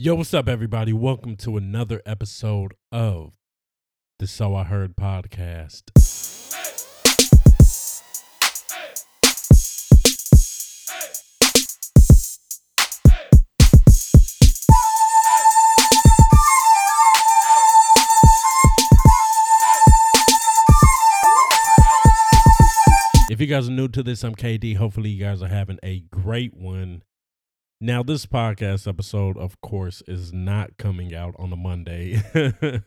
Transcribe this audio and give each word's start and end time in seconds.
Yo, 0.00 0.14
what's 0.14 0.32
up, 0.32 0.48
everybody? 0.48 0.92
Welcome 0.92 1.34
to 1.38 1.56
another 1.56 2.00
episode 2.06 2.72
of 2.92 3.32
the 4.20 4.28
So 4.28 4.54
I 4.54 4.62
Heard 4.62 4.94
podcast. 4.94 5.90
If 23.28 23.40
you 23.40 23.48
guys 23.48 23.68
are 23.68 23.72
new 23.72 23.88
to 23.88 24.04
this, 24.04 24.22
I'm 24.22 24.36
KD. 24.36 24.76
Hopefully, 24.76 25.10
you 25.10 25.24
guys 25.24 25.42
are 25.42 25.48
having 25.48 25.80
a 25.82 26.04
great 26.12 26.54
one. 26.54 27.02
Now, 27.80 28.02
this 28.02 28.26
podcast 28.26 28.88
episode, 28.88 29.38
of 29.38 29.60
course, 29.60 30.02
is 30.08 30.32
not 30.32 30.78
coming 30.78 31.14
out 31.14 31.36
on 31.38 31.52
a 31.52 31.56
Monday. 31.56 32.20
it 32.34 32.82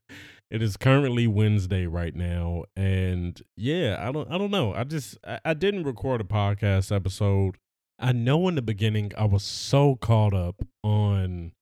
is 0.52 0.76
currently 0.76 1.28
Wednesday 1.28 1.86
right 1.86 2.14
now, 2.14 2.66
and 2.76 3.42
yeah, 3.56 3.96
I 4.06 4.12
don't, 4.12 4.30
I 4.30 4.38
don't 4.38 4.52
know. 4.52 4.74
I 4.74 4.84
just, 4.84 5.18
I, 5.26 5.40
I 5.46 5.54
didn't 5.54 5.86
record 5.86 6.20
a 6.20 6.26
podcast 6.26 6.94
episode. 6.94 7.56
I 8.00 8.12
know 8.12 8.50
in 8.50 8.56
the 8.56 8.62
beginning 8.62 9.14
I 9.18 9.24
was 9.24 9.44
so 9.44 9.96
caught 9.96 10.34
up 10.34 10.62
on 10.84 11.54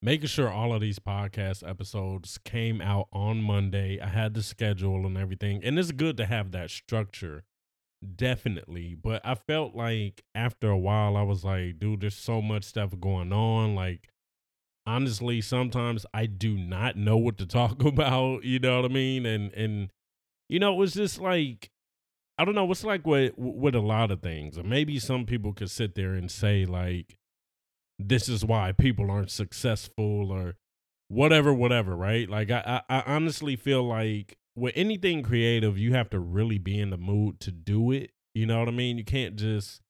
making 0.00 0.28
sure 0.28 0.48
all 0.48 0.72
of 0.72 0.80
these 0.80 0.98
podcast 0.98 1.68
episodes 1.68 2.38
came 2.42 2.80
out 2.80 3.08
on 3.12 3.42
Monday. 3.42 4.00
I 4.00 4.08
had 4.08 4.32
the 4.32 4.42
schedule 4.42 5.04
and 5.04 5.18
everything, 5.18 5.62
and 5.62 5.78
it's 5.78 5.92
good 5.92 6.16
to 6.16 6.24
have 6.24 6.52
that 6.52 6.70
structure 6.70 7.44
definitely 8.16 8.94
but 8.94 9.20
i 9.24 9.34
felt 9.34 9.74
like 9.74 10.24
after 10.34 10.68
a 10.68 10.78
while 10.78 11.16
i 11.16 11.22
was 11.22 11.44
like 11.44 11.78
dude 11.78 12.00
there's 12.00 12.16
so 12.16 12.42
much 12.42 12.64
stuff 12.64 12.98
going 13.00 13.32
on 13.32 13.74
like 13.74 14.08
honestly 14.86 15.40
sometimes 15.40 16.04
i 16.12 16.26
do 16.26 16.56
not 16.56 16.96
know 16.96 17.16
what 17.16 17.38
to 17.38 17.46
talk 17.46 17.82
about 17.84 18.44
you 18.44 18.58
know 18.58 18.82
what 18.82 18.90
i 18.90 18.92
mean? 18.92 19.24
And 19.24 19.52
and 19.54 19.92
you 20.48 20.58
know 20.58 20.72
it 20.72 20.78
was 20.78 20.94
just 20.94 21.20
like 21.20 21.70
i 22.38 22.44
don't 22.44 22.56
know 22.56 22.70
it's 22.70 22.84
like 22.84 23.06
with 23.06 23.34
with 23.36 23.74
a 23.74 23.80
lot 23.80 24.10
of 24.10 24.20
things 24.20 24.58
maybe 24.64 24.98
some 24.98 25.24
people 25.24 25.52
could 25.52 25.70
sit 25.70 25.94
there 25.94 26.14
and 26.14 26.30
say 26.30 26.64
like 26.64 27.16
this 27.98 28.28
is 28.28 28.44
why 28.44 28.72
people 28.72 29.10
aren't 29.10 29.30
successful 29.30 30.32
or 30.32 30.56
whatever 31.08 31.52
whatever 31.52 31.94
right? 31.94 32.28
Like 32.28 32.50
i 32.50 32.82
i, 32.88 32.98
I 32.98 33.02
honestly 33.06 33.54
feel 33.54 33.84
like 33.84 34.38
with 34.54 34.72
anything 34.76 35.22
creative, 35.22 35.78
you 35.78 35.94
have 35.94 36.10
to 36.10 36.18
really 36.18 36.58
be 36.58 36.78
in 36.78 36.90
the 36.90 36.96
mood 36.96 37.40
to 37.40 37.50
do 37.50 37.90
it. 37.90 38.10
You 38.34 38.46
know 38.46 38.58
what 38.58 38.68
I 38.68 38.72
mean? 38.72 38.98
You 38.98 39.04
can't 39.04 39.36
just, 39.36 39.80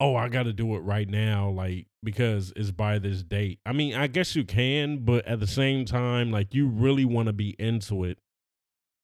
oh, 0.00 0.16
I 0.16 0.28
got 0.28 0.44
to 0.44 0.52
do 0.52 0.74
it 0.76 0.80
right 0.80 1.08
now, 1.08 1.50
like, 1.50 1.86
because 2.02 2.52
it's 2.56 2.70
by 2.70 2.98
this 2.98 3.22
date. 3.22 3.60
I 3.66 3.72
mean, 3.72 3.94
I 3.94 4.06
guess 4.06 4.34
you 4.34 4.44
can, 4.44 5.04
but 5.04 5.26
at 5.26 5.40
the 5.40 5.46
same 5.46 5.84
time, 5.84 6.30
like, 6.30 6.54
you 6.54 6.68
really 6.68 7.04
want 7.04 7.26
to 7.26 7.32
be 7.32 7.56
into 7.58 8.04
it. 8.04 8.18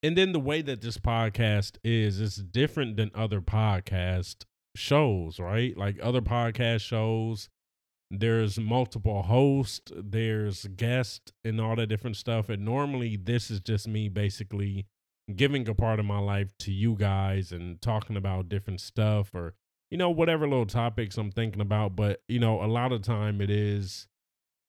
And 0.03 0.17
then 0.17 0.33
the 0.33 0.41
way 0.41 0.63
that 0.63 0.83
this 0.83 0.99
podcast 0.99 1.79
is, 1.83 2.21
it's 2.21 2.37
different 2.37 2.97
than 2.97 3.11
other 3.15 3.41
podcast 3.41 4.45
shows, 4.77 5.41
right? 5.41 5.77
Like 5.77 5.99
other 6.03 6.21
podcast 6.21 6.83
shows, 6.83 7.49
there's 8.11 8.59
multiple 8.59 9.23
hosts, 9.23 9.91
there's 9.97 10.67
guests, 10.77 11.33
and 11.45 11.61
all 11.61 11.75
that 11.77 11.89
different 11.89 12.17
stuff. 12.17 12.49
And 12.49 12.65
normally, 12.65 13.17
this 13.17 13.51
is 13.51 13.59
just 13.61 13.89
me 13.89 14.09
basically 14.09 14.87
giving 15.35 15.69
a 15.69 15.75
part 15.75 15.99
of 15.99 16.07
my 16.07 16.19
life 16.19 16.57
to 16.59 16.73
you 16.73 16.95
guys 16.95 17.51
and 17.51 17.81
talking 17.83 18.17
about 18.17 18.49
different 18.49 18.81
stuff 18.81 19.35
or 19.35 19.55
you 19.91 19.99
know 19.99 20.11
whatever 20.11 20.47
little 20.47 20.67
topics 20.67 21.19
I'm 21.19 21.33
thinking 21.33 21.61
about 21.61 21.97
but 21.97 22.23
you 22.29 22.39
know 22.39 22.63
a 22.63 22.67
lot 22.67 22.93
of 22.93 23.03
time 23.03 23.41
it 23.41 23.51
is 23.51 24.07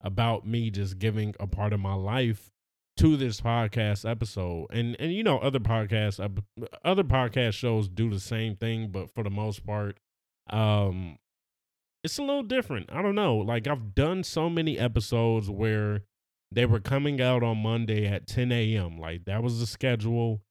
about 0.02 0.48
me 0.48 0.70
just 0.70 1.00
giving 1.00 1.36
a 1.40 1.48
part 1.48 1.74
of 1.74 1.80
my 1.80 1.94
life 1.94 2.52
to 2.98 3.16
this 3.16 3.42
podcast 3.42 4.10
episode. 4.10 4.68
And 4.72 4.96
and 5.00 5.14
you 5.14 5.24
know 5.24 5.38
other 5.40 5.60
podcasts 5.60 6.20
other 6.84 7.04
podcast 7.04 7.54
shows 7.54 7.88
do 7.88 8.10
the 8.10 8.20
same 8.20 8.56
thing 8.56 8.90
but 8.90 9.14
for 9.14 9.24
the 9.24 9.30
most 9.30 9.66
part 9.66 9.98
um 10.50 11.18
it's 12.04 12.18
a 12.20 12.24
little 12.24 12.44
different. 12.44 12.90
I 12.92 13.02
don't 13.02 13.16
know. 13.16 13.38
Like 13.38 13.68
i've 13.68 13.94
done 13.94 14.24
so 14.24 14.50
many 14.50 14.78
episodes 14.78 15.50
where 15.50 16.04
they 16.52 16.66
were 16.66 16.80
coming 16.80 17.20
out 17.22 17.44
on 17.44 17.58
monday 17.58 18.08
at 18.08 18.26
10 18.26 18.54
a.m 18.54 18.98
like 18.98 19.26
that 19.26 19.44
was 19.44 19.60
the 19.60 19.66
schedule 19.66 20.42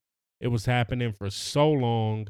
it 0.40 0.48
was 0.48 0.66
happening 0.66 1.12
for 1.12 1.30
so 1.30 1.70
long. 1.70 2.28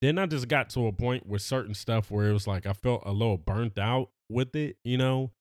Then 0.00 0.18
I 0.18 0.26
just 0.26 0.48
got 0.48 0.70
to 0.70 0.86
a 0.86 0.92
point 0.92 1.26
with 1.26 1.42
certain 1.42 1.74
stuff 1.74 2.10
where 2.10 2.28
it 2.28 2.32
was 2.32 2.46
like 2.46 2.66
I 2.66 2.72
felt 2.72 3.02
a 3.04 3.12
little 3.12 3.36
burnt 3.36 3.78
out 3.78 4.10
with 4.28 4.54
it, 4.54 4.76
you 4.84 4.96
know? 4.96 5.32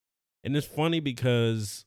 And 0.44 0.56
it's 0.56 0.66
funny 0.66 1.00
because 1.00 1.86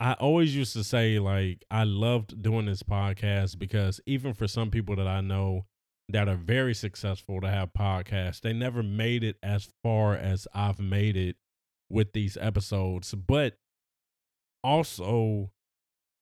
I 0.00 0.14
always 0.14 0.54
used 0.54 0.72
to 0.74 0.84
say, 0.84 1.18
like, 1.18 1.64
I 1.70 1.84
loved 1.84 2.40
doing 2.42 2.66
this 2.66 2.82
podcast 2.82 3.58
because 3.58 4.00
even 4.06 4.32
for 4.32 4.46
some 4.46 4.70
people 4.70 4.96
that 4.96 5.08
I 5.08 5.20
know 5.20 5.66
that 6.08 6.28
are 6.28 6.36
very 6.36 6.74
successful 6.74 7.40
to 7.40 7.48
have 7.48 7.72
podcasts, 7.72 8.40
they 8.40 8.52
never 8.52 8.82
made 8.82 9.22
it 9.22 9.36
as 9.42 9.68
far 9.82 10.14
as 10.14 10.48
I've 10.54 10.80
made 10.80 11.16
it 11.16 11.36
with 11.90 12.12
these 12.12 12.36
episodes. 12.40 13.14
But 13.14 13.58
also, 14.64 15.50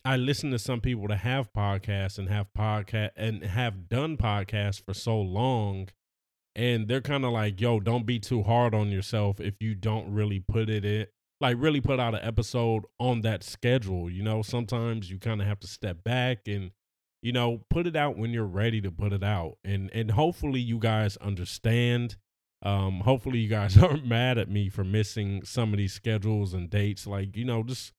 I 0.06 0.16
listen 0.16 0.52
to 0.52 0.58
some 0.58 0.80
people 0.80 1.08
that 1.08 1.18
have 1.18 1.52
podcasts 1.52 2.18
and 2.18 2.28
have 2.28 2.46
podcast 2.56 3.10
and 3.16 3.42
have 3.42 3.88
done 3.88 4.16
podcasts 4.16 4.80
for 4.80 4.94
so 4.94 5.20
long 5.20 5.88
and 6.54 6.88
they're 6.88 7.02
kind 7.02 7.24
of 7.24 7.32
like, 7.32 7.60
"Yo, 7.60 7.80
don't 7.80 8.06
be 8.06 8.18
too 8.18 8.42
hard 8.42 8.74
on 8.74 8.90
yourself 8.90 9.40
if 9.40 9.60
you 9.60 9.74
don't 9.74 10.12
really 10.12 10.40
put 10.40 10.70
it 10.70 10.84
in 10.84 11.06
like 11.40 11.56
really 11.58 11.80
put 11.80 12.00
out 12.00 12.14
an 12.14 12.20
episode 12.22 12.84
on 12.98 13.20
that 13.22 13.42
schedule, 13.42 14.10
you 14.10 14.22
know? 14.22 14.42
Sometimes 14.42 15.10
you 15.10 15.18
kind 15.18 15.42
of 15.42 15.46
have 15.46 15.60
to 15.60 15.66
step 15.66 16.02
back 16.04 16.46
and 16.46 16.70
you 17.22 17.32
know, 17.32 17.62
put 17.70 17.88
it 17.88 17.96
out 17.96 18.16
when 18.16 18.30
you're 18.30 18.44
ready 18.44 18.80
to 18.80 18.90
put 18.92 19.12
it 19.12 19.24
out. 19.24 19.58
And 19.64 19.90
and 19.92 20.12
hopefully 20.12 20.60
you 20.60 20.78
guys 20.78 21.16
understand 21.18 22.16
um 22.62 23.00
hopefully 23.00 23.40
you 23.40 23.48
guys 23.48 23.76
aren't 23.82 24.06
mad 24.06 24.38
at 24.38 24.48
me 24.48 24.68
for 24.68 24.84
missing 24.84 25.42
some 25.44 25.72
of 25.72 25.78
these 25.78 25.92
schedules 25.92 26.54
and 26.54 26.70
dates 26.70 27.06
like, 27.06 27.36
you 27.36 27.44
know, 27.44 27.62
just 27.64 27.92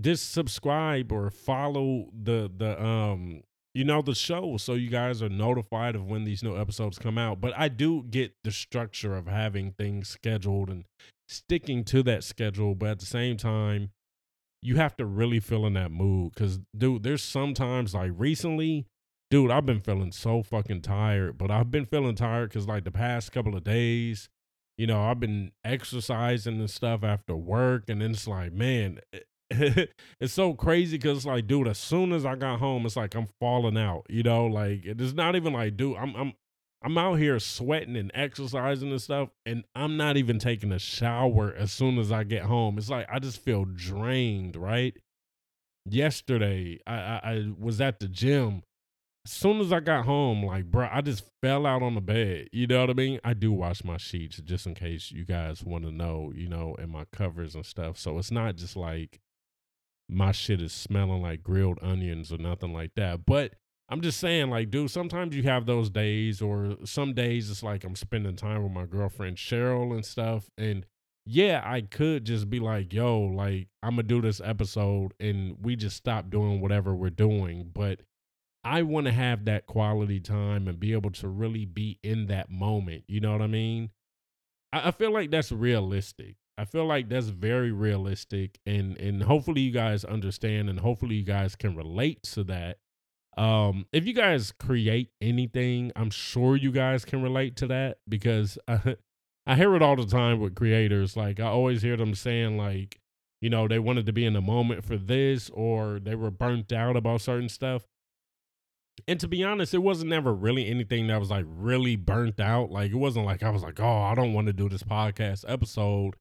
just 0.00 0.32
subscribe 0.32 1.12
or 1.12 1.30
follow 1.30 2.08
the 2.12 2.50
the 2.54 2.82
um 2.82 3.42
you 3.74 3.84
know 3.84 4.02
the 4.02 4.14
show 4.14 4.56
so 4.56 4.74
you 4.74 4.90
guys 4.90 5.22
are 5.22 5.28
notified 5.28 5.94
of 5.94 6.06
when 6.06 6.24
these 6.24 6.42
new 6.42 6.56
episodes 6.56 6.98
come 6.98 7.16
out. 7.18 7.40
But 7.40 7.56
i 7.56 7.68
do 7.68 8.02
get 8.02 8.32
the 8.44 8.52
structure 8.52 9.16
of 9.16 9.26
having 9.26 9.72
things 9.72 10.08
scheduled 10.08 10.68
and 10.68 10.84
sticking 11.28 11.84
to 11.84 12.02
that 12.02 12.24
schedule 12.24 12.74
but 12.74 12.88
at 12.88 12.98
the 13.00 13.06
same 13.06 13.36
time 13.36 13.90
you 14.62 14.76
have 14.76 14.96
to 14.96 15.04
really 15.04 15.40
feel 15.40 15.66
in 15.66 15.74
that 15.74 15.90
mood 15.90 16.32
because 16.32 16.58
dude 16.76 17.02
there's 17.02 17.22
sometimes 17.22 17.94
like 17.94 18.10
recently 18.16 18.86
dude 19.30 19.50
i've 19.50 19.66
been 19.66 19.80
feeling 19.80 20.10
so 20.10 20.42
fucking 20.42 20.80
tired 20.80 21.36
but 21.36 21.50
i've 21.50 21.70
been 21.70 21.84
feeling 21.84 22.14
tired 22.14 22.48
because 22.48 22.66
like 22.66 22.84
the 22.84 22.90
past 22.90 23.30
couple 23.30 23.54
of 23.54 23.62
days 23.62 24.30
you 24.78 24.86
know 24.86 25.02
i've 25.02 25.20
been 25.20 25.52
exercising 25.64 26.58
and 26.58 26.70
stuff 26.70 27.04
after 27.04 27.36
work 27.36 27.84
and 27.88 28.00
then 28.00 28.12
it's 28.12 28.26
like 28.26 28.52
man 28.52 28.98
it's 30.20 30.32
so 30.32 30.52
crazy 30.52 30.98
because 30.98 31.18
it's 31.18 31.26
like, 31.26 31.46
dude, 31.46 31.68
as 31.68 31.78
soon 31.78 32.12
as 32.12 32.26
I 32.26 32.34
got 32.34 32.58
home, 32.58 32.84
it's 32.84 32.96
like 32.96 33.14
I'm 33.14 33.28
falling 33.40 33.78
out. 33.78 34.04
You 34.08 34.22
know, 34.22 34.46
like 34.46 34.84
it's 34.84 35.14
not 35.14 35.36
even 35.36 35.52
like, 35.54 35.76
dude, 35.76 35.96
I'm 35.96 36.14
I'm 36.14 36.32
I'm 36.82 36.98
out 36.98 37.14
here 37.14 37.38
sweating 37.38 37.96
and 37.96 38.10
exercising 38.14 38.90
and 38.90 39.00
stuff, 39.00 39.30
and 39.46 39.64
I'm 39.74 39.96
not 39.96 40.16
even 40.16 40.38
taking 40.38 40.70
a 40.70 40.78
shower 40.78 41.54
as 41.56 41.72
soon 41.72 41.98
as 41.98 42.12
I 42.12 42.24
get 42.24 42.42
home. 42.44 42.78
It's 42.78 42.90
like 42.90 43.06
I 43.10 43.18
just 43.18 43.42
feel 43.42 43.64
drained, 43.64 44.54
right? 44.54 44.96
Yesterday, 45.86 46.80
I, 46.86 46.94
I, 46.94 47.20
I 47.24 47.52
was 47.58 47.80
at 47.80 48.00
the 48.00 48.08
gym. 48.08 48.62
As 49.24 49.32
soon 49.32 49.60
as 49.60 49.72
I 49.72 49.80
got 49.80 50.04
home, 50.04 50.44
like, 50.44 50.70
bro, 50.70 50.88
I 50.90 51.00
just 51.00 51.24
fell 51.42 51.66
out 51.66 51.82
on 51.82 51.94
the 51.94 52.00
bed. 52.00 52.48
You 52.52 52.66
know 52.66 52.80
what 52.80 52.90
I 52.90 52.94
mean? 52.94 53.20
I 53.24 53.34
do 53.34 53.52
wash 53.52 53.84
my 53.84 53.96
sheets 53.96 54.38
just 54.38 54.66
in 54.66 54.74
case 54.74 55.10
you 55.10 55.24
guys 55.24 55.64
want 55.64 55.84
to 55.84 55.90
know, 55.90 56.32
you 56.34 56.48
know, 56.48 56.76
and 56.78 56.90
my 56.90 57.04
covers 57.12 57.54
and 57.54 57.66
stuff. 57.66 57.98
So 57.98 58.18
it's 58.18 58.30
not 58.30 58.56
just 58.56 58.76
like 58.76 59.20
my 60.08 60.32
shit 60.32 60.62
is 60.62 60.72
smelling 60.72 61.22
like 61.22 61.42
grilled 61.42 61.78
onions 61.82 62.32
or 62.32 62.38
nothing 62.38 62.72
like 62.72 62.94
that. 62.96 63.26
But 63.26 63.54
I'm 63.90 64.00
just 64.00 64.20
saying, 64.20 64.50
like, 64.50 64.70
dude, 64.70 64.90
sometimes 64.90 65.34
you 65.34 65.42
have 65.44 65.66
those 65.66 65.90
days, 65.90 66.42
or 66.42 66.76
some 66.84 67.14
days 67.14 67.50
it's 67.50 67.62
like 67.62 67.84
I'm 67.84 67.96
spending 67.96 68.36
time 68.36 68.62
with 68.62 68.72
my 68.72 68.84
girlfriend 68.86 69.36
Cheryl 69.36 69.94
and 69.94 70.04
stuff. 70.04 70.50
And 70.58 70.84
yeah, 71.24 71.62
I 71.64 71.82
could 71.82 72.24
just 72.24 72.48
be 72.50 72.60
like, 72.60 72.92
yo, 72.92 73.20
like, 73.20 73.68
I'm 73.82 73.92
gonna 73.92 74.02
do 74.04 74.20
this 74.20 74.40
episode 74.42 75.12
and 75.20 75.56
we 75.60 75.76
just 75.76 75.96
stop 75.96 76.30
doing 76.30 76.60
whatever 76.60 76.94
we're 76.94 77.10
doing. 77.10 77.70
But 77.72 78.00
I 78.64 78.82
want 78.82 79.06
to 79.06 79.12
have 79.12 79.44
that 79.46 79.66
quality 79.66 80.20
time 80.20 80.68
and 80.68 80.80
be 80.80 80.92
able 80.92 81.10
to 81.12 81.28
really 81.28 81.64
be 81.64 81.98
in 82.02 82.26
that 82.26 82.50
moment. 82.50 83.04
You 83.08 83.20
know 83.20 83.32
what 83.32 83.42
I 83.42 83.46
mean? 83.46 83.90
I, 84.72 84.88
I 84.88 84.90
feel 84.90 85.12
like 85.12 85.30
that's 85.30 85.52
realistic. 85.52 86.36
I 86.58 86.64
feel 86.64 86.84
like 86.86 87.08
that's 87.08 87.28
very 87.28 87.72
realistic 87.72 88.58
and 88.66 88.98
and 88.98 89.22
hopefully 89.22 89.60
you 89.60 89.70
guys 89.70 90.04
understand 90.04 90.68
and 90.68 90.80
hopefully 90.80 91.16
you 91.16 91.24
guys 91.24 91.54
can 91.54 91.76
relate 91.76 92.22
to 92.34 92.44
that. 92.44 92.78
Um 93.36 93.86
if 93.92 94.06
you 94.06 94.12
guys 94.12 94.52
create 94.52 95.10
anything, 95.20 95.92
I'm 95.94 96.10
sure 96.10 96.56
you 96.56 96.72
guys 96.72 97.04
can 97.04 97.22
relate 97.22 97.56
to 97.56 97.66
that 97.68 97.98
because 98.08 98.58
I, 98.66 98.96
I 99.46 99.54
hear 99.56 99.74
it 99.76 99.82
all 99.82 99.96
the 99.96 100.06
time 100.06 100.40
with 100.40 100.54
creators 100.54 101.16
like 101.16 101.40
I 101.40 101.46
always 101.46 101.82
hear 101.82 101.96
them 101.96 102.14
saying 102.14 102.58
like 102.58 103.00
you 103.40 103.50
know, 103.50 103.68
they 103.68 103.78
wanted 103.78 104.06
to 104.06 104.12
be 104.12 104.24
in 104.24 104.32
the 104.32 104.40
moment 104.40 104.84
for 104.84 104.96
this 104.96 105.48
or 105.50 106.00
they 106.00 106.16
were 106.16 106.30
burnt 106.30 106.72
out 106.72 106.96
about 106.96 107.20
certain 107.20 107.48
stuff. 107.48 107.86
And 109.06 109.20
to 109.20 109.28
be 109.28 109.44
honest, 109.44 109.74
it 109.74 109.78
wasn't 109.78 110.12
ever 110.12 110.34
really 110.34 110.66
anything 110.66 111.06
that 111.06 111.20
was 111.20 111.30
like 111.30 111.44
really 111.46 111.94
burnt 111.94 112.40
out. 112.40 112.70
Like 112.70 112.90
it 112.90 112.96
wasn't 112.96 113.26
like 113.26 113.44
I 113.44 113.50
was 113.50 113.62
like, 113.62 113.78
oh, 113.78 114.02
I 114.02 114.14
don't 114.14 114.32
want 114.32 114.48
to 114.48 114.52
do 114.52 114.68
this 114.68 114.82
podcast 114.82 115.44
episode. 115.46 116.16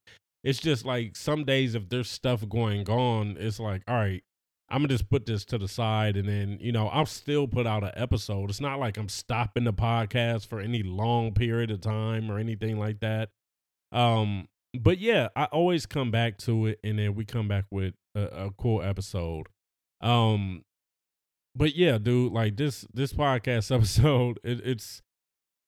It's 0.48 0.60
just 0.60 0.86
like 0.86 1.18
some 1.18 1.44
days 1.44 1.76
if 1.76 1.90
there's 1.90 2.10
stuff 2.10 2.48
going 2.48 2.88
on, 2.90 3.36
it's 3.38 3.60
like, 3.60 3.84
all 3.86 3.96
right, 3.96 4.24
I'm 4.70 4.78
gonna 4.78 4.88
just 4.88 5.10
put 5.10 5.26
this 5.26 5.44
to 5.44 5.58
the 5.58 5.68
side 5.68 6.16
and 6.16 6.30
then, 6.30 6.58
you 6.62 6.72
know, 6.72 6.88
I'll 6.88 7.06
still 7.06 7.50
put 7.50 7.68
out 7.68 7.84
an 7.84 7.92
episode. 7.96 8.50
It's 8.50 8.62
not 8.62 8.80
like 8.80 8.96
I'm 8.96 9.10
stopping 9.10 9.66
the 9.66 9.74
podcast 9.74 10.48
for 10.48 10.62
any 10.62 10.84
long 10.84 11.34
period 11.34 11.70
of 11.70 11.82
time 11.82 12.32
or 12.32 12.40
anything 12.40 12.80
like 12.80 13.02
that. 13.02 13.32
Um, 13.92 14.48
but 14.74 15.00
yeah, 15.00 15.28
I 15.36 15.46
always 15.46 15.86
come 15.86 16.12
back 16.12 16.38
to 16.40 16.68
it 16.68 16.80
and 16.82 16.98
then 16.98 17.14
we 17.14 17.26
come 17.26 17.50
back 17.50 17.66
with 17.70 17.96
a, 18.16 18.46
a 18.46 18.52
cool 18.52 18.82
episode. 18.82 19.48
Um, 20.00 20.64
but 21.54 21.76
yeah, 21.76 21.98
dude, 21.98 22.32
like 22.32 22.56
this 22.56 22.86
this 22.94 23.12
podcast 23.12 23.70
episode, 23.76 24.40
it, 24.46 24.62
it's 24.64 25.02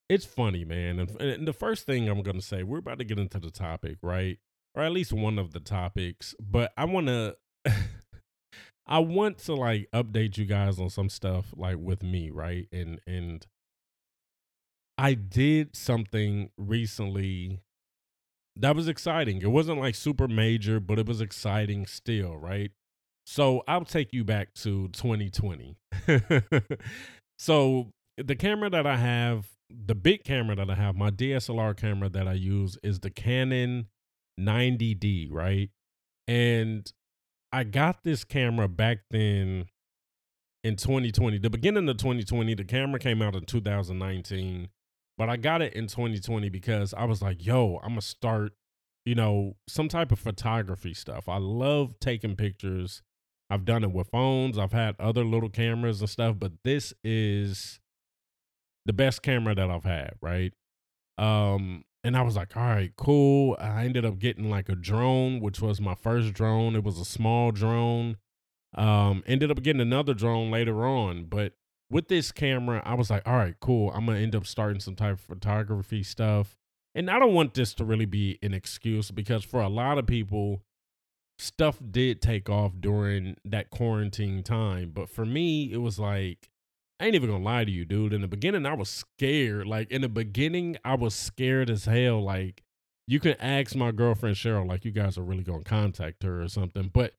it's 0.08 0.26
funny, 0.26 0.64
man. 0.64 1.00
And, 1.00 1.22
and 1.22 1.46
the 1.46 1.52
first 1.52 1.86
thing 1.86 2.08
I'm 2.08 2.22
gonna 2.22 2.42
say, 2.42 2.64
we're 2.64 2.78
about 2.78 3.00
to 3.00 3.04
get 3.04 3.20
into 3.20 3.42
the 3.42 3.52
topic, 3.52 3.98
right? 4.02 4.40
Or 4.80 4.84
at 4.84 4.94
least 4.94 5.12
one 5.12 5.38
of 5.38 5.52
the 5.52 5.60
topics. 5.60 6.36
But 6.40 6.72
I 6.78 6.86
wanna 6.86 7.34
I 8.88 9.00
want 9.00 9.38
to 9.40 9.54
like 9.54 9.90
update 9.94 10.38
you 10.38 10.46
guys 10.46 10.80
on 10.80 10.90
some 10.90 11.10
stuff 11.10 11.54
like 11.54 11.76
with 11.78 12.02
me, 12.02 12.30
right? 12.30 12.66
And 12.72 13.02
and 13.06 13.46
I 14.98 15.16
did 15.16 15.76
something 15.76 16.52
recently 16.58 17.60
that 18.56 18.74
was 18.74 18.88
exciting. 18.88 19.42
It 19.42 19.52
wasn't 19.52 19.82
like 19.82 19.96
super 19.96 20.30
major, 20.30 20.80
but 20.80 20.98
it 20.98 21.06
was 21.06 21.20
exciting 21.20 21.86
still, 21.86 22.38
right? 22.38 22.72
So 23.26 23.64
I'll 23.68 23.84
take 23.84 24.14
you 24.14 24.24
back 24.24 24.54
to 24.56 24.88
2020. 24.94 25.76
so 27.38 27.92
the 28.18 28.36
camera 28.36 28.70
that 28.70 28.88
I 28.88 28.96
have, 28.96 29.50
the 29.70 29.96
big 29.96 30.24
camera 30.24 30.56
that 30.56 30.70
I 30.70 30.76
have, 30.76 30.96
my 30.96 31.12
DSLR 31.12 31.76
camera 31.76 32.08
that 32.08 32.30
I 32.30 32.34
use 32.34 32.78
is 32.82 33.02
the 33.02 33.10
Canon 33.10 33.88
90D, 34.40 35.28
right? 35.32 35.70
And 36.28 36.92
I 37.52 37.64
got 37.64 38.04
this 38.04 38.24
camera 38.24 38.68
back 38.68 39.00
then 39.10 39.66
in 40.64 40.76
2020. 40.76 41.40
The 41.40 41.50
beginning 41.50 41.90
of 41.90 41.98
2020, 41.98 42.54
the 42.56 42.64
camera 42.64 43.00
came 43.00 43.22
out 43.22 43.36
in 43.36 43.46
2019, 43.46 44.70
but 45.18 45.30
I 45.30 45.38
got 45.38 45.62
it 45.62 45.74
in 45.74 45.88
2020 45.88 46.50
because 46.50 46.94
I 46.94 47.06
was 47.06 47.22
like, 47.22 47.46
yo, 47.46 47.80
I'm 47.84 47.90
going 47.90 48.02
to 48.02 48.06
start, 48.06 48.54
you 49.06 49.16
know, 49.16 49.56
some 49.68 49.88
type 49.88 50.12
of 50.12 50.20
photography 50.20 50.94
stuff. 50.94 51.28
I 51.28 51.38
love 51.38 52.00
taking 52.00 52.36
pictures. 52.36 53.02
I've 53.50 53.66
done 53.66 53.84
it 53.84 53.92
with 53.92 54.10
phones, 54.10 54.60
I've 54.60 54.74
had 54.74 54.96
other 55.00 55.24
little 55.24 55.50
cameras 55.50 56.02
and 56.02 56.10
stuff, 56.10 56.36
but 56.38 56.52
this 56.64 56.94
is 57.04 57.80
the 58.86 58.94
best 58.94 59.24
camera 59.24 59.56
that 59.56 59.72
I've 59.72 59.84
had, 59.84 60.14
right? 60.22 60.54
Um, 61.18 61.84
and 62.04 62.16
I 62.16 62.22
was 62.22 62.36
like, 62.36 62.56
all 62.56 62.64
right, 62.64 62.92
cool. 62.96 63.58
I 63.60 63.86
ended 63.86 64.06
up 64.06 64.20
getting 64.20 64.50
like 64.50 64.70
a 64.70 64.76
drone, 64.76 65.40
which 65.40 65.62
was 65.62 65.82
my 65.82 65.96
first 65.96 66.34
drone. 66.34 66.76
It 66.76 66.84
was 66.84 67.00
a 67.00 67.06
small 67.06 67.52
drone. 67.52 68.18
Um, 68.76 69.24
ended 69.26 69.52
up 69.52 69.64
getting 69.64 69.82
another 69.82 70.14
drone 70.14 70.52
later 70.52 70.86
on, 70.86 71.26
but 71.26 71.54
with 71.90 72.08
this 72.08 72.32
camera, 72.32 72.82
I 72.86 72.94
was 72.94 73.10
like, 73.10 73.28
all 73.28 73.36
right, 73.36 73.56
cool. 73.60 73.92
I'm 73.92 74.06
gonna 74.06 74.20
end 74.20 74.36
up 74.36 74.46
starting 74.46 74.80
some 74.80 74.96
type 74.96 75.14
of 75.14 75.22
photography 75.22 76.04
stuff. 76.04 76.56
And 76.96 77.10
I 77.10 77.20
don't 77.20 77.34
want 77.34 77.54
this 77.54 77.74
to 77.76 77.86
really 77.86 78.06
be 78.06 78.40
an 78.42 78.54
excuse 78.54 79.12
because 79.12 79.44
for 79.44 79.62
a 79.62 79.70
lot 79.70 79.98
of 79.98 80.08
people, 80.08 80.62
stuff 81.38 81.80
did 81.92 82.22
take 82.22 82.50
off 82.50 82.74
during 82.80 83.38
that 83.46 83.70
quarantine 83.70 84.44
time. 84.44 84.92
But 84.94 85.10
for 85.10 85.26
me, 85.26 85.72
it 85.72 85.78
was 85.78 86.00
like, 86.00 86.50
I 87.00 87.06
ain't 87.06 87.16
even 87.16 87.30
gonna 87.30 87.44
lie 87.44 87.64
to 87.64 87.72
you, 87.72 87.86
dude. 87.86 88.12
In 88.14 88.22
the 88.22 88.28
beginning, 88.28 88.66
I 88.66 88.74
was 88.74 88.90
scared. 88.90 89.68
Like 89.68 89.90
in 89.90 90.02
the 90.02 90.10
beginning, 90.10 90.78
I 90.84 90.96
was 90.96 91.16
scared 91.16 91.70
as 91.70 91.86
hell. 91.86 92.22
Like 92.22 92.64
you 93.08 93.20
can 93.20 93.36
ask 93.40 93.76
my 93.76 93.92
girlfriend 93.92 94.36
Cheryl, 94.36 94.68
like 94.68 94.84
you 94.84 94.92
guys 94.92 95.18
are 95.18 95.24
really 95.24 95.44
gonna 95.44 95.64
contact 95.64 96.24
her 96.24 96.42
or 96.42 96.50
something. 96.50 96.90
But 96.94 97.14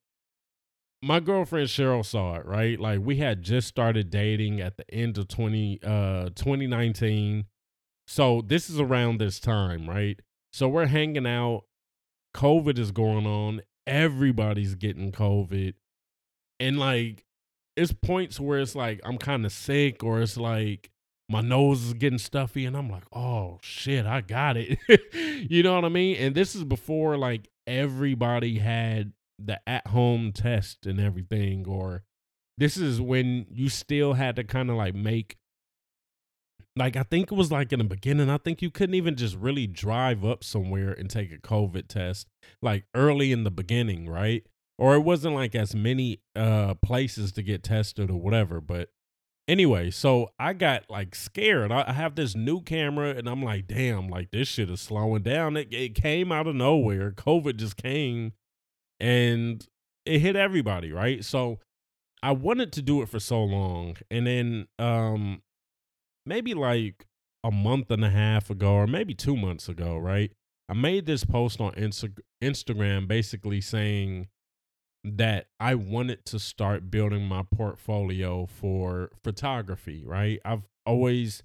my 1.03 1.19
girlfriend 1.19 1.69
Cheryl 1.69 2.05
saw 2.05 2.37
it, 2.37 2.45
right? 2.45 2.79
Like 2.79 3.01
we 3.03 3.17
had 3.17 3.43
just 3.43 3.69
started 3.69 4.11
dating 4.11 4.61
at 4.61 4.77
the 4.77 4.89
end 4.93 5.17
of 5.17 5.29
20 5.29 5.81
uh 5.83 6.31
2019. 6.35 7.47
So 8.07 8.43
this 8.43 8.69
is 8.69 8.79
around 8.79 9.19
this 9.19 9.41
time, 9.41 9.89
right? 9.89 10.21
So 10.53 10.69
we're 10.69 10.87
hanging 10.87 11.27
out. 11.27 11.65
COVID 12.37 12.79
is 12.79 12.93
going 12.93 13.27
on. 13.27 13.63
Everybody's 13.87 14.75
getting 14.75 15.11
COVID. 15.11 15.75
And 16.59 16.79
like 16.79 17.25
it's 17.81 17.93
points 17.93 18.39
where 18.39 18.61
it's 18.61 18.75
like 18.75 19.01
I'm 19.05 19.19
kind 19.19 19.47
of 19.47 19.53
sick 19.53 20.05
or 20.05 20.21
it's 20.21 20.37
like 20.37 20.91
my 21.29 21.41
nose 21.41 21.85
is 21.85 21.95
getting 21.95 22.19
stuffy 22.19 22.67
and 22.67 22.77
I'm 22.77 22.91
like, 22.91 23.05
"Oh 23.13 23.59
shit, 23.63 24.05
I 24.05 24.21
got 24.21 24.57
it." 24.57 24.79
you 25.51 25.63
know 25.63 25.75
what 25.75 25.85
I 25.85 25.89
mean? 25.89 26.17
And 26.17 26.35
this 26.35 26.55
is 26.55 26.65
before 26.65 27.17
like 27.17 27.49
everybody 27.67 28.59
had 28.59 29.13
the 29.39 29.61
at-home 29.67 30.33
test 30.33 30.85
and 30.87 31.01
everything 31.01 31.67
or 31.67 32.03
this 32.59 32.77
is 32.77 33.01
when 33.01 33.47
you 33.51 33.71
still 33.71 34.13
had 34.13 34.37
to 34.37 34.45
kind 34.45 34.69
of 34.69 34.77
like 34.77 34.95
make 34.95 35.39
like 36.77 36.97
I 36.97 37.03
think 37.03 37.33
it 37.33 37.35
was 37.35 37.51
like 37.51 37.73
in 37.73 37.79
the 37.79 37.85
beginning, 37.85 38.31
I 38.31 38.39
think 38.39 38.63
you 38.63 38.71
couldn't 38.71 38.95
even 38.95 39.17
just 39.17 39.37
really 39.37 39.67
drive 39.67 40.25
up 40.25 40.45
somewhere 40.45 40.93
and 40.93 41.09
take 41.09 41.33
a 41.33 41.39
COVID 41.39 41.89
test 41.89 42.27
like 42.61 42.85
early 42.95 43.33
in 43.33 43.45
the 43.45 43.51
beginning, 43.51 44.09
right? 44.09 44.45
Or 44.81 44.95
it 44.95 45.01
wasn't 45.01 45.35
like 45.35 45.55
as 45.55 45.75
many 45.75 46.21
uh 46.35 46.75
places 46.75 47.31
to 47.31 47.43
get 47.43 47.63
tested 47.63 48.11
or 48.11 48.19
whatever 48.19 48.61
but 48.61 48.89
anyway 49.47 49.91
so 49.91 50.31
i 50.39 50.53
got 50.53 50.89
like 50.89 51.15
scared. 51.15 51.71
I 51.71 51.93
have 51.93 52.15
this 52.17 52.35
new 52.35 52.61
camera 52.63 53.11
and 53.11 53.29
i'm 53.29 53.43
like 53.45 53.69
damn 53.69 54.09
like 54.09 54.31
this 54.33 54.49
shit 54.49 54.71
is 54.71 54.81
slowing 54.81 55.23
down. 55.23 55.57
It, 55.57 55.73
it 55.73 55.95
came 55.95 56.33
out 56.33 56.49
of 56.49 56.57
nowhere. 56.57 57.13
Covid 57.13 57.57
just 57.57 57.77
came 57.77 58.33
and 58.99 59.65
it 60.07 60.21
hit 60.21 60.35
everybody 60.35 60.91
right? 60.91 61.25
So 61.25 61.61
i 62.23 62.33
wanted 62.33 62.71
to 62.73 62.83
do 62.83 63.01
it 63.03 63.09
for 63.09 63.19
so 63.21 63.43
long 63.43 63.97
and 64.11 64.27
then 64.27 64.69
um 64.79 65.43
maybe 66.27 66.53
like 66.53 67.07
a 67.43 67.51
month 67.51 67.91
and 67.91 68.05
a 68.05 68.11
half 68.11 68.51
ago 68.51 68.73
or 68.75 68.87
maybe 68.87 69.15
two 69.15 69.37
months 69.37 69.69
ago 69.69 69.97
right? 69.97 70.33
I 70.69 70.75
made 70.75 71.05
this 71.07 71.25
post 71.25 71.61
on 71.61 71.73
Insta- 71.73 72.21
instagram 72.43 73.09
basically 73.09 73.61
saying 73.61 74.29
that 75.03 75.47
I 75.59 75.75
wanted 75.75 76.25
to 76.27 76.39
start 76.39 76.91
building 76.91 77.27
my 77.27 77.43
portfolio 77.43 78.47
for 78.47 79.11
photography, 79.23 80.03
right? 80.05 80.41
I've 80.45 80.69
always 80.85 81.43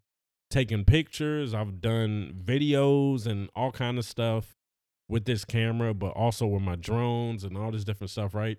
taken 0.49 0.83
pictures, 0.83 1.53
I've 1.53 1.81
done 1.81 2.33
videos 2.43 3.25
and 3.25 3.49
all 3.55 3.71
kind 3.71 3.97
of 3.97 4.05
stuff 4.05 4.55
with 5.07 5.25
this 5.25 5.45
camera, 5.45 5.93
but 5.93 6.09
also 6.09 6.47
with 6.47 6.61
my 6.61 6.75
drones 6.75 7.43
and 7.43 7.57
all 7.57 7.71
this 7.71 7.83
different 7.83 8.11
stuff, 8.11 8.33
right? 8.33 8.57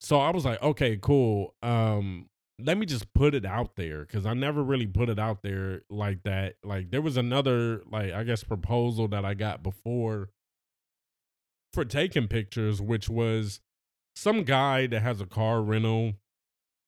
So 0.00 0.20
I 0.20 0.30
was 0.30 0.44
like, 0.44 0.62
okay, 0.62 0.98
cool. 1.00 1.54
Um 1.62 2.28
let 2.58 2.78
me 2.78 2.86
just 2.86 3.12
put 3.12 3.34
it 3.34 3.44
out 3.44 3.76
there 3.76 4.06
cuz 4.06 4.24
I 4.24 4.32
never 4.32 4.62
really 4.62 4.86
put 4.86 5.08
it 5.08 5.18
out 5.18 5.42
there 5.42 5.82
like 5.90 6.22
that. 6.24 6.56
Like 6.64 6.90
there 6.90 7.02
was 7.02 7.16
another 7.16 7.82
like 7.90 8.12
I 8.12 8.24
guess 8.24 8.44
proposal 8.44 9.08
that 9.08 9.24
I 9.24 9.34
got 9.34 9.62
before 9.62 10.30
for 11.72 11.84
taking 11.84 12.28
pictures 12.28 12.80
which 12.80 13.08
was 13.08 13.60
some 14.16 14.42
guy 14.42 14.86
that 14.88 15.02
has 15.02 15.20
a 15.20 15.26
car 15.26 15.62
rental. 15.62 16.14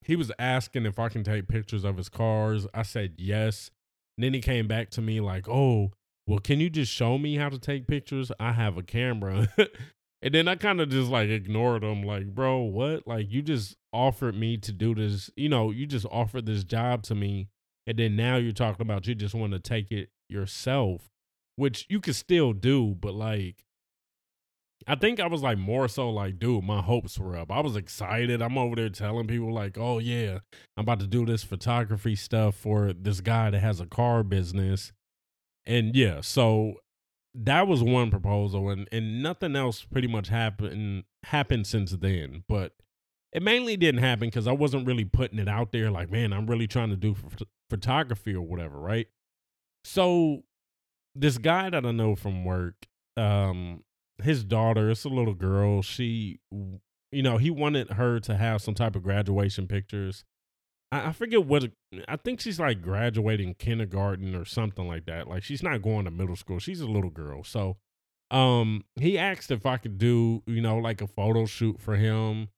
He 0.02 0.16
was 0.16 0.32
asking 0.38 0.86
if 0.86 0.98
I 0.98 1.08
can 1.08 1.22
take 1.22 1.46
pictures 1.46 1.84
of 1.84 1.96
his 1.96 2.08
cars. 2.08 2.66
I 2.74 2.82
said 2.82 3.14
yes. 3.18 3.70
And 4.16 4.24
then 4.24 4.34
he 4.34 4.40
came 4.40 4.66
back 4.66 4.90
to 4.90 5.02
me 5.02 5.20
like, 5.20 5.48
"Oh, 5.48 5.92
well, 6.26 6.40
can 6.40 6.58
you 6.58 6.70
just 6.70 6.92
show 6.92 7.18
me 7.18 7.36
how 7.36 7.48
to 7.50 7.58
take 7.58 7.86
pictures? 7.86 8.32
I 8.40 8.52
have 8.52 8.76
a 8.76 8.82
camera." 8.82 9.48
and 10.22 10.34
then 10.34 10.48
I 10.48 10.56
kind 10.56 10.80
of 10.80 10.88
just 10.88 11.10
like 11.10 11.28
ignored 11.28 11.84
him 11.84 12.02
like, 12.02 12.34
"Bro, 12.34 12.62
what? 12.62 13.06
Like 13.06 13.30
you 13.30 13.42
just 13.42 13.76
offered 13.92 14.34
me 14.34 14.56
to 14.56 14.72
do 14.72 14.94
this, 14.94 15.30
you 15.36 15.48
know, 15.48 15.70
you 15.70 15.86
just 15.86 16.06
offered 16.10 16.46
this 16.46 16.64
job 16.64 17.02
to 17.04 17.14
me 17.14 17.48
and 17.88 17.98
then 17.98 18.16
now 18.16 18.36
you're 18.36 18.52
talking 18.52 18.82
about 18.82 19.06
you 19.06 19.14
just 19.14 19.34
want 19.34 19.54
to 19.54 19.58
take 19.58 19.90
it 19.90 20.10
yourself, 20.28 21.08
which 21.56 21.86
you 21.88 22.00
can 22.00 22.12
still 22.12 22.52
do, 22.52 22.94
but 23.00 23.14
like 23.14 23.64
I 24.88 24.94
think 24.94 25.20
I 25.20 25.26
was 25.26 25.42
like 25.42 25.58
more 25.58 25.86
so 25.86 26.08
like, 26.08 26.38
dude, 26.38 26.64
my 26.64 26.80
hopes 26.80 27.18
were 27.18 27.36
up. 27.36 27.52
I 27.52 27.60
was 27.60 27.76
excited. 27.76 28.40
I'm 28.40 28.56
over 28.56 28.74
there 28.74 28.88
telling 28.88 29.26
people 29.26 29.52
like, 29.52 29.76
oh 29.76 29.98
yeah, 29.98 30.38
I'm 30.78 30.82
about 30.82 31.00
to 31.00 31.06
do 31.06 31.26
this 31.26 31.44
photography 31.44 32.16
stuff 32.16 32.54
for 32.54 32.94
this 32.94 33.20
guy 33.20 33.50
that 33.50 33.60
has 33.60 33.80
a 33.80 33.86
car 33.86 34.22
business. 34.22 34.92
And 35.66 35.94
yeah, 35.94 36.22
so 36.22 36.76
that 37.34 37.68
was 37.68 37.82
one 37.82 38.10
proposal 38.10 38.70
and 38.70 38.88
and 38.90 39.22
nothing 39.22 39.54
else 39.54 39.84
pretty 39.84 40.08
much 40.08 40.28
happened 40.28 41.04
happened 41.24 41.66
since 41.66 41.90
then. 41.90 42.44
But 42.48 42.72
it 43.34 43.42
mainly 43.42 43.76
didn't 43.76 44.00
happen 44.00 44.28
because 44.28 44.46
I 44.46 44.52
wasn't 44.52 44.86
really 44.86 45.04
putting 45.04 45.38
it 45.38 45.48
out 45.48 45.70
there 45.70 45.90
like, 45.90 46.10
man, 46.10 46.32
I'm 46.32 46.46
really 46.46 46.66
trying 46.66 46.88
to 46.88 46.96
do 46.96 47.14
photography 47.68 48.34
or 48.34 48.40
whatever, 48.40 48.78
right? 48.78 49.08
So 49.84 50.44
this 51.14 51.36
guy 51.36 51.68
that 51.68 51.84
I 51.84 51.90
know 51.90 52.14
from 52.14 52.46
work, 52.46 52.86
um, 53.18 53.84
his 54.22 54.44
daughter, 54.44 54.90
it's 54.90 55.04
a 55.04 55.08
little 55.08 55.34
girl. 55.34 55.82
She, 55.82 56.40
you 56.50 57.22
know, 57.22 57.38
he 57.38 57.50
wanted 57.50 57.92
her 57.92 58.20
to 58.20 58.36
have 58.36 58.62
some 58.62 58.74
type 58.74 58.96
of 58.96 59.02
graduation 59.02 59.66
pictures. 59.66 60.24
I, 60.90 61.08
I 61.08 61.12
forget 61.12 61.44
what 61.44 61.70
I 62.06 62.16
think 62.16 62.40
she's 62.40 62.60
like 62.60 62.82
graduating 62.82 63.54
kindergarten 63.54 64.34
or 64.34 64.44
something 64.44 64.86
like 64.86 65.06
that. 65.06 65.28
Like 65.28 65.42
she's 65.42 65.62
not 65.62 65.82
going 65.82 66.04
to 66.04 66.10
middle 66.10 66.36
school. 66.36 66.58
She's 66.58 66.80
a 66.80 66.86
little 66.86 67.10
girl. 67.10 67.44
So 67.44 67.76
um 68.30 68.84
he 68.96 69.16
asked 69.16 69.50
if 69.50 69.64
I 69.64 69.78
could 69.78 69.98
do, 69.98 70.42
you 70.46 70.60
know, 70.60 70.78
like 70.78 71.00
a 71.00 71.06
photo 71.06 71.46
shoot 71.46 71.80
for 71.80 71.96
him. 71.96 72.48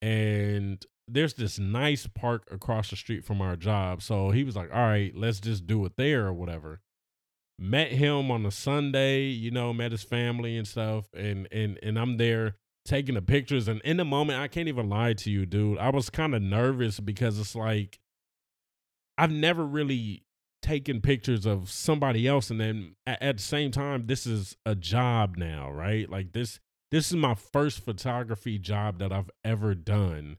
And 0.00 0.84
there's 1.06 1.34
this 1.34 1.58
nice 1.58 2.06
park 2.06 2.48
across 2.50 2.90
the 2.90 2.96
street 2.96 3.24
from 3.24 3.40
our 3.40 3.56
job. 3.56 4.02
So 4.02 4.30
he 4.30 4.44
was 4.44 4.56
like, 4.56 4.70
All 4.72 4.86
right, 4.86 5.14
let's 5.14 5.40
just 5.40 5.66
do 5.66 5.84
it 5.84 5.92
there 5.96 6.26
or 6.26 6.32
whatever. 6.32 6.80
Met 7.62 7.92
him 7.92 8.30
on 8.30 8.44
a 8.44 8.50
Sunday, 8.50 9.26
you 9.26 9.50
know, 9.50 9.72
met 9.72 9.92
his 9.92 10.02
family 10.02 10.56
and 10.56 10.66
stuff, 10.66 11.06
and 11.14 11.48
and 11.52 11.78
and 11.82 11.98
I'm 11.98 12.16
there 12.16 12.56
taking 12.84 13.14
the 13.14 13.22
pictures 13.22 13.68
and 13.68 13.80
in 13.82 13.96
the 13.96 14.04
moment 14.04 14.40
i 14.40 14.48
can't 14.48 14.68
even 14.68 14.88
lie 14.88 15.12
to 15.12 15.30
you 15.30 15.46
dude. 15.46 15.78
I 15.78 15.90
was 15.90 16.10
kind 16.10 16.34
of 16.34 16.42
nervous 16.42 16.98
because 16.98 17.38
it's 17.38 17.54
like 17.54 18.00
i've 19.16 19.30
never 19.30 19.64
really 19.64 20.24
taken 20.62 21.00
pictures 21.00 21.46
of 21.46 21.70
somebody 21.70 22.26
else 22.26 22.50
and 22.50 22.60
then 22.60 22.94
at, 23.06 23.22
at, 23.22 23.36
the 23.36 23.42
same 23.42 23.70
time 23.70 24.06
this 24.06 24.26
is 24.26 24.56
a 24.64 24.74
job 24.74 25.36
now 25.36 25.70
right? 25.70 26.08
Like 26.08 26.32
this 26.32 26.60
this 26.90 27.08
is 27.10 27.16
my 27.16 27.34
first 27.34 27.84
photography 27.84 28.58
job 28.58 28.98
that 28.98 29.12
i've 29.12 29.30
ever 29.44 29.74
done. 29.74 30.38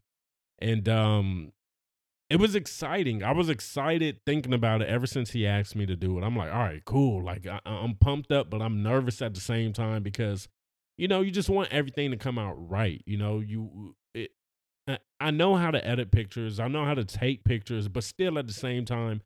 And 0.60 0.88
um 0.90 1.54
it 2.34 2.40
was 2.40 2.56
exciting 2.56 3.24
i 3.24 3.32
was 3.32 3.50
excited 3.50 4.20
thinking 4.26 4.54
about 4.54 4.82
it 4.82 4.90
ever 4.90 5.06
since 5.06 5.32
he 5.32 5.46
asked 5.46 5.76
me 5.76 5.86
to 5.86 5.96
do 5.96 6.18
it 6.18 6.24
i'm 6.24 6.36
like 6.36 6.52
all 6.52 6.60
right 6.60 6.84
cool 6.86 7.24
like 7.24 7.46
I, 7.46 7.60
i'm 7.66 7.96
pumped 7.96 8.32
up 8.32 8.50
but 8.50 8.62
i'm 8.62 8.82
nervous 8.82 9.22
at 9.22 9.34
the 9.34 9.42
same 9.42 9.74
time 9.74 10.04
because 10.04 10.48
you 10.98 11.08
know, 11.08 11.22
you 11.22 11.32
just 11.32 11.50
want 11.50 11.72
everything 11.72 12.12
to 12.12 12.18
come 12.18 12.38
out 12.38 12.56
right. 12.70 13.02
You 13.06 13.18
know, 13.18 13.40
you 13.40 13.96
uh, 14.16 14.20
it, 14.88 15.02
I 15.20 15.32
know 15.32 15.56
how 15.56 15.72
to 15.72 15.86
edit 15.86 16.12
pictures, 16.12 16.60
I 16.60 16.68
know 16.68 16.86
how 16.86 16.94
to 16.94 17.06
take 17.06 17.44
pictures, 17.44 17.88
but 17.88 18.04
still 18.04 18.38
at 18.38 18.48
the 18.48 18.54
same 18.54 18.86
time, 18.86 19.22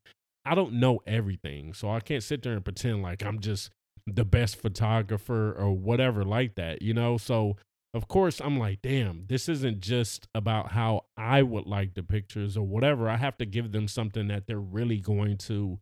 I 0.45 0.55
don't 0.55 0.73
know 0.73 0.99
everything. 1.05 1.73
So 1.73 1.89
I 1.89 1.99
can't 1.99 2.23
sit 2.23 2.43
there 2.43 2.53
and 2.53 2.63
pretend 2.63 3.01
like 3.01 3.23
I'm 3.23 3.39
just 3.39 3.71
the 4.05 4.23
best 4.23 4.55
photographer 4.55 5.51
or 5.51 5.73
whatever 5.73 6.23
like 6.23 6.55
that, 6.55 6.81
you 6.81 6.93
know? 6.93 7.17
So 7.17 7.57
of 7.93 8.07
course 8.07 8.39
I'm 8.39 8.59
like, 8.59 8.81
damn, 8.81 9.25
this 9.27 9.49
isn't 9.49 9.79
just 9.79 10.27
about 10.35 10.71
how 10.71 11.05
I 11.15 11.41
would 11.41 11.65
like 11.65 11.93
the 11.93 12.03
pictures 12.03 12.57
or 12.57 12.65
whatever. 12.65 13.09
I 13.09 13.17
have 13.17 13.37
to 13.37 13.45
give 13.45 13.71
them 13.71 13.87
something 13.87 14.27
that 14.27 14.47
they're 14.47 14.59
really 14.59 14.99
going 14.99 15.37
to, 15.39 15.79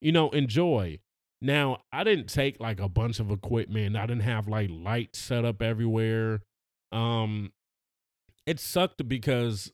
you 0.00 0.12
know, 0.12 0.30
enjoy. 0.30 0.98
Now, 1.40 1.78
I 1.92 2.04
didn't 2.04 2.28
take 2.28 2.60
like 2.60 2.80
a 2.80 2.88
bunch 2.88 3.20
of 3.20 3.30
equipment. 3.30 3.96
I 3.96 4.06
didn't 4.06 4.22
have 4.22 4.48
like 4.48 4.70
lights 4.70 5.18
set 5.18 5.44
up 5.44 5.62
everywhere. 5.62 6.42
Um 6.92 7.52
it 8.46 8.60
sucked 8.60 9.08
because 9.08 9.72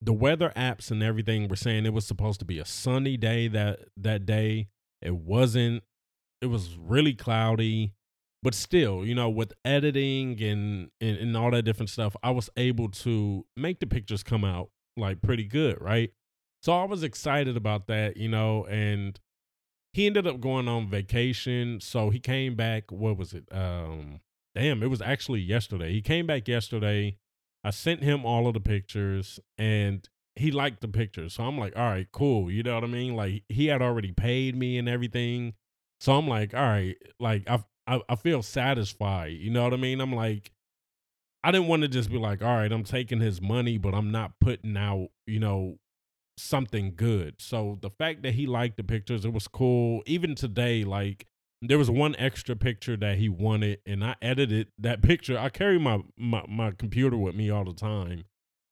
the 0.00 0.12
weather 0.12 0.52
apps 0.56 0.90
and 0.90 1.02
everything 1.02 1.48
were 1.48 1.56
saying 1.56 1.86
it 1.86 1.92
was 1.92 2.06
supposed 2.06 2.40
to 2.40 2.46
be 2.46 2.58
a 2.58 2.64
sunny 2.64 3.16
day 3.16 3.48
that 3.48 3.80
that 3.96 4.26
day. 4.26 4.68
It 5.02 5.14
wasn't. 5.16 5.82
It 6.40 6.46
was 6.46 6.76
really 6.76 7.14
cloudy. 7.14 7.94
But 8.46 8.54
still, 8.54 9.04
you 9.04 9.16
know, 9.16 9.28
with 9.28 9.54
editing 9.64 10.40
and, 10.40 10.92
and 11.00 11.16
and 11.16 11.36
all 11.36 11.50
that 11.50 11.64
different 11.64 11.90
stuff, 11.90 12.14
I 12.22 12.30
was 12.30 12.48
able 12.56 12.88
to 12.90 13.44
make 13.56 13.80
the 13.80 13.88
pictures 13.88 14.22
come 14.22 14.44
out 14.44 14.70
like 14.96 15.20
pretty 15.20 15.42
good, 15.42 15.78
right? 15.80 16.12
So 16.62 16.72
I 16.72 16.84
was 16.84 17.02
excited 17.02 17.56
about 17.56 17.88
that, 17.88 18.16
you 18.16 18.28
know, 18.28 18.64
and 18.66 19.18
he 19.94 20.06
ended 20.06 20.28
up 20.28 20.38
going 20.38 20.68
on 20.68 20.88
vacation. 20.88 21.80
So 21.80 22.10
he 22.10 22.20
came 22.20 22.54
back. 22.54 22.92
What 22.92 23.16
was 23.16 23.32
it? 23.32 23.48
Um, 23.50 24.20
damn, 24.54 24.80
it 24.80 24.90
was 24.90 25.02
actually 25.02 25.40
yesterday. 25.40 25.90
He 25.90 26.00
came 26.00 26.28
back 26.28 26.46
yesterday. 26.46 27.18
I 27.64 27.70
sent 27.70 28.04
him 28.04 28.24
all 28.24 28.46
of 28.46 28.54
the 28.54 28.60
pictures 28.60 29.40
and 29.58 30.08
he 30.36 30.52
liked 30.52 30.82
the 30.82 30.88
pictures. 30.88 31.34
So 31.34 31.42
I'm 31.42 31.58
like, 31.58 31.74
all 31.74 31.82
right, 31.82 32.06
cool. 32.12 32.48
You 32.48 32.62
know 32.62 32.76
what 32.76 32.84
I 32.84 32.86
mean? 32.86 33.16
Like 33.16 33.42
he 33.48 33.66
had 33.66 33.82
already 33.82 34.12
paid 34.12 34.54
me 34.54 34.78
and 34.78 34.88
everything. 34.88 35.54
So 35.98 36.12
I'm 36.12 36.28
like, 36.28 36.54
all 36.54 36.60
right, 36.60 36.94
like 37.18 37.50
I, 37.50 37.64
I, 37.86 38.00
I 38.08 38.16
feel 38.16 38.42
satisfied. 38.42 39.32
You 39.32 39.50
know 39.50 39.64
what 39.64 39.72
I 39.72 39.76
mean? 39.76 40.00
I'm 40.00 40.12
like, 40.12 40.52
I 41.44 41.52
didn't 41.52 41.68
want 41.68 41.82
to 41.82 41.88
just 41.88 42.10
be 42.10 42.18
like, 42.18 42.42
all 42.42 42.56
right, 42.56 42.72
I'm 42.72 42.84
taking 42.84 43.20
his 43.20 43.40
money, 43.40 43.78
but 43.78 43.94
I'm 43.94 44.10
not 44.10 44.32
putting 44.40 44.76
out, 44.76 45.08
you 45.26 45.38
know, 45.38 45.78
something 46.36 46.94
good. 46.96 47.36
So 47.38 47.78
the 47.80 47.90
fact 47.90 48.22
that 48.22 48.34
he 48.34 48.46
liked 48.46 48.76
the 48.76 48.84
pictures, 48.84 49.24
it 49.24 49.32
was 49.32 49.48
cool. 49.48 50.02
Even 50.06 50.34
today, 50.34 50.84
like 50.84 51.26
there 51.62 51.78
was 51.78 51.90
one 51.90 52.16
extra 52.18 52.56
picture 52.56 52.96
that 52.96 53.18
he 53.18 53.28
wanted, 53.28 53.80
and 53.86 54.04
I 54.04 54.16
edited 54.20 54.68
that 54.78 55.02
picture. 55.02 55.38
I 55.38 55.48
carry 55.48 55.78
my 55.78 56.02
my, 56.16 56.44
my 56.48 56.72
computer 56.72 57.16
with 57.16 57.34
me 57.34 57.50
all 57.50 57.64
the 57.64 57.72
time. 57.74 58.24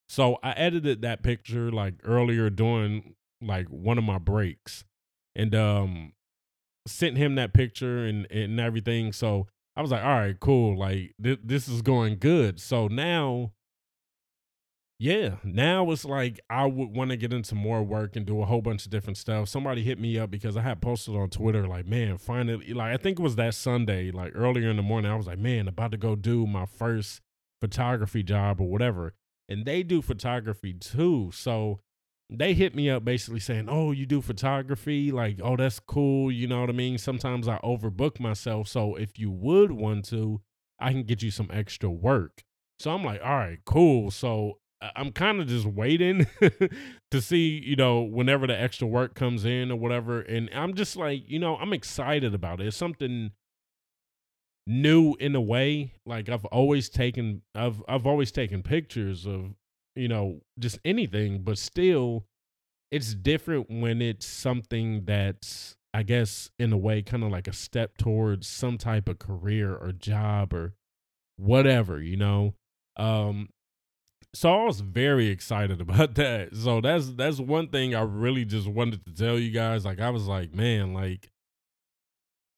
So 0.08 0.38
I 0.42 0.52
edited 0.52 1.02
that 1.02 1.22
picture 1.22 1.70
like 1.70 1.94
earlier 2.04 2.50
during 2.50 3.14
like 3.40 3.68
one 3.68 3.98
of 3.98 4.04
my 4.04 4.18
breaks. 4.18 4.84
And 5.36 5.54
um 5.54 6.13
sent 6.86 7.16
him 7.16 7.34
that 7.36 7.52
picture 7.52 8.04
and 8.04 8.30
and 8.30 8.60
everything. 8.60 9.12
So 9.12 9.46
I 9.76 9.82
was 9.82 9.90
like, 9.90 10.02
all 10.02 10.18
right, 10.18 10.38
cool. 10.38 10.78
Like 10.78 11.14
th- 11.22 11.40
this 11.42 11.68
is 11.68 11.82
going 11.82 12.18
good. 12.18 12.60
So 12.60 12.88
now 12.88 13.52
yeah, 15.00 15.36
now 15.42 15.90
it's 15.90 16.04
like 16.04 16.40
I 16.48 16.66
would 16.66 16.94
want 16.96 17.10
to 17.10 17.16
get 17.16 17.32
into 17.32 17.54
more 17.56 17.82
work 17.82 18.14
and 18.14 18.24
do 18.24 18.40
a 18.40 18.46
whole 18.46 18.62
bunch 18.62 18.84
of 18.84 18.90
different 18.90 19.16
stuff. 19.16 19.48
Somebody 19.48 19.82
hit 19.82 19.98
me 19.98 20.18
up 20.18 20.30
because 20.30 20.56
I 20.56 20.62
had 20.62 20.80
posted 20.80 21.16
on 21.16 21.30
Twitter, 21.30 21.66
like, 21.66 21.86
man, 21.86 22.16
finally, 22.16 22.72
like, 22.72 22.92
I 22.92 22.96
think 22.96 23.18
it 23.18 23.22
was 23.22 23.36
that 23.36 23.54
Sunday, 23.54 24.12
like 24.12 24.32
earlier 24.36 24.70
in 24.70 24.76
the 24.76 24.82
morning. 24.82 25.10
I 25.10 25.16
was 25.16 25.26
like, 25.26 25.38
man, 25.38 25.66
about 25.66 25.90
to 25.90 25.96
go 25.96 26.14
do 26.14 26.46
my 26.46 26.64
first 26.64 27.20
photography 27.60 28.22
job 28.22 28.60
or 28.60 28.68
whatever. 28.68 29.14
And 29.48 29.64
they 29.64 29.82
do 29.82 30.00
photography 30.00 30.72
too. 30.72 31.30
So 31.34 31.80
they 32.30 32.54
hit 32.54 32.74
me 32.74 32.90
up 32.90 33.04
basically 33.04 33.40
saying, 33.40 33.68
oh, 33.68 33.92
you 33.92 34.06
do 34.06 34.20
photography? 34.20 35.12
Like, 35.12 35.40
oh, 35.42 35.56
that's 35.56 35.80
cool. 35.80 36.32
You 36.32 36.46
know 36.46 36.60
what 36.60 36.70
I 36.70 36.72
mean? 36.72 36.98
Sometimes 36.98 37.48
I 37.48 37.58
overbook 37.58 38.18
myself. 38.18 38.68
So 38.68 38.96
if 38.96 39.18
you 39.18 39.30
would 39.30 39.72
want 39.72 40.04
to, 40.06 40.40
I 40.80 40.92
can 40.92 41.04
get 41.04 41.22
you 41.22 41.30
some 41.30 41.50
extra 41.52 41.90
work. 41.90 42.42
So 42.78 42.90
I'm 42.90 43.04
like, 43.04 43.20
all 43.22 43.36
right, 43.36 43.58
cool. 43.64 44.10
So 44.10 44.58
uh, 44.80 44.90
I'm 44.96 45.12
kind 45.12 45.40
of 45.40 45.46
just 45.46 45.66
waiting 45.66 46.26
to 47.10 47.20
see, 47.20 47.62
you 47.64 47.76
know, 47.76 48.02
whenever 48.02 48.46
the 48.46 48.58
extra 48.58 48.88
work 48.88 49.14
comes 49.14 49.44
in 49.44 49.70
or 49.70 49.76
whatever. 49.76 50.20
And 50.20 50.50
I'm 50.54 50.74
just 50.74 50.96
like, 50.96 51.28
you 51.28 51.38
know, 51.38 51.56
I'm 51.56 51.72
excited 51.72 52.34
about 52.34 52.60
it. 52.60 52.66
It's 52.66 52.76
something 52.76 53.32
new 54.66 55.14
in 55.20 55.34
a 55.34 55.40
way. 55.40 55.94
Like 56.06 56.28
I've 56.28 56.44
always 56.46 56.88
taken 56.88 57.42
I've 57.54 57.82
I've 57.88 58.06
always 58.06 58.32
taken 58.32 58.62
pictures 58.62 59.26
of, 59.26 59.54
you 59.94 60.08
know, 60.08 60.40
just 60.58 60.78
anything, 60.84 61.42
but 61.42 61.58
still 61.58 62.26
it's 62.90 63.14
different 63.14 63.68
when 63.70 64.00
it's 64.00 64.26
something 64.26 65.04
that's 65.04 65.76
I 65.92 66.02
guess 66.02 66.50
in 66.58 66.72
a 66.72 66.76
way 66.76 67.02
kind 67.02 67.22
of 67.22 67.30
like 67.30 67.46
a 67.48 67.52
step 67.52 67.96
towards 67.96 68.46
some 68.46 68.78
type 68.78 69.08
of 69.08 69.18
career 69.18 69.74
or 69.74 69.92
job 69.92 70.52
or 70.52 70.74
whatever, 71.36 72.00
you 72.00 72.16
know. 72.16 72.54
Um 72.96 73.48
so 74.34 74.52
I 74.52 74.64
was 74.64 74.80
very 74.80 75.28
excited 75.28 75.80
about 75.80 76.14
that. 76.16 76.54
So 76.56 76.80
that's 76.80 77.10
that's 77.12 77.40
one 77.40 77.68
thing 77.68 77.94
I 77.94 78.02
really 78.02 78.44
just 78.44 78.68
wanted 78.68 79.04
to 79.06 79.14
tell 79.14 79.38
you 79.38 79.50
guys. 79.50 79.84
Like 79.84 80.00
I 80.00 80.10
was 80.10 80.26
like, 80.26 80.54
man, 80.54 80.94
like 80.94 81.30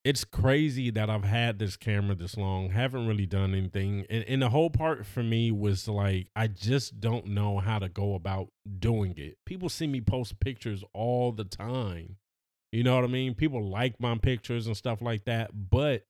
it's 0.06 0.22
crazy 0.22 0.88
that 0.90 1.10
I've 1.10 1.24
had 1.24 1.58
this 1.58 1.76
camera 1.76 2.14
this 2.14 2.36
long, 2.36 2.70
haven't 2.70 3.08
really 3.08 3.26
done 3.26 3.56
anything. 3.56 4.06
And, 4.08 4.22
and 4.28 4.40
the 4.40 4.50
whole 4.50 4.70
part 4.70 5.04
for 5.04 5.24
me 5.24 5.50
was 5.50 5.88
like, 5.88 6.28
I 6.36 6.46
just 6.46 7.00
don't 7.00 7.26
know 7.26 7.58
how 7.58 7.80
to 7.80 7.88
go 7.88 8.14
about 8.14 8.46
doing 8.78 9.14
it. 9.16 9.36
People 9.44 9.68
see 9.68 9.88
me 9.88 10.00
post 10.00 10.38
pictures 10.38 10.84
all 10.92 11.32
the 11.32 11.42
time. 11.42 12.18
You 12.70 12.84
know 12.84 12.94
what 12.94 13.02
I 13.02 13.08
mean? 13.08 13.34
People 13.34 13.68
like 13.68 13.98
my 13.98 14.16
pictures 14.16 14.68
and 14.68 14.76
stuff 14.76 15.02
like 15.02 15.24
that. 15.24 15.50
But 15.52 16.06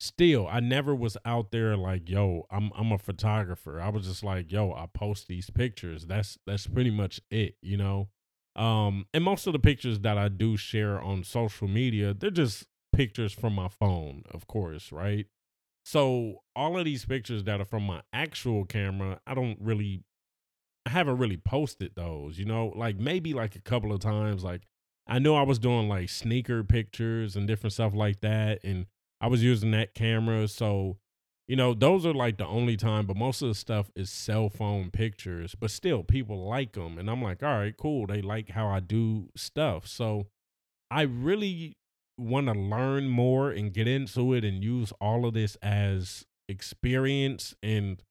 still 0.00 0.46
i 0.46 0.60
never 0.60 0.94
was 0.94 1.16
out 1.24 1.50
there 1.50 1.76
like 1.76 2.08
yo 2.08 2.46
i'm 2.52 2.70
i'm 2.76 2.92
a 2.92 2.98
photographer 2.98 3.80
i 3.80 3.88
was 3.88 4.06
just 4.06 4.22
like 4.22 4.52
yo 4.52 4.72
i 4.72 4.86
post 4.94 5.26
these 5.26 5.50
pictures 5.50 6.06
that's 6.06 6.38
that's 6.46 6.68
pretty 6.68 6.92
much 6.92 7.20
it 7.32 7.56
you 7.62 7.76
know 7.76 8.08
um 8.54 9.06
and 9.12 9.24
most 9.24 9.48
of 9.48 9.52
the 9.52 9.58
pictures 9.58 9.98
that 9.98 10.16
i 10.16 10.28
do 10.28 10.56
share 10.56 11.00
on 11.00 11.24
social 11.24 11.66
media 11.66 12.14
they're 12.14 12.30
just 12.30 12.64
pictures 12.98 13.32
from 13.32 13.54
my 13.54 13.68
phone 13.68 14.22
of 14.32 14.46
course 14.46 14.90
right 14.92 15.26
so 15.84 16.42
all 16.54 16.76
of 16.78 16.84
these 16.84 17.04
pictures 17.04 17.44
that 17.44 17.60
are 17.60 17.64
from 17.64 17.84
my 17.84 18.02
actual 18.12 18.64
camera 18.64 19.20
i 19.26 19.34
don't 19.34 19.56
really 19.60 20.02
i 20.84 20.90
haven't 20.90 21.18
really 21.18 21.36
posted 21.36 21.92
those 21.94 22.38
you 22.38 22.44
know 22.44 22.72
like 22.76 22.98
maybe 22.98 23.32
like 23.32 23.54
a 23.54 23.60
couple 23.60 23.92
of 23.92 24.00
times 24.00 24.42
like 24.42 24.62
i 25.06 25.18
know 25.18 25.36
i 25.36 25.42
was 25.42 25.58
doing 25.58 25.88
like 25.88 26.08
sneaker 26.08 26.64
pictures 26.64 27.36
and 27.36 27.46
different 27.46 27.72
stuff 27.72 27.94
like 27.94 28.20
that 28.20 28.58
and 28.64 28.86
I 29.20 29.26
was 29.26 29.42
using 29.42 29.70
that 29.72 29.94
camera. 29.94 30.48
So, 30.48 30.98
you 31.46 31.56
know, 31.56 31.74
those 31.74 32.06
are 32.06 32.14
like 32.14 32.38
the 32.38 32.46
only 32.46 32.76
time, 32.76 33.06
but 33.06 33.16
most 33.16 33.42
of 33.42 33.48
the 33.48 33.54
stuff 33.54 33.90
is 33.96 34.10
cell 34.10 34.48
phone 34.48 34.90
pictures, 34.90 35.54
but 35.54 35.70
still 35.70 36.02
people 36.02 36.48
like 36.48 36.72
them. 36.72 36.98
And 36.98 37.10
I'm 37.10 37.22
like, 37.22 37.42
all 37.42 37.58
right, 37.58 37.76
cool. 37.76 38.06
They 38.06 38.22
like 38.22 38.50
how 38.50 38.68
I 38.68 38.80
do 38.80 39.30
stuff. 39.36 39.86
So 39.86 40.28
I 40.90 41.02
really 41.02 41.76
want 42.18 42.48
to 42.48 42.52
learn 42.52 43.08
more 43.08 43.50
and 43.50 43.72
get 43.72 43.86
into 43.86 44.34
it 44.34 44.44
and 44.44 44.62
use 44.62 44.92
all 45.00 45.26
of 45.26 45.34
this 45.34 45.56
as 45.62 46.26
experience 46.48 47.54
and 47.62 48.02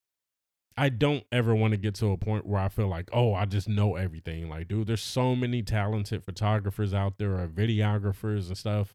I 0.79 0.89
don't 0.89 1.23
ever 1.31 1.55
want 1.55 1.71
to 1.71 1.77
get 1.77 1.95
to 1.95 2.11
a 2.11 2.17
point 2.17 2.45
where 2.45 2.61
I 2.61 2.69
feel 2.69 2.87
like, 2.87 3.09
oh, 3.11 3.33
I 3.33 3.45
just 3.45 3.67
know 3.67 3.95
everything. 3.95 4.47
Like, 4.47 4.67
dude, 4.67 4.85
there's 4.85 5.01
so 5.01 5.35
many 5.35 5.63
talented 5.63 6.23
photographers 6.23 6.93
out 6.93 7.17
there 7.17 7.39
or 7.39 7.47
videographers 7.47 8.47
and 8.47 8.57
stuff. 8.57 8.93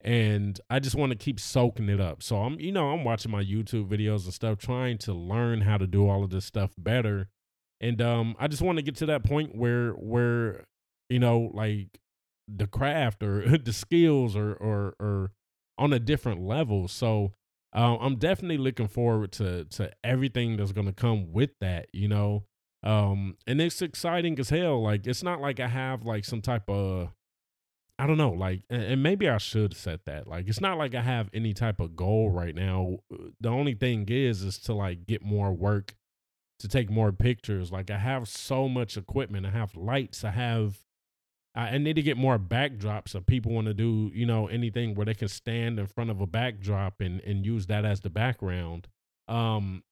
And 0.00 0.60
I 0.70 0.78
just 0.78 0.94
want 0.94 1.10
to 1.10 1.18
keep 1.18 1.40
soaking 1.40 1.88
it 1.88 2.00
up. 2.00 2.22
So 2.22 2.36
I'm, 2.36 2.60
you 2.60 2.70
know, 2.70 2.90
I'm 2.90 3.02
watching 3.02 3.32
my 3.32 3.42
YouTube 3.42 3.88
videos 3.88 4.24
and 4.24 4.34
stuff, 4.34 4.58
trying 4.58 4.98
to 4.98 5.12
learn 5.12 5.62
how 5.62 5.76
to 5.76 5.88
do 5.88 6.08
all 6.08 6.22
of 6.22 6.30
this 6.30 6.44
stuff 6.44 6.70
better. 6.78 7.28
And 7.80 8.00
um, 8.00 8.36
I 8.38 8.46
just 8.46 8.62
want 8.62 8.78
to 8.78 8.82
get 8.82 8.94
to 8.96 9.06
that 9.06 9.24
point 9.24 9.56
where 9.56 9.90
where, 9.92 10.66
you 11.08 11.18
know, 11.18 11.50
like 11.52 11.98
the 12.48 12.66
craft 12.66 13.22
or 13.22 13.58
the 13.64 13.72
skills 13.72 14.36
or 14.36 14.52
or 14.54 14.94
or 15.00 15.32
on 15.78 15.92
a 15.92 15.98
different 15.98 16.40
level. 16.42 16.88
So 16.88 17.32
um, 17.72 17.98
I'm 18.00 18.16
definitely 18.16 18.58
looking 18.58 18.88
forward 18.88 19.32
to 19.32 19.64
to 19.64 19.90
everything 20.02 20.56
that's 20.56 20.72
gonna 20.72 20.92
come 20.92 21.32
with 21.32 21.50
that, 21.60 21.88
you 21.92 22.08
know. 22.08 22.44
Um, 22.82 23.36
and 23.46 23.60
it's 23.60 23.80
exciting 23.80 24.38
as 24.38 24.50
hell. 24.50 24.82
Like 24.82 25.06
it's 25.06 25.22
not 25.22 25.40
like 25.40 25.60
I 25.60 25.68
have 25.68 26.04
like 26.04 26.24
some 26.24 26.42
type 26.42 26.68
of 26.68 27.10
I 27.98 28.08
don't 28.08 28.18
know, 28.18 28.30
like, 28.30 28.62
and 28.68 29.02
maybe 29.02 29.28
I 29.28 29.38
should 29.38 29.76
set 29.76 30.04
that. 30.06 30.26
Like, 30.26 30.48
it's 30.48 30.60
not 30.60 30.78
like 30.78 30.96
I 30.96 31.00
have 31.00 31.30
any 31.32 31.54
type 31.54 31.78
of 31.78 31.94
goal 31.94 32.28
right 32.28 32.54
now. 32.54 32.98
The 33.40 33.48
only 33.48 33.74
thing 33.74 34.06
is, 34.08 34.42
is 34.42 34.58
to 34.60 34.74
like 34.74 35.06
get 35.06 35.22
more 35.22 35.52
work, 35.52 35.94
to 36.58 36.66
take 36.66 36.90
more 36.90 37.12
pictures. 37.12 37.70
Like, 37.70 37.92
I 37.92 37.98
have 37.98 38.26
so 38.26 38.68
much 38.68 38.96
equipment. 38.96 39.46
I 39.46 39.50
have 39.50 39.76
lights. 39.76 40.24
I 40.24 40.32
have 40.32 40.78
I, 41.54 41.78
need 41.78 41.94
to 41.94 42.02
get 42.02 42.16
more 42.16 42.38
backdrops 42.38 43.14
if 43.14 43.26
people 43.26 43.52
want 43.52 43.68
to 43.68 43.74
do, 43.74 44.10
you 44.12 44.26
know, 44.26 44.48
anything 44.48 44.94
where 44.94 45.06
they 45.06 45.14
can 45.14 45.28
stand 45.28 45.78
in 45.78 45.86
front 45.86 46.10
of 46.10 46.20
a 46.20 46.26
backdrop 46.26 47.00
and 47.00 47.20
and 47.20 47.46
use 47.46 47.66
that 47.66 47.84
as 47.84 48.00
the 48.00 48.10
background. 48.10 48.88
Um 49.28 49.84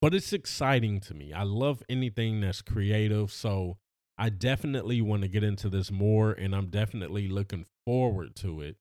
but 0.00 0.14
it's 0.14 0.32
exciting 0.32 1.00
to 1.00 1.14
me. 1.14 1.32
I 1.32 1.42
love 1.42 1.82
anything 1.88 2.40
that's 2.40 2.62
creative, 2.62 3.32
so 3.32 3.78
I 4.16 4.30
definitely 4.30 5.00
want 5.00 5.22
to 5.22 5.28
get 5.28 5.44
into 5.44 5.68
this 5.68 5.90
more 5.90 6.32
and 6.32 6.54
I'm 6.54 6.70
definitely 6.70 7.28
looking 7.28 7.66
forward 7.84 8.34
to 8.36 8.60
it. 8.60 8.76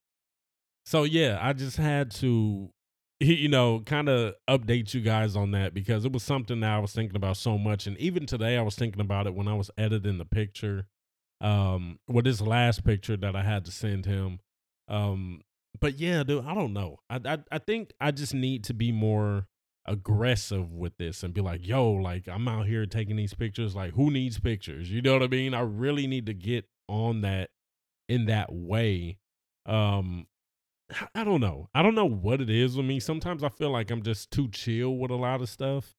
So 0.86 1.04
yeah, 1.04 1.38
I 1.42 1.54
just 1.54 1.78
had 1.78 2.12
to 2.16 2.72
you 3.20 3.50
know, 3.50 3.82
kind 3.82 4.10
of 4.10 4.36
update 4.48 4.94
you 4.94 5.02
guys 5.02 5.36
on 5.36 5.52
that 5.52 5.74
because 5.74 6.06
it 6.06 6.12
was 6.12 6.24
something 6.24 6.60
that 6.62 6.72
I 6.72 6.80
was 6.80 6.94
thinking 6.94 7.16
about 7.16 7.38
so 7.38 7.58
much 7.58 7.86
and 7.86 7.98
even 8.00 8.26
today 8.26 8.58
I 8.58 8.64
was 8.64 8.76
thinking 8.76 9.02
about 9.02 9.28
it 9.28 9.36
when 9.36 9.48
I 9.48 9.54
was 9.54 9.70
editing 9.78 10.18
the 10.18 10.26
picture 10.26 10.88
um 11.42 12.00
with 12.08 12.26
this 12.26 12.42
last 12.42 12.84
picture 12.84 13.18
that 13.18 13.36
I 13.36 13.44
had 13.44 13.66
to 13.66 13.72
send 13.72 14.06
him. 14.06 14.40
Um 14.88 15.42
but 15.80 16.00
yeah, 16.00 16.24
dude, 16.24 16.46
I 16.46 16.54
don't 16.56 16.74
know. 16.74 16.98
I, 17.10 17.20
I 17.26 17.38
I 17.52 17.58
think 17.60 17.94
I 18.00 18.12
just 18.12 18.34
need 18.34 18.64
to 18.66 18.74
be 18.74 18.92
more 18.92 19.48
aggressive 19.86 20.74
with 20.74 20.98
this 20.98 21.24
and 21.24 21.34
be 21.34 21.42
like, 21.42 21.66
yo, 21.66 21.92
like 21.92 22.28
I'm 22.28 22.48
out 22.48 22.68
here 22.68 22.86
taking 22.86 23.16
these 23.16 23.34
pictures. 23.34 23.76
Like, 23.76 23.94
who 23.94 24.12
needs 24.12 24.40
pictures? 24.40 24.92
You 24.92 25.02
know 25.02 25.14
what 25.14 25.24
I 25.24 25.28
mean? 25.28 25.54
I 25.54 25.62
really 25.62 26.08
need 26.08 26.26
to 26.26 26.34
get 26.34 26.66
on 26.88 27.22
that 27.22 27.52
in 28.10 28.26
that 28.26 28.52
way. 28.52 29.18
Um, 29.66 30.28
I 31.14 31.24
don't 31.24 31.42
know. 31.42 31.70
I 31.74 31.82
don't 31.82 31.96
know 31.96 32.06
what 32.06 32.42
it 32.42 32.50
is 32.50 32.78
with 32.78 32.86
me. 32.86 33.00
Sometimes 33.00 33.44
I 33.44 33.50
feel 33.50 33.72
like 33.72 33.92
I'm 33.92 34.04
just 34.04 34.32
too 34.32 34.50
chill 34.50 34.98
with 34.98 35.12
a 35.12 35.16
lot 35.16 35.42
of 35.42 35.50
stuff. 35.50 35.96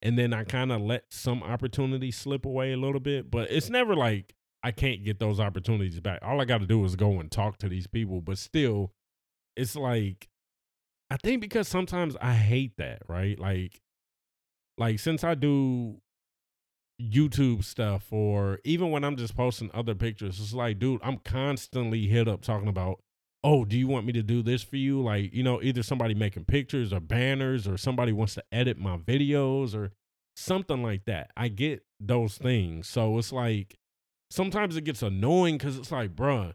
And 0.00 0.18
then 0.18 0.32
I 0.32 0.44
kind 0.44 0.72
of 0.72 0.80
let 0.80 1.04
some 1.10 1.42
opportunities 1.42 2.16
slip 2.16 2.44
away 2.44 2.72
a 2.72 2.76
little 2.76 3.00
bit. 3.00 3.30
But 3.30 3.50
it's 3.50 3.70
never 3.70 3.94
like 3.94 4.34
I 4.62 4.70
can't 4.70 5.04
get 5.04 5.18
those 5.18 5.40
opportunities 5.40 6.00
back. 6.00 6.20
All 6.22 6.40
I 6.40 6.44
got 6.44 6.58
to 6.58 6.66
do 6.66 6.84
is 6.84 6.96
go 6.96 7.18
and 7.20 7.30
talk 7.30 7.58
to 7.58 7.68
these 7.68 7.86
people. 7.86 8.20
But 8.20 8.38
still, 8.38 8.92
it's 9.56 9.76
like 9.76 10.28
I 11.12 11.18
think 11.18 11.42
because 11.42 11.68
sometimes 11.68 12.16
I 12.22 12.32
hate 12.32 12.78
that, 12.78 13.02
right? 13.06 13.38
Like, 13.38 13.82
like 14.78 14.98
since 14.98 15.22
I 15.22 15.34
do 15.34 16.00
YouTube 16.98 17.64
stuff 17.64 18.10
or 18.10 18.60
even 18.64 18.90
when 18.90 19.04
I'm 19.04 19.16
just 19.16 19.36
posting 19.36 19.70
other 19.74 19.94
pictures, 19.94 20.40
it's 20.40 20.54
like, 20.54 20.78
dude, 20.78 21.02
I'm 21.04 21.18
constantly 21.18 22.06
hit 22.06 22.28
up 22.28 22.40
talking 22.40 22.68
about, 22.68 23.02
oh, 23.44 23.66
do 23.66 23.76
you 23.76 23.88
want 23.88 24.06
me 24.06 24.14
to 24.14 24.22
do 24.22 24.42
this 24.42 24.62
for 24.62 24.76
you? 24.76 25.02
Like, 25.02 25.34
you 25.34 25.42
know, 25.42 25.60
either 25.60 25.82
somebody 25.82 26.14
making 26.14 26.46
pictures 26.46 26.94
or 26.94 27.00
banners 27.00 27.68
or 27.68 27.76
somebody 27.76 28.12
wants 28.12 28.36
to 28.36 28.44
edit 28.50 28.78
my 28.78 28.96
videos 28.96 29.74
or 29.74 29.92
something 30.34 30.82
like 30.82 31.04
that. 31.04 31.30
I 31.36 31.48
get 31.48 31.84
those 32.00 32.38
things. 32.38 32.88
So 32.88 33.18
it's 33.18 33.32
like 33.32 33.76
sometimes 34.32 34.76
it 34.76 34.84
gets 34.84 35.02
annoying 35.02 35.58
because 35.58 35.76
it's 35.76 35.92
like, 35.92 36.16
bruh, 36.16 36.54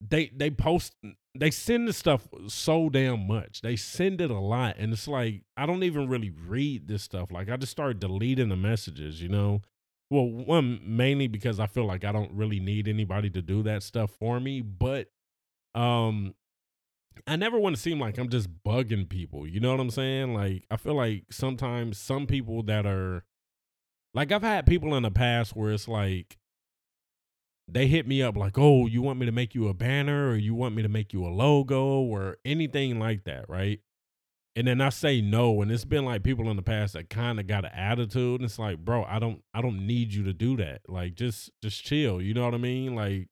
they 0.00 0.30
they 0.36 0.50
post 0.50 0.94
they 1.34 1.50
send 1.50 1.88
the 1.88 1.92
stuff 1.92 2.28
so 2.46 2.88
damn 2.88 3.26
much. 3.26 3.62
They 3.62 3.76
send 3.76 4.20
it 4.20 4.30
a 4.30 4.38
lot, 4.38 4.76
and 4.78 4.92
it's 4.92 5.08
like 5.08 5.44
I 5.56 5.66
don't 5.66 5.82
even 5.82 6.08
really 6.08 6.30
read 6.30 6.86
this 6.86 7.02
stuff. 7.02 7.30
Like 7.32 7.48
I 7.48 7.56
just 7.56 7.72
start 7.72 8.00
deleting 8.00 8.50
the 8.50 8.56
messages, 8.56 9.22
you 9.22 9.28
know. 9.28 9.62
Well, 10.10 10.28
one 10.28 10.80
mainly 10.84 11.26
because 11.26 11.58
I 11.58 11.66
feel 11.66 11.86
like 11.86 12.04
I 12.04 12.12
don't 12.12 12.32
really 12.32 12.60
need 12.60 12.86
anybody 12.86 13.30
to 13.30 13.42
do 13.42 13.62
that 13.62 13.82
stuff 13.82 14.10
for 14.10 14.38
me, 14.38 14.60
but 14.60 15.08
um 15.74 16.34
I 17.26 17.36
never 17.36 17.58
want 17.58 17.76
to 17.76 17.80
seem 17.80 17.98
like 17.98 18.18
I'm 18.18 18.28
just 18.28 18.50
bugging 18.62 19.08
people. 19.08 19.46
You 19.46 19.60
know 19.60 19.70
what 19.70 19.80
I'm 19.80 19.90
saying? 19.90 20.34
Like 20.34 20.64
I 20.70 20.76
feel 20.76 20.94
like 20.94 21.24
sometimes 21.30 21.96
some 21.96 22.26
people 22.26 22.62
that 22.64 22.84
are 22.84 23.24
like 24.12 24.30
I've 24.30 24.42
had 24.42 24.66
people 24.66 24.94
in 24.94 25.02
the 25.02 25.10
past 25.10 25.56
where 25.56 25.72
it's 25.72 25.88
like 25.88 26.36
they 27.68 27.86
hit 27.86 28.06
me 28.06 28.22
up 28.22 28.36
like, 28.36 28.58
"Oh, 28.58 28.86
you 28.86 29.02
want 29.02 29.18
me 29.18 29.26
to 29.26 29.32
make 29.32 29.54
you 29.54 29.68
a 29.68 29.74
banner 29.74 30.30
or 30.30 30.36
you 30.36 30.54
want 30.54 30.74
me 30.74 30.82
to 30.82 30.88
make 30.88 31.12
you 31.12 31.26
a 31.26 31.28
logo 31.28 32.00
or 32.00 32.36
anything 32.44 32.98
like 32.98 33.24
that, 33.24 33.48
right?" 33.48 33.80
And 34.56 34.66
then 34.68 34.80
I 34.80 34.90
say 34.90 35.20
no, 35.20 35.62
and 35.62 35.72
it's 35.72 35.84
been 35.84 36.04
like 36.04 36.22
people 36.22 36.48
in 36.50 36.56
the 36.56 36.62
past 36.62 36.92
that 36.94 37.10
kind 37.10 37.40
of 37.40 37.46
got 37.46 37.64
an 37.64 37.72
attitude, 37.74 38.40
and 38.40 38.44
it's 38.44 38.58
like, 38.58 38.78
"Bro, 38.84 39.04
I 39.04 39.18
don't 39.18 39.42
I 39.52 39.62
don't 39.62 39.86
need 39.86 40.12
you 40.12 40.24
to 40.24 40.32
do 40.32 40.56
that. 40.58 40.82
Like 40.88 41.14
just 41.14 41.50
just 41.62 41.82
chill, 41.84 42.20
you 42.22 42.34
know 42.34 42.44
what 42.44 42.54
I 42.54 42.58
mean? 42.58 42.94
Like 42.94 43.28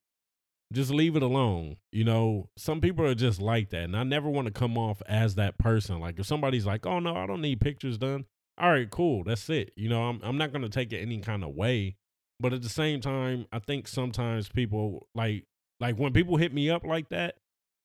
just 0.73 0.91
leave 0.91 1.17
it 1.17 1.23
alone. 1.23 1.77
You 1.93 2.05
know, 2.05 2.49
some 2.57 2.81
people 2.81 3.05
are 3.07 3.15
just 3.15 3.41
like 3.41 3.71
that, 3.71 3.85
and 3.85 3.97
I 3.97 4.05
never 4.05 4.29
want 4.29 4.47
to 4.47 4.53
come 4.53 4.79
off 4.79 5.03
as 5.07 5.35
that 5.37 5.59
person. 5.59 6.01
Like 6.01 6.19
if 6.19 6.27
somebody's 6.27 6.67
like, 6.67 6.87
"Oh 6.87 6.99
no, 6.99 7.15
I 7.17 7.27
don't 7.27 7.43
need 7.43 7.61
pictures 7.61 7.99
done." 7.99 8.25
All 8.59 8.71
right, 8.71 8.91
cool. 8.91 9.25
That's 9.25 9.49
it. 9.51 9.73
You 9.77 9.89
know, 9.89 10.03
I'm 10.05 10.21
I'm 10.23 10.39
not 10.39 10.53
to 10.53 10.69
take 10.69 10.93
it 10.93 10.99
any 11.01 11.19
kind 11.21 11.45
of 11.45 11.55
way 11.55 11.97
but 12.43 12.53
at 12.53 12.63
the 12.63 12.69
same 12.69 13.01
time, 13.01 13.47
I 13.53 13.61
think 13.61 13.87
sometimes 13.87 14.49
people 14.49 15.07
like 15.15 15.45
like 15.79 15.97
when 15.97 16.13
people 16.13 16.37
hit 16.37 16.53
me 16.53 16.69
up 16.69 16.85
like 16.85 17.09
that, 17.11 17.37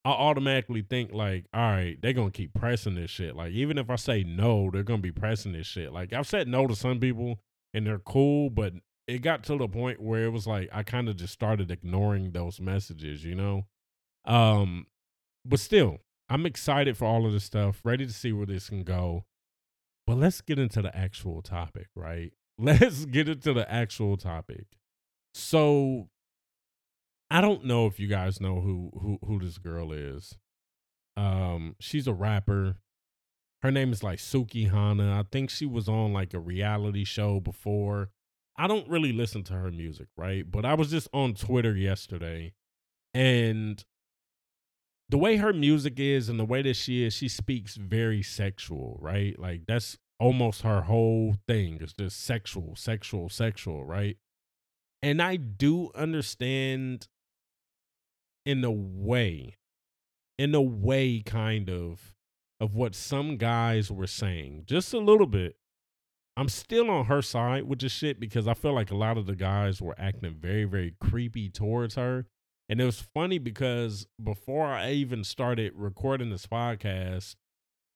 I 0.04 0.10
automatically 0.10 0.82
think 0.82 1.14
like, 1.14 1.46
all 1.54 1.62
right, 1.62 1.98
they're 2.02 2.14
gonna 2.14 2.32
keep 2.32 2.54
pressing 2.56 2.96
this 2.96 3.12
shit. 3.12 3.36
Like 3.36 3.54
even 3.54 3.78
if 3.78 3.90
I 3.92 3.96
say 3.96 4.24
no, 4.24 4.72
they're 4.72 4.84
gonna 4.84 5.02
be 5.02 5.12
pressing 5.12 5.54
this 5.54 5.68
shit. 5.68 5.94
Like 5.94 6.12
I've 6.12 6.28
said 6.28 6.48
no 6.48 6.66
to 6.66 6.76
some 6.76 7.00
people 7.00 7.40
and 7.74 7.86
they're 7.86 8.00
cool, 8.00 8.50
but 8.50 8.74
it 9.08 9.20
got 9.20 9.44
to 9.44 9.58
the 9.58 9.68
point 9.68 10.02
where 10.02 10.24
it 10.24 10.32
was 10.32 10.48
like 10.48 10.70
I 10.74 10.82
kind 10.82 11.08
of 11.08 11.18
just 11.18 11.34
started 11.34 11.70
ignoring 11.70 12.32
those 12.32 12.60
messages, 12.60 13.24
you 13.24 13.36
know. 13.36 13.68
Um, 14.26 14.88
but 15.46 15.60
still, 15.60 16.00
I'm 16.30 16.48
excited 16.48 16.98
for 16.98 17.06
all 17.06 17.28
of 17.28 17.32
this 17.32 17.44
stuff, 17.44 17.82
ready 17.84 18.08
to 18.08 18.14
see 18.14 18.34
where 18.34 18.48
this 18.48 18.70
can 18.70 18.84
go. 18.84 19.26
But 20.08 20.18
let's 20.18 20.42
get 20.42 20.58
into 20.58 20.82
the 20.82 20.96
actual 20.98 21.42
topic, 21.42 21.88
right? 21.96 22.32
Let's 22.58 23.06
get 23.06 23.30
into 23.30 23.54
the 23.54 23.72
actual 23.72 24.18
topic. 24.18 24.66
So 25.34 26.10
I 27.30 27.42
don't 27.42 27.66
know 27.66 27.86
if 27.86 28.00
you 28.00 28.08
guys 28.08 28.42
know 28.42 28.62
who 28.62 28.92
who 29.00 29.20
who 29.26 29.40
this 29.40 29.58
girl 29.58 29.92
is. 29.92 30.36
Um 31.16 31.76
she's 31.80 32.08
a 32.08 32.14
rapper. 32.14 32.78
Her 33.62 33.72
name 33.72 33.92
is 33.92 34.04
like 34.04 34.20
Suki 34.20 34.72
Hana. 34.72 35.20
I 35.20 35.24
think 35.32 35.50
she 35.50 35.66
was 35.66 35.90
on 35.90 36.14
like 36.14 36.34
a 36.34 36.40
reality 36.40 37.04
show 37.04 37.40
before. 37.40 38.10
I 38.56 38.68
don't 38.68 38.88
really 38.90 39.12
listen 39.14 39.44
to 39.46 39.54
her 39.54 39.72
music, 39.72 40.08
right? 40.16 40.50
But 40.50 40.66
I 40.66 40.74
was 40.74 40.90
just 40.90 41.08
on 41.14 41.34
Twitter 41.34 41.76
yesterday 41.76 42.54
and 43.14 43.84
the 45.10 45.18
way 45.18 45.38
her 45.38 45.54
music 45.54 46.00
is 46.00 46.30
and 46.30 46.40
the 46.40 46.46
way 46.46 46.62
that 46.62 46.76
she 46.76 47.04
is, 47.04 47.14
she 47.14 47.30
speaks 47.30 47.76
very 47.76 48.22
sexual, 48.22 48.98
right? 49.02 49.38
Like 49.40 49.62
that's 49.68 49.98
almost 50.20 50.62
her 50.62 50.82
whole 50.82 51.36
thing 51.48 51.78
is 51.82 51.94
just 51.94 52.24
sexual, 52.24 52.76
sexual, 52.76 53.30
sexual, 53.30 53.86
right? 53.86 54.18
And 55.02 55.22
I 55.22 55.36
do 55.36 55.92
understand 55.96 57.08
in 58.46 58.64
a 58.64 58.72
way, 58.72 59.58
in 60.38 60.56
a 60.56 60.62
way, 60.62 61.22
kind 61.22 61.70
of, 61.70 62.16
of 62.60 62.74
what 62.74 62.96
some 62.96 63.38
guys 63.38 63.92
were 63.92 64.08
saying, 64.08 64.64
just 64.66 64.94
a 64.94 65.00
little 65.00 65.28
bit. 65.28 65.58
I'm 66.36 66.50
still 66.50 66.90
on 66.92 67.06
her 67.06 67.22
side 67.22 67.64
with 67.64 67.80
the 67.80 67.90
shit 67.90 68.20
because 68.20 68.48
I 68.48 68.54
feel 68.54 68.74
like 68.74 68.92
a 68.92 68.96
lot 68.96 69.18
of 69.18 69.26
the 69.26 69.36
guys 69.36 69.82
were 69.82 69.96
acting 69.98 70.38
very, 70.40 70.66
very 70.66 70.96
creepy 71.00 71.50
towards 71.50 71.96
her. 71.96 72.28
And 72.70 72.80
it 72.80 72.86
was 72.86 73.02
funny 73.02 73.40
because 73.40 74.08
before 74.22 74.68
I 74.68 74.92
even 74.92 75.24
started 75.24 75.74
recording 75.76 76.30
this 76.30 76.46
podcast, 76.46 77.36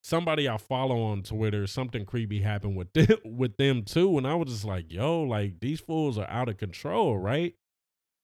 somebody 0.01 0.49
I 0.49 0.57
follow 0.57 1.01
on 1.03 1.23
Twitter, 1.23 1.67
something 1.67 2.05
creepy 2.05 2.41
happened 2.41 2.75
with 2.75 2.93
them, 2.93 3.17
with 3.25 3.57
them 3.57 3.83
too, 3.83 4.17
and 4.17 4.27
I 4.27 4.35
was 4.35 4.49
just 4.49 4.65
like, 4.65 4.91
"Yo, 4.91 5.21
like 5.21 5.59
these 5.59 5.79
fools 5.79 6.17
are 6.17 6.29
out 6.29 6.49
of 6.49 6.57
control, 6.57 7.17
right?" 7.17 7.55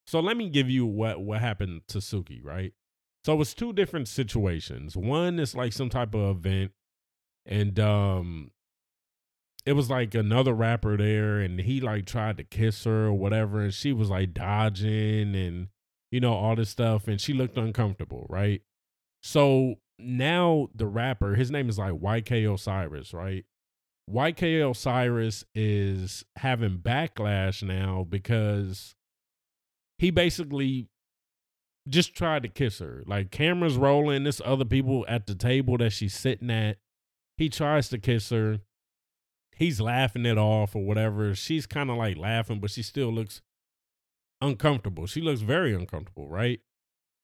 So 0.07 0.19
let 0.19 0.37
me 0.37 0.49
give 0.49 0.69
you 0.69 0.85
what 0.85 1.21
what 1.21 1.41
happened 1.41 1.81
to 1.89 1.99
Suki, 1.99 2.43
right? 2.43 2.73
So 3.25 3.39
it's 3.41 3.53
two 3.53 3.73
different 3.73 4.07
situations. 4.07 4.95
One 4.95 5.39
is 5.39 5.55
like 5.55 5.73
some 5.73 5.89
type 5.89 6.15
of 6.15 6.37
event, 6.37 6.71
and 7.45 7.79
um 7.79 8.51
it 9.67 9.73
was 9.73 9.89
like 9.89 10.15
another 10.15 10.53
rapper 10.53 10.95
there 10.95 11.39
and 11.39 11.59
he 11.59 11.81
like 11.81 12.05
tried 12.05 12.37
to 12.37 12.43
kiss 12.45 12.85
her 12.85 13.07
or 13.07 13.13
whatever 13.13 13.59
and 13.59 13.73
she 13.73 13.91
was 13.91 14.09
like 14.09 14.33
dodging 14.33 15.35
and 15.35 15.67
you 16.09 16.21
know 16.21 16.33
all 16.33 16.55
this 16.55 16.69
stuff 16.69 17.05
and 17.09 17.19
she 17.19 17.33
looked 17.33 17.57
uncomfortable 17.57 18.25
right 18.29 18.61
so 19.21 19.75
now 19.99 20.69
the 20.75 20.85
rapper 20.85 21.35
his 21.35 21.51
name 21.51 21.69
is 21.69 21.79
like 21.79 21.93
yk 21.93 22.31
osiris 22.31 23.13
right 23.13 23.45
yk 24.07 24.41
osiris 24.41 25.43
is 25.55 26.23
having 26.37 26.77
backlash 26.77 27.63
now 27.63 28.05
because 28.07 28.95
he 29.97 30.11
basically 30.11 30.87
just 31.89 32.13
tried 32.13 32.43
to 32.43 32.49
kiss 32.49 32.79
her 32.79 33.03
like 33.07 33.31
cameras 33.31 33.77
rolling 33.77 34.23
this 34.23 34.41
other 34.45 34.65
people 34.65 35.05
at 35.07 35.25
the 35.25 35.35
table 35.35 35.77
that 35.77 35.91
she's 35.91 36.13
sitting 36.13 36.51
at 36.51 36.77
he 37.37 37.49
tries 37.49 37.89
to 37.89 37.97
kiss 37.97 38.29
her 38.29 38.59
he's 39.57 39.81
laughing 39.81 40.25
it 40.25 40.37
off 40.37 40.75
or 40.75 40.83
whatever. 40.83 41.33
She's 41.35 41.65
kind 41.65 41.89
of 41.89 41.97
like 41.97 42.17
laughing, 42.17 42.59
but 42.59 42.71
she 42.71 42.83
still 42.83 43.11
looks 43.11 43.41
uncomfortable. 44.39 45.07
She 45.07 45.21
looks 45.21 45.41
very 45.41 45.73
uncomfortable, 45.73 46.27
right? 46.27 46.61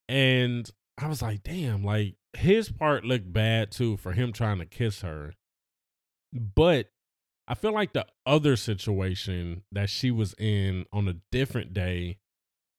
And 0.08 0.68
I 0.98 1.06
was 1.06 1.22
like, 1.22 1.42
damn, 1.44 1.84
like 1.84 2.16
his 2.36 2.70
part 2.70 3.04
looked 3.04 3.32
bad 3.32 3.70
too 3.70 3.96
for 3.96 4.12
him 4.12 4.32
trying 4.32 4.58
to 4.58 4.66
kiss 4.66 5.02
her. 5.02 5.34
But 6.32 6.90
I 7.46 7.54
feel 7.54 7.72
like 7.72 7.92
the 7.92 8.06
other 8.26 8.56
situation 8.56 9.62
that 9.70 9.90
she 9.90 10.10
was 10.10 10.34
in 10.38 10.86
on 10.92 11.08
a 11.08 11.16
different 11.30 11.74
day 11.74 12.18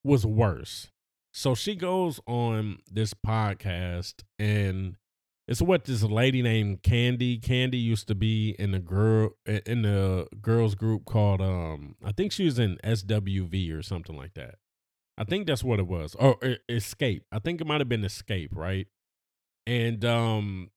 was 0.04 0.26
worse. 0.26 0.92
So 1.34 1.54
she 1.54 1.76
goes 1.76 2.20
on 2.28 2.80
this 2.90 3.14
podcast 3.14 4.24
and 4.40 4.96
it's 5.48 5.62
what 5.62 5.86
this 5.86 6.02
lady 6.02 6.42
named 6.42 6.82
Kandi. 6.82 7.40
Kandi 7.40 7.82
used 7.82 8.08
to 8.08 8.16
be 8.16 8.56
in 8.58 8.72
the 8.72 8.80
girl 8.80 9.32
in 9.46 9.84
the 9.84 10.28
girls 10.42 10.76
group 10.76 11.06
called 11.06 11.42
um 11.42 11.96
I 12.04 12.12
think 12.12 12.32
she 12.32 12.46
was 12.46 12.58
in 12.58 12.78
SWV 12.84 13.78
or 13.78 13.84
something 13.84 14.16
like 14.16 14.34
that. 14.34 14.56
I 15.18 15.24
think 15.24 15.48
that's 15.48 15.64
what 15.64 15.80
it 15.80 15.88
was. 15.88 16.16
Or 16.16 16.38
Xscape. 16.70 17.22
I 17.32 17.40
think 17.40 17.62
it 17.62 17.68
might 17.68 17.80
have 17.82 17.90
been 17.90 18.02
Xscape, 18.02 18.50
right? 18.56 18.88
And 19.68 20.04
um 20.06 20.70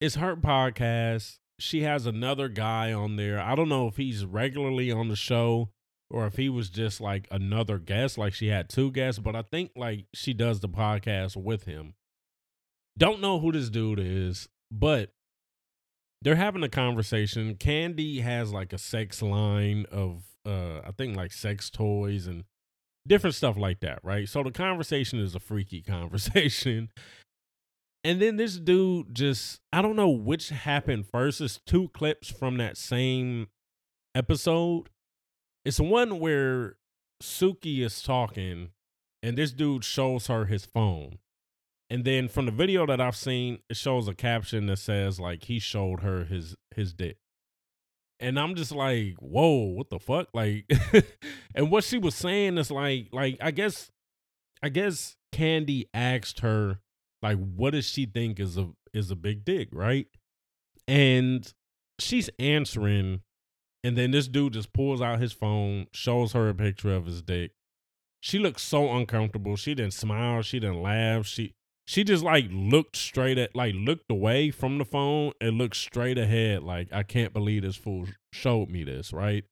it's 0.00 0.16
her 0.16 0.36
podcast. 0.36 1.38
She 1.58 1.82
has 1.82 2.06
another 2.06 2.48
guy 2.48 2.92
on 2.92 3.16
there. 3.16 3.40
I 3.40 3.54
don't 3.54 3.68
know 3.68 3.88
if 3.88 3.96
he's 3.96 4.24
regularly 4.24 4.92
on 4.92 5.08
the 5.08 5.16
show 5.16 5.70
or 6.10 6.26
if 6.26 6.36
he 6.36 6.48
was 6.48 6.70
just 6.70 7.00
like 7.00 7.26
another 7.30 7.78
guest, 7.78 8.16
like 8.16 8.32
she 8.32 8.48
had 8.48 8.68
two 8.68 8.90
guests, 8.92 9.18
but 9.18 9.34
I 9.34 9.42
think 9.42 9.72
like 9.76 10.06
she 10.14 10.32
does 10.32 10.60
the 10.60 10.68
podcast 10.68 11.36
with 11.36 11.64
him. 11.64 11.94
Don't 12.96 13.20
know 13.20 13.38
who 13.40 13.52
this 13.52 13.70
dude 13.70 13.98
is, 14.00 14.48
but 14.70 15.10
they're 16.22 16.36
having 16.36 16.62
a 16.62 16.68
conversation. 16.68 17.54
Kandi 17.56 18.22
has 18.22 18.52
like 18.52 18.72
a 18.72 18.78
sex 18.78 19.20
line 19.22 19.86
of 19.90 20.22
uh 20.46 20.80
I 20.84 20.92
think 20.96 21.16
like 21.16 21.32
sex 21.32 21.70
toys 21.70 22.26
and 22.26 22.44
different 23.06 23.36
stuff 23.36 23.56
like 23.56 23.80
that, 23.80 24.00
right? 24.02 24.28
So 24.28 24.42
the 24.42 24.50
conversation 24.50 25.18
is 25.18 25.34
a 25.34 25.40
freaky 25.40 25.82
conversation. 25.86 26.90
And 28.08 28.22
then 28.22 28.36
this 28.36 28.56
dude 28.56 29.14
just 29.14 29.60
I 29.70 29.82
don't 29.82 29.94
know 29.94 30.08
which 30.08 30.48
happened 30.48 31.04
first. 31.08 31.42
It's 31.42 31.60
two 31.66 31.90
clips 31.90 32.30
from 32.30 32.56
that 32.56 32.78
same 32.78 33.48
episode. 34.14 34.88
It's 35.62 35.78
one 35.78 36.18
where 36.18 36.76
Suki 37.22 37.80
is 37.80 38.00
talking 38.00 38.70
and 39.22 39.36
this 39.36 39.52
dude 39.52 39.84
shows 39.84 40.28
her 40.28 40.46
his 40.46 40.64
phone. 40.64 41.18
And 41.90 42.06
then 42.06 42.28
from 42.28 42.46
the 42.46 42.50
video 42.50 42.86
that 42.86 42.98
I've 42.98 43.14
seen, 43.14 43.58
it 43.68 43.76
shows 43.76 44.08
a 44.08 44.14
caption 44.14 44.68
that 44.68 44.78
says 44.78 45.20
like 45.20 45.44
he 45.44 45.58
showed 45.58 46.00
her 46.00 46.24
his 46.24 46.56
his 46.74 46.94
dick. 46.94 47.18
And 48.18 48.40
I'm 48.40 48.54
just 48.54 48.72
like, 48.72 49.16
whoa, 49.18 49.64
what 49.64 49.90
the 49.90 49.98
fuck? 49.98 50.28
Like 50.32 50.64
and 51.54 51.70
what 51.70 51.84
she 51.84 51.98
was 51.98 52.14
saying 52.14 52.56
is 52.56 52.70
like 52.70 53.08
like 53.12 53.36
I 53.42 53.50
guess 53.50 53.90
I 54.62 54.70
guess 54.70 55.14
Kandi 55.34 55.88
asked 55.92 56.40
her 56.40 56.80
like 57.22 57.38
what 57.38 57.72
does 57.72 57.86
she 57.86 58.06
think 58.06 58.40
is 58.40 58.56
a 58.56 58.70
is 58.92 59.10
a 59.10 59.16
big 59.16 59.44
dick, 59.44 59.68
right? 59.72 60.06
And 60.86 61.52
she's 61.98 62.30
answering 62.38 63.22
and 63.84 63.96
then 63.96 64.10
this 64.10 64.28
dude 64.28 64.54
just 64.54 64.72
pulls 64.72 65.00
out 65.00 65.20
his 65.20 65.32
phone, 65.32 65.86
shows 65.92 66.32
her 66.32 66.48
a 66.48 66.54
picture 66.54 66.94
of 66.94 67.06
his 67.06 67.22
dick. 67.22 67.52
She 68.20 68.38
looks 68.38 68.62
so 68.62 68.90
uncomfortable. 68.96 69.54
She 69.56 69.74
didn't 69.74 69.94
smile, 69.94 70.42
she 70.42 70.58
didn't 70.58 70.82
laugh. 70.82 71.26
She 71.26 71.54
she 71.88 72.04
just 72.04 72.22
like 72.22 72.46
looked 72.50 72.96
straight 72.96 73.38
at 73.38 73.56
like 73.56 73.74
looked 73.74 74.10
away 74.10 74.50
from 74.50 74.76
the 74.76 74.84
phone 74.84 75.32
and 75.40 75.56
looked 75.56 75.74
straight 75.74 76.18
ahead 76.18 76.62
like 76.62 76.92
i 76.92 77.02
can't 77.02 77.32
believe 77.32 77.62
this 77.62 77.76
fool 77.76 78.06
showed 78.30 78.68
me 78.68 78.84
this 78.84 79.10
right 79.10 79.44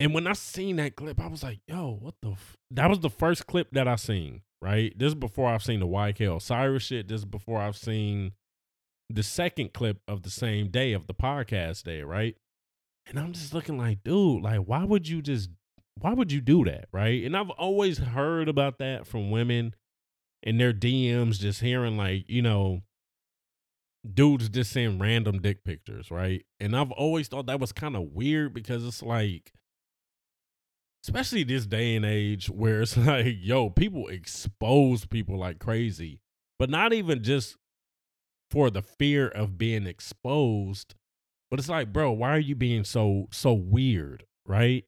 and 0.00 0.12
when 0.12 0.26
i 0.26 0.32
seen 0.32 0.74
that 0.74 0.96
clip 0.96 1.20
i 1.20 1.28
was 1.28 1.44
like 1.44 1.60
yo 1.68 1.96
what 2.00 2.14
the 2.22 2.32
f-? 2.32 2.56
that 2.72 2.90
was 2.90 2.98
the 2.98 3.08
first 3.08 3.46
clip 3.46 3.68
that 3.70 3.86
i 3.86 3.94
seen 3.94 4.42
right? 4.64 4.98
This 4.98 5.08
is 5.08 5.14
before 5.14 5.50
i've 5.50 5.62
seen 5.62 5.80
the 5.80 5.86
yk 5.86 6.20
osiris 6.20 6.82
shit. 6.82 7.08
This 7.08 7.20
is 7.20 7.24
before 7.24 7.60
i've 7.60 7.76
seen 7.76 8.32
the 9.10 9.22
second 9.22 9.74
clip 9.74 9.98
of 10.08 10.22
the 10.22 10.30
same 10.30 10.70
day 10.70 10.94
of 10.94 11.06
the 11.06 11.14
podcast 11.14 11.84
day 11.84 12.02
right? 12.02 12.36
And 13.06 13.18
i'm 13.18 13.32
just 13.32 13.52
looking 13.54 13.78
like 13.78 14.02
dude 14.02 14.42
like 14.42 14.60
why 14.60 14.84
would 14.84 15.06
you 15.06 15.22
just 15.22 15.50
why 16.00 16.12
would 16.12 16.32
you 16.32 16.40
do 16.40 16.64
that 16.64 16.86
right? 16.92 17.22
And 17.22 17.36
i've 17.36 17.50
always 17.50 17.98
heard 17.98 18.48
about 18.48 18.78
that 18.78 19.06
from 19.06 19.30
women 19.30 19.74
in 20.44 20.58
their 20.58 20.72
DMs 20.72 21.40
just 21.40 21.60
hearing 21.60 21.96
like, 21.96 22.28
you 22.28 22.42
know, 22.42 22.82
dudes 24.12 24.50
just 24.50 24.72
send 24.72 25.00
random 25.00 25.40
dick 25.40 25.64
pictures, 25.64 26.10
right? 26.10 26.44
And 26.60 26.76
I've 26.76 26.92
always 26.92 27.28
thought 27.28 27.46
that 27.46 27.58
was 27.58 27.72
kind 27.72 27.96
of 27.96 28.02
weird 28.12 28.52
because 28.52 28.84
it's 28.84 29.02
like 29.02 29.52
especially 31.04 31.44
this 31.44 31.66
day 31.66 31.94
and 31.94 32.04
age 32.04 32.48
where 32.48 32.82
it's 32.82 32.96
like, 32.96 33.36
yo, 33.40 33.70
people 33.70 34.08
expose 34.08 35.04
people 35.04 35.38
like 35.38 35.58
crazy. 35.58 36.20
But 36.58 36.70
not 36.70 36.92
even 36.92 37.22
just 37.22 37.56
for 38.50 38.70
the 38.70 38.82
fear 38.82 39.28
of 39.28 39.58
being 39.58 39.86
exposed, 39.86 40.94
but 41.50 41.58
it's 41.58 41.68
like, 41.68 41.92
bro, 41.92 42.12
why 42.12 42.30
are 42.30 42.38
you 42.40 42.54
being 42.54 42.84
so 42.84 43.26
so 43.30 43.52
weird, 43.52 44.24
right? 44.46 44.84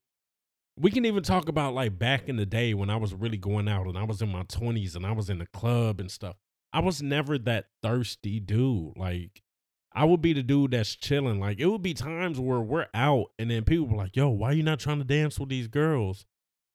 we 0.79 0.91
can 0.91 1.05
even 1.07 1.23
talk 1.23 1.49
about 1.49 1.75
like 1.75 1.99
back 1.99 2.29
in 2.29 2.37
the 2.37 2.47
day 2.47 2.75
when 2.75 2.91
I 2.91 2.97
was 2.97 3.15
really 3.15 3.39
going 3.39 3.69
out 3.69 3.87
and 3.87 3.97
I 3.97 4.05
was 4.05 4.21
in 4.21 4.31
my 4.31 4.43
20s 4.43 4.95
and 4.95 5.07
I 5.07 5.13
was 5.13 5.31
in 5.31 5.39
the 5.39 5.47
club 5.47 6.01
and 6.01 6.11
stuff. 6.11 6.37
I 6.73 6.81
was 6.81 7.03
never 7.03 7.39
that 7.39 7.67
thirsty 7.83 8.41
dude. 8.41 8.97
Like 8.97 9.43
I 9.97 10.05
would 10.05 10.21
be 10.21 10.35
the 10.35 10.43
dude 10.43 10.73
that's 10.73 10.95
chilling. 10.95 11.41
Like 11.41 11.59
it 11.59 11.67
would 11.67 11.83
be 11.83 11.95
times 11.95 12.39
where 12.39 12.61
we're 12.61 12.87
out 12.93 13.29
and 13.39 13.51
then 13.51 13.65
people 13.65 13.87
were 13.87 13.97
like, 13.97 14.15
"Yo, 14.15 14.29
why 14.29 14.53
you 14.53 14.63
not 14.63 14.79
trying 14.79 14.99
to 14.99 15.05
dance 15.05 15.41
with 15.41 15.49
these 15.49 15.69
girls?" 15.69 16.27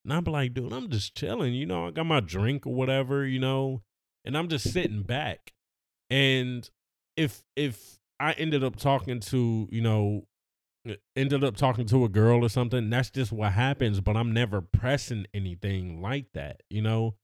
And 0.04 0.12
I'm 0.12 0.24
like, 0.24 0.54
"Dude, 0.54 0.72
I'm 0.72 0.90
just 0.90 1.16
chilling. 1.16 1.54
You 1.54 1.64
know, 1.64 1.86
I 1.86 1.92
got 1.92 2.06
my 2.06 2.18
drink 2.18 2.66
or 2.66 2.74
whatever, 2.74 3.24
you 3.24 3.38
know, 3.38 3.82
and 4.24 4.36
I'm 4.36 4.48
just 4.48 4.72
sitting 4.72 5.02
back." 5.04 5.52
And 6.10 6.68
if 7.16 7.44
if 7.54 8.00
I 8.18 8.32
ended 8.32 8.64
up 8.64 8.74
talking 8.76 9.20
to, 9.20 9.68
you 9.70 9.80
know, 9.80 10.26
ended 11.14 11.44
up 11.44 11.56
talking 11.56 11.86
to 11.86 12.04
a 12.04 12.08
girl 12.08 12.44
or 12.44 12.48
something, 12.48 12.90
that's 12.90 13.10
just 13.10 13.30
what 13.30 13.52
happens. 13.52 14.00
But 14.00 14.16
I'm 14.16 14.32
never 14.32 14.60
pressing 14.60 15.26
anything 15.32 16.02
like 16.02 16.26
that, 16.34 16.62
you 16.68 16.82
know. 16.82 17.14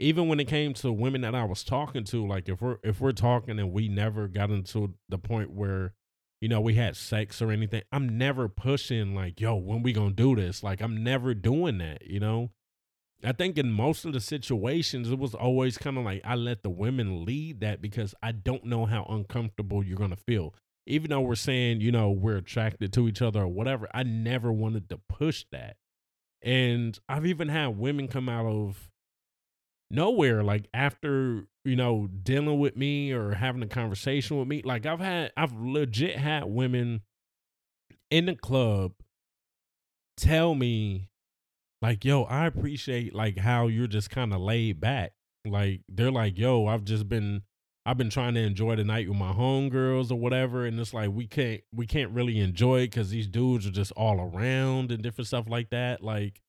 Even 0.00 0.28
when 0.28 0.40
it 0.40 0.46
came 0.46 0.74
to 0.74 0.92
women 0.92 1.20
that 1.20 1.34
I 1.34 1.44
was 1.44 1.62
talking 1.62 2.04
to, 2.04 2.26
like 2.26 2.48
if 2.48 2.60
we're 2.60 2.78
if 2.82 3.00
we're 3.00 3.12
talking 3.12 3.58
and 3.58 3.72
we 3.72 3.88
never 3.88 4.28
got 4.28 4.50
into 4.50 4.94
the 5.08 5.18
point 5.18 5.50
where, 5.50 5.92
you 6.40 6.48
know, 6.48 6.60
we 6.60 6.74
had 6.74 6.96
sex 6.96 7.40
or 7.42 7.52
anything, 7.52 7.82
I'm 7.92 8.18
never 8.18 8.48
pushing 8.48 9.14
like, 9.14 9.40
yo, 9.40 9.54
when 9.56 9.82
we 9.82 9.92
gonna 9.92 10.12
do 10.12 10.34
this? 10.34 10.62
Like 10.62 10.80
I'm 10.80 11.04
never 11.04 11.34
doing 11.34 11.78
that, 11.78 12.06
you 12.06 12.20
know. 12.20 12.50
I 13.22 13.32
think 13.32 13.58
in 13.58 13.70
most 13.70 14.06
of 14.06 14.14
the 14.14 14.20
situations, 14.20 15.10
it 15.10 15.18
was 15.18 15.34
always 15.34 15.76
kind 15.76 15.98
of 15.98 16.04
like 16.04 16.22
I 16.24 16.34
let 16.34 16.62
the 16.62 16.70
women 16.70 17.26
lead 17.26 17.60
that 17.60 17.82
because 17.82 18.14
I 18.22 18.32
don't 18.32 18.64
know 18.64 18.86
how 18.86 19.04
uncomfortable 19.04 19.84
you're 19.84 19.98
gonna 19.98 20.16
feel 20.16 20.54
even 20.86 21.10
though 21.10 21.20
we're 21.20 21.34
saying, 21.34 21.80
you 21.80 21.92
know, 21.92 22.10
we're 22.10 22.38
attracted 22.38 22.92
to 22.92 23.08
each 23.08 23.22
other 23.22 23.42
or 23.42 23.48
whatever, 23.48 23.88
I 23.94 24.02
never 24.02 24.52
wanted 24.52 24.88
to 24.90 24.98
push 25.08 25.44
that. 25.52 25.76
And 26.42 26.98
I've 27.08 27.26
even 27.26 27.48
had 27.48 27.78
women 27.78 28.08
come 28.08 28.28
out 28.28 28.46
of 28.46 28.89
nowhere, 29.90 30.42
like 30.42 30.68
after, 30.72 31.46
you 31.64 31.76
know, 31.76 32.08
dealing 32.22 32.58
with 32.58 32.76
me 32.76 33.12
or 33.12 33.32
having 33.34 33.62
a 33.62 33.66
conversation 33.66 34.38
with 34.38 34.48
me. 34.48 34.62
Like 34.64 34.86
I've 34.86 35.00
had, 35.00 35.32
I've 35.36 35.52
legit 35.52 36.16
had 36.16 36.44
women 36.44 37.02
in 38.10 38.26
the 38.26 38.34
club 38.34 38.92
tell 40.16 40.54
me, 40.54 41.08
like, 41.82 42.04
yo, 42.04 42.24
I 42.24 42.46
appreciate 42.46 43.14
like 43.14 43.38
how 43.38 43.66
you're 43.66 43.86
just 43.86 44.10
kind 44.10 44.32
of 44.32 44.40
laid 44.40 44.80
back. 44.80 45.12
Like 45.44 45.80
they're 45.88 46.10
like, 46.10 46.38
yo, 46.38 46.66
I've 46.66 46.84
just 46.84 47.08
been 47.08 47.42
I've 47.86 47.96
been 47.96 48.10
trying 48.10 48.34
to 48.34 48.40
enjoy 48.40 48.76
the 48.76 48.84
night 48.84 49.08
with 49.08 49.16
my 49.16 49.32
homegirls 49.32 50.10
or 50.10 50.16
whatever, 50.16 50.66
and 50.66 50.78
it's 50.78 50.92
like 50.92 51.10
we 51.10 51.26
can't 51.26 51.62
we 51.72 51.86
can't 51.86 52.10
really 52.10 52.38
enjoy 52.38 52.80
it 52.80 52.90
because 52.90 53.10
these 53.10 53.26
dudes 53.26 53.66
are 53.66 53.70
just 53.70 53.92
all 53.92 54.20
around 54.20 54.92
and 54.92 55.02
different 55.02 55.28
stuff 55.28 55.46
like 55.48 55.70
that. 55.70 56.02
Like, 56.02 56.42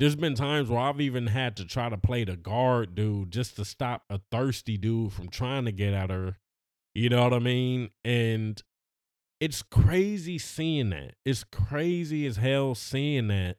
there's 0.00 0.16
been 0.16 0.34
times 0.34 0.70
where 0.70 0.80
I've 0.80 1.00
even 1.00 1.28
had 1.28 1.56
to 1.58 1.66
try 1.66 1.90
to 1.90 1.98
play 1.98 2.24
the 2.24 2.36
guard 2.36 2.94
dude 2.94 3.30
just 3.30 3.56
to 3.56 3.66
stop 3.66 4.04
a 4.10 4.20
thirsty 4.30 4.78
dude 4.78 5.12
from 5.12 5.28
trying 5.28 5.66
to 5.66 5.72
get 5.72 5.94
at 5.94 6.10
her 6.10 6.38
You 6.94 7.10
know 7.10 7.24
what 7.24 7.34
I 7.34 7.38
mean? 7.38 7.90
And 8.04 8.60
it's 9.40 9.62
crazy 9.62 10.38
seeing 10.38 10.90
that. 10.90 11.16
It's 11.24 11.44
crazy 11.44 12.26
as 12.26 12.38
hell 12.38 12.74
seeing 12.74 13.28
that. 13.28 13.58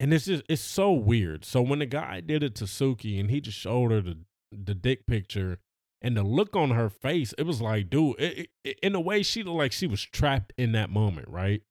And 0.00 0.14
it's 0.14 0.26
just 0.26 0.44
it's 0.48 0.62
so 0.62 0.92
weird. 0.92 1.44
So 1.44 1.60
when 1.62 1.80
the 1.80 1.86
guy 1.86 2.20
did 2.20 2.42
it 2.42 2.54
to 2.56 2.64
Suki 2.64 3.18
and 3.20 3.30
he 3.30 3.40
just 3.40 3.58
showed 3.58 3.90
her 3.90 4.00
the 4.00 4.18
the 4.52 4.74
dick 4.74 5.06
picture 5.06 5.58
and 6.02 6.16
the 6.16 6.22
look 6.22 6.54
on 6.54 6.70
her 6.70 6.88
face, 6.88 7.34
it 7.36 7.44
was 7.44 7.60
like, 7.60 7.90
dude, 7.90 8.20
it, 8.20 8.50
it, 8.64 8.78
in 8.82 8.94
a 8.94 9.00
way 9.00 9.22
she 9.22 9.42
looked 9.42 9.58
like 9.58 9.72
she 9.72 9.88
was 9.88 10.02
trapped 10.02 10.52
in 10.56 10.72
that 10.72 10.90
moment, 10.90 11.28
right? 11.28 11.62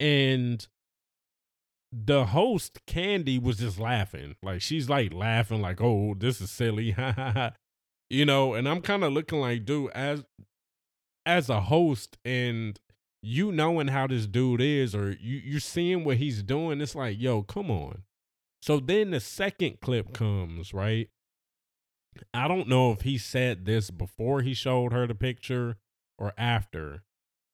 And 0.00 0.66
the 1.92 2.26
host 2.26 2.80
Kandi 2.86 3.40
was 3.40 3.58
just 3.58 3.78
laughing. 3.78 4.36
Like 4.42 4.60
she's 4.60 4.88
like 4.88 5.12
laughing 5.12 5.60
like, 5.62 5.80
"Oh, 5.80 6.14
this 6.18 6.40
is 6.40 6.50
silly." 6.50 6.94
you 8.10 8.24
know, 8.24 8.54
and 8.54 8.68
I'm 8.68 8.80
kind 8.80 9.04
of 9.04 9.12
looking 9.12 9.40
like, 9.40 9.64
dude, 9.64 9.90
as 9.92 10.24
as 11.24 11.48
a 11.48 11.62
host 11.62 12.16
and 12.24 12.78
you 13.22 13.50
knowing 13.50 13.88
how 13.88 14.06
this 14.06 14.26
dude 14.26 14.60
is 14.60 14.94
or 14.94 15.10
you 15.10 15.38
you 15.38 15.60
seeing 15.60 16.04
what 16.04 16.18
he's 16.18 16.42
doing, 16.42 16.80
it's 16.80 16.94
like, 16.94 17.20
yo, 17.20 17.42
come 17.42 17.70
on. 17.70 18.02
So 18.62 18.80
then 18.80 19.10
the 19.10 19.20
second 19.20 19.80
clip 19.80 20.12
comes, 20.12 20.74
right? 20.74 21.08
I 22.32 22.48
don't 22.48 22.68
know 22.68 22.92
if 22.92 23.02
he 23.02 23.18
said 23.18 23.64
this 23.64 23.90
before 23.90 24.40
he 24.42 24.54
showed 24.54 24.92
her 24.92 25.06
the 25.06 25.14
picture 25.14 25.76
or 26.18 26.32
after, 26.38 27.02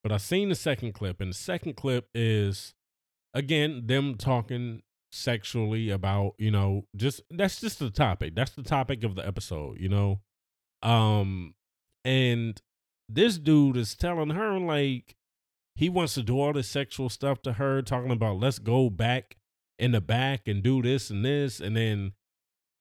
but 0.03 0.13
I 0.13 0.17
seen 0.19 0.49
the 0.49 0.55
second 0.55 0.93
clip, 0.93 1.21
and 1.21 1.31
the 1.31 1.37
second 1.37 1.75
clip 1.75 2.09
is 2.15 2.75
again 3.35 3.83
them 3.87 4.17
talking 4.17 4.83
sexually 5.11 5.91
about, 5.91 6.35
you 6.39 6.51
know, 6.51 6.87
just 6.97 7.23
that's 7.31 7.61
just 7.61 7.79
the 7.79 7.91
topic. 7.91 8.35
That's 8.35 8.53
the 8.53 8.63
topic 8.63 9.05
of 9.05 9.15
the 9.15 9.27
episode, 9.27 9.79
you 9.79 9.89
know. 9.89 10.21
Um 10.83 11.55
and 12.05 12.61
this 13.09 13.39
dude 13.39 13.77
is 13.77 13.95
telling 13.95 14.31
her 14.31 14.59
like 14.59 15.17
he 15.75 15.89
wants 15.89 16.15
to 16.15 16.23
do 16.23 16.41
all 16.41 16.53
this 16.53 16.69
sexual 16.69 17.09
stuff 17.09 17.43
to 17.43 17.55
her, 17.55 17.83
talking 17.83 18.11
about 18.11 18.41
let's 18.41 18.59
go 18.59 18.91
back 18.91 19.37
in 19.79 19.93
the 19.93 20.01
back 20.01 20.47
and 20.47 20.63
do 20.63 20.83
this 20.83 21.11
and 21.11 21.25
this. 21.25 21.61
And 21.61 21.77
then 21.77 22.13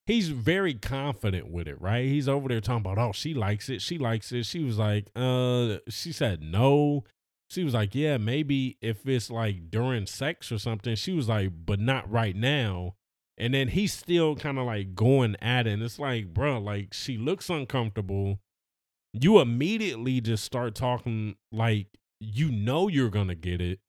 he's 0.05 0.29
very 0.29 0.73
confident 0.73 1.49
with 1.49 1.67
it, 1.67 1.79
right? 1.81 2.05
He's 2.05 2.27
over 2.27 2.49
there 2.49 2.61
talking 2.61 2.81
about, 2.81 2.97
oh, 2.97 3.11
she 3.13 3.33
likes 3.33 3.69
it. 3.69 3.81
She 3.81 3.97
likes 3.97 4.31
it. 4.31 4.45
She 4.45 4.63
was 4.63 4.77
like, 4.77 5.07
uh, 5.15 5.77
she 5.89 6.11
said 6.11 6.41
no. 6.41 7.03
She 7.51 7.63
was 7.63 7.73
like, 7.73 7.93
yeah, 7.93 8.17
maybe 8.17 8.77
if 8.81 9.05
it's 9.07 9.29
like 9.29 9.69
during 9.69 10.05
sex 10.05 10.51
or 10.51 10.57
something. 10.57 10.95
She 10.95 11.11
was 11.11 11.27
like, 11.27 11.51
but 11.65 11.79
not 11.79 12.09
right 12.09 12.35
now. 12.35 12.95
And 13.37 13.53
then 13.53 13.69
he's 13.69 13.93
still 13.93 14.35
kind 14.35 14.57
of 14.57 14.65
like 14.65 14.95
going 14.95 15.35
at 15.41 15.67
it. 15.67 15.71
And 15.71 15.83
it's 15.83 15.99
like, 15.99 16.33
bro, 16.33 16.59
like 16.59 16.93
she 16.93 17.17
looks 17.17 17.49
uncomfortable 17.49 18.39
you 19.13 19.39
immediately 19.39 20.21
just 20.21 20.43
start 20.43 20.75
talking 20.75 21.35
like 21.51 21.87
you 22.19 22.51
know 22.51 22.87
you're 22.87 23.09
gonna 23.09 23.35
get 23.35 23.61
it. 23.61 23.79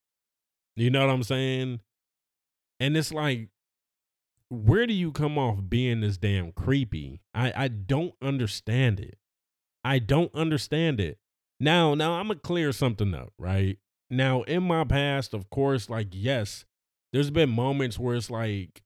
You 0.76 0.90
know 0.90 1.06
what 1.06 1.12
I'm 1.12 1.22
saying? 1.22 1.80
And 2.80 2.96
it's 2.96 3.12
like, 3.12 3.48
where 4.48 4.86
do 4.86 4.94
you 4.94 5.12
come 5.12 5.38
off 5.38 5.58
being 5.68 6.00
this 6.00 6.16
damn 6.16 6.52
creepy? 6.52 7.20
I, 7.34 7.52
I 7.54 7.68
don't 7.68 8.14
understand 8.22 8.98
it. 9.00 9.18
I 9.84 9.98
don't 9.98 10.34
understand 10.34 11.00
it. 11.00 11.18
Now, 11.62 11.94
now 11.94 12.14
I'm 12.14 12.26
gonna 12.26 12.40
clear 12.40 12.72
something 12.72 13.14
up, 13.14 13.32
right? 13.38 13.78
Now, 14.10 14.42
in 14.42 14.64
my 14.64 14.82
past, 14.82 15.32
of 15.32 15.48
course, 15.48 15.88
like, 15.88 16.08
yes, 16.10 16.64
there's 17.12 17.30
been 17.30 17.50
moments 17.50 18.00
where 18.00 18.16
it's 18.16 18.30
like, 18.30 18.82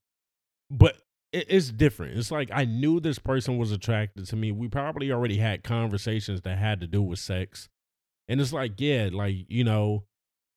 but 0.69 0.95
it's 1.33 1.71
different. 1.71 2.19
It's 2.19 2.29
like 2.29 2.49
I 2.53 2.65
knew 2.65 2.99
this 2.99 3.17
person 3.17 3.57
was 3.57 3.71
attracted 3.71 4.27
to 4.27 4.35
me. 4.35 4.51
We 4.51 4.67
probably 4.67 5.11
already 5.11 5.37
had 5.37 5.63
conversations 5.63 6.41
that 6.41 6.59
had 6.59 6.79
to 6.81 6.87
do 6.87 7.01
with 7.01 7.17
sex. 7.17 7.67
And 8.27 8.39
it's 8.39 8.53
like, 8.53 8.73
yeah, 8.77 9.09
like, 9.11 9.37
you 9.49 9.63
know, 9.63 10.03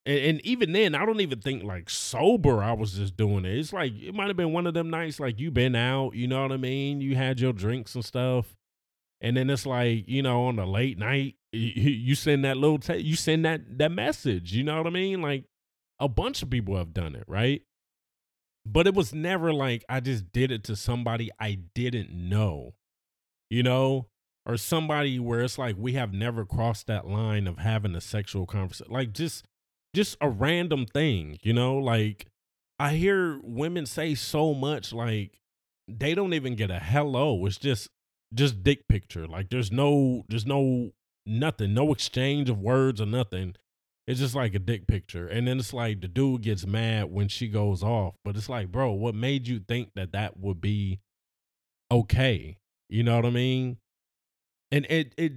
and, 0.04 0.18
and, 0.18 0.46
even 0.46 0.72
then, 0.72 0.94
I 0.94 1.06
don't 1.06 1.22
even 1.22 1.40
think 1.40 1.62
like 1.62 1.88
sober 1.88 2.62
I 2.62 2.74
was 2.74 2.92
just 2.92 3.16
doing 3.16 3.46
it. 3.46 3.56
It's 3.56 3.72
like 3.72 3.92
it 3.98 4.14
might 4.14 4.28
have 4.28 4.36
been 4.36 4.52
one 4.52 4.66
of 4.66 4.74
them 4.74 4.90
nights 4.90 5.20
like 5.20 5.40
you 5.40 5.50
been 5.50 5.74
out, 5.74 6.14
you 6.14 6.28
know 6.28 6.42
what 6.42 6.52
I 6.52 6.58
mean? 6.58 7.00
You 7.00 7.16
had 7.16 7.40
your 7.40 7.54
drinks 7.54 7.94
and 7.94 8.04
stuff. 8.04 8.58
And 9.20 9.36
then 9.36 9.50
it's 9.50 9.66
like, 9.66 10.08
you 10.08 10.22
know, 10.22 10.44
on 10.44 10.56
the 10.56 10.66
late 10.66 10.98
night, 10.98 11.34
you, 11.52 12.14
send 12.14 12.44
that 12.44 12.56
little 12.56 12.78
te- 12.78 12.98
you 12.98 13.16
send 13.16 13.44
that 13.44 13.78
that 13.78 13.92
message, 13.92 14.52
you 14.52 14.62
know 14.62 14.76
what 14.76 14.86
I 14.86 14.90
mean? 14.90 15.20
Like 15.20 15.44
a 15.98 16.08
bunch 16.08 16.42
of 16.42 16.50
people 16.50 16.76
have 16.76 16.94
done 16.94 17.14
it, 17.14 17.24
right? 17.26 17.62
But 18.64 18.86
it 18.86 18.94
was 18.94 19.12
never 19.12 19.52
like 19.52 19.84
I 19.88 20.00
just 20.00 20.32
did 20.32 20.50
it 20.50 20.64
to 20.64 20.76
somebody 20.76 21.30
I 21.38 21.58
didn't 21.74 22.12
know, 22.12 22.74
you 23.48 23.62
know, 23.62 24.06
or 24.46 24.56
somebody 24.56 25.18
where 25.18 25.40
it's 25.40 25.58
like 25.58 25.76
we 25.78 25.94
have 25.94 26.12
never 26.12 26.44
crossed 26.44 26.86
that 26.86 27.06
line 27.06 27.46
of 27.46 27.58
having 27.58 27.94
a 27.94 28.00
sexual 28.00 28.46
conversation. 28.46 28.92
Like 28.92 29.12
just 29.12 29.44
just 29.94 30.16
a 30.20 30.28
random 30.28 30.86
thing, 30.86 31.38
you 31.42 31.52
know, 31.52 31.76
like 31.76 32.26
I 32.78 32.94
hear 32.94 33.40
women 33.42 33.86
say 33.86 34.14
so 34.14 34.54
much 34.54 34.92
like 34.92 35.40
they 35.88 36.14
don't 36.14 36.34
even 36.34 36.54
get 36.54 36.70
a 36.70 36.78
hello. 36.78 37.44
It's 37.46 37.58
just 37.58 37.88
just 38.34 38.62
dick 38.62 38.88
picture. 38.88 39.26
Like 39.26 39.50
there's 39.50 39.72
no 39.72 40.24
there's 40.28 40.46
no 40.46 40.92
nothing, 41.26 41.74
no 41.74 41.92
exchange 41.92 42.48
of 42.48 42.60
words 42.60 43.00
or 43.00 43.06
nothing. 43.06 43.54
It's 44.06 44.20
just 44.20 44.34
like 44.34 44.54
a 44.54 44.58
dick 44.58 44.86
picture. 44.86 45.26
And 45.26 45.46
then 45.46 45.58
it's 45.58 45.72
like 45.72 46.00
the 46.00 46.08
dude 46.08 46.42
gets 46.42 46.66
mad 46.66 47.12
when 47.12 47.28
she 47.28 47.48
goes 47.48 47.82
off. 47.82 48.14
But 48.24 48.36
it's 48.36 48.48
like, 48.48 48.72
bro, 48.72 48.92
what 48.92 49.14
made 49.14 49.46
you 49.46 49.60
think 49.60 49.90
that 49.94 50.12
that 50.12 50.38
would 50.38 50.60
be 50.60 51.00
okay? 51.92 52.58
You 52.88 53.04
know 53.04 53.16
what 53.16 53.26
I 53.26 53.30
mean? 53.30 53.76
And 54.72 54.86
it 54.86 55.14
it 55.16 55.34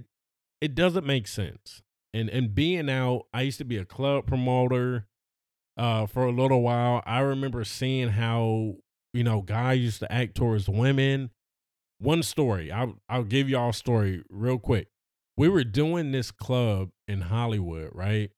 it 0.60 0.74
doesn't 0.74 1.06
make 1.06 1.28
sense. 1.28 1.82
And 2.12 2.28
and 2.28 2.54
being 2.54 2.90
out, 2.90 3.26
I 3.32 3.42
used 3.42 3.58
to 3.58 3.64
be 3.64 3.76
a 3.76 3.84
club 3.84 4.26
promoter 4.26 5.06
uh 5.76 6.06
for 6.06 6.24
a 6.24 6.32
little 6.32 6.62
while. 6.62 7.02
I 7.06 7.20
remember 7.20 7.64
seeing 7.64 8.08
how, 8.08 8.76
you 9.12 9.24
know, 9.24 9.42
guys 9.42 9.80
used 9.80 10.00
to 10.00 10.10
act 10.12 10.36
towards 10.36 10.68
women. 10.68 11.30
One 11.98 12.22
story, 12.22 12.70
I'll 12.70 13.00
I'll 13.08 13.24
give 13.24 13.48
y'all 13.48 13.70
a 13.70 13.74
story 13.74 14.22
real 14.28 14.58
quick. 14.58 14.88
We 15.36 15.48
were 15.48 15.64
doing 15.64 16.12
this 16.12 16.30
club 16.30 16.90
in 17.08 17.22
Hollywood, 17.22 17.90
right? 17.92 18.30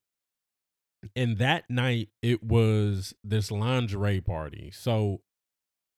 and 1.14 1.38
that 1.38 1.69
night 1.71 2.09
it 2.23 2.42
was 2.42 3.14
this 3.23 3.51
lingerie 3.51 4.21
party. 4.21 4.71
So 4.73 5.21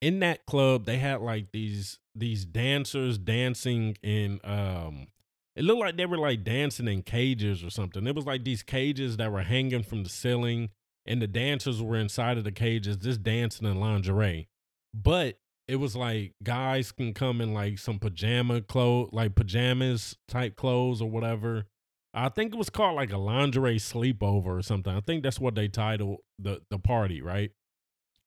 in 0.01 0.19
that 0.19 0.45
club 0.45 0.85
they 0.85 0.97
had 0.97 1.21
like 1.21 1.51
these 1.51 1.99
these 2.15 2.45
dancers 2.45 3.17
dancing 3.17 3.97
in 4.03 4.39
um 4.43 5.07
it 5.55 5.63
looked 5.63 5.79
like 5.79 5.97
they 5.97 6.05
were 6.05 6.17
like 6.17 6.43
dancing 6.43 6.87
in 6.87 7.01
cages 7.01 7.63
or 7.63 7.69
something. 7.69 8.05
It 8.07 8.15
was 8.15 8.25
like 8.25 8.43
these 8.43 8.63
cages 8.63 9.17
that 9.17 9.31
were 9.31 9.43
hanging 9.43 9.83
from 9.83 10.03
the 10.03 10.09
ceiling 10.09 10.69
and 11.05 11.21
the 11.21 11.27
dancers 11.27 11.81
were 11.81 11.97
inside 11.97 12.37
of 12.37 12.43
the 12.43 12.51
cages 12.51 12.97
just 12.97 13.23
dancing 13.23 13.67
in 13.67 13.79
lingerie. 13.79 14.47
But 14.93 15.39
it 15.69 15.77
was 15.77 15.95
like 15.95 16.33
guys 16.43 16.91
can 16.91 17.13
come 17.13 17.39
in 17.41 17.53
like 17.53 17.79
some 17.79 17.99
pajama 17.99 18.61
clothes, 18.61 19.09
like 19.13 19.35
pajamas 19.35 20.17
type 20.27 20.55
clothes 20.55 21.01
or 21.01 21.09
whatever 21.09 21.65
I 22.13 22.29
think 22.29 22.53
it 22.53 22.57
was 22.57 22.69
called 22.69 22.95
like 22.95 23.11
a 23.11 23.17
lingerie 23.17 23.77
sleepover 23.77 24.45
or 24.45 24.61
something. 24.61 24.93
I 24.93 25.01
think 25.01 25.23
that's 25.23 25.39
what 25.39 25.55
they 25.55 25.67
titled 25.67 26.19
the 26.39 26.61
the 26.69 26.79
party, 26.79 27.21
right? 27.21 27.51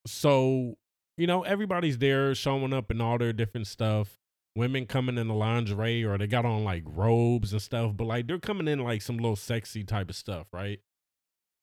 So, 0.07 0.75
you 1.17 1.27
know, 1.27 1.43
everybody's 1.43 1.97
there 1.97 2.33
showing 2.33 2.73
up 2.73 2.91
in 2.91 3.01
all 3.01 3.17
their 3.17 3.33
different 3.33 3.67
stuff. 3.67 4.19
Women 4.55 4.85
coming 4.85 5.17
in 5.17 5.27
the 5.27 5.33
lingerie 5.33 6.03
or 6.03 6.17
they 6.17 6.27
got 6.27 6.45
on 6.45 6.63
like 6.63 6.83
robes 6.85 7.51
and 7.51 7.61
stuff, 7.61 7.93
but 7.95 8.05
like 8.05 8.27
they're 8.27 8.39
coming 8.39 8.67
in 8.67 8.79
like 8.79 9.01
some 9.01 9.17
little 9.17 9.35
sexy 9.35 9.83
type 9.83 10.09
of 10.09 10.15
stuff, 10.15 10.47
right? 10.53 10.79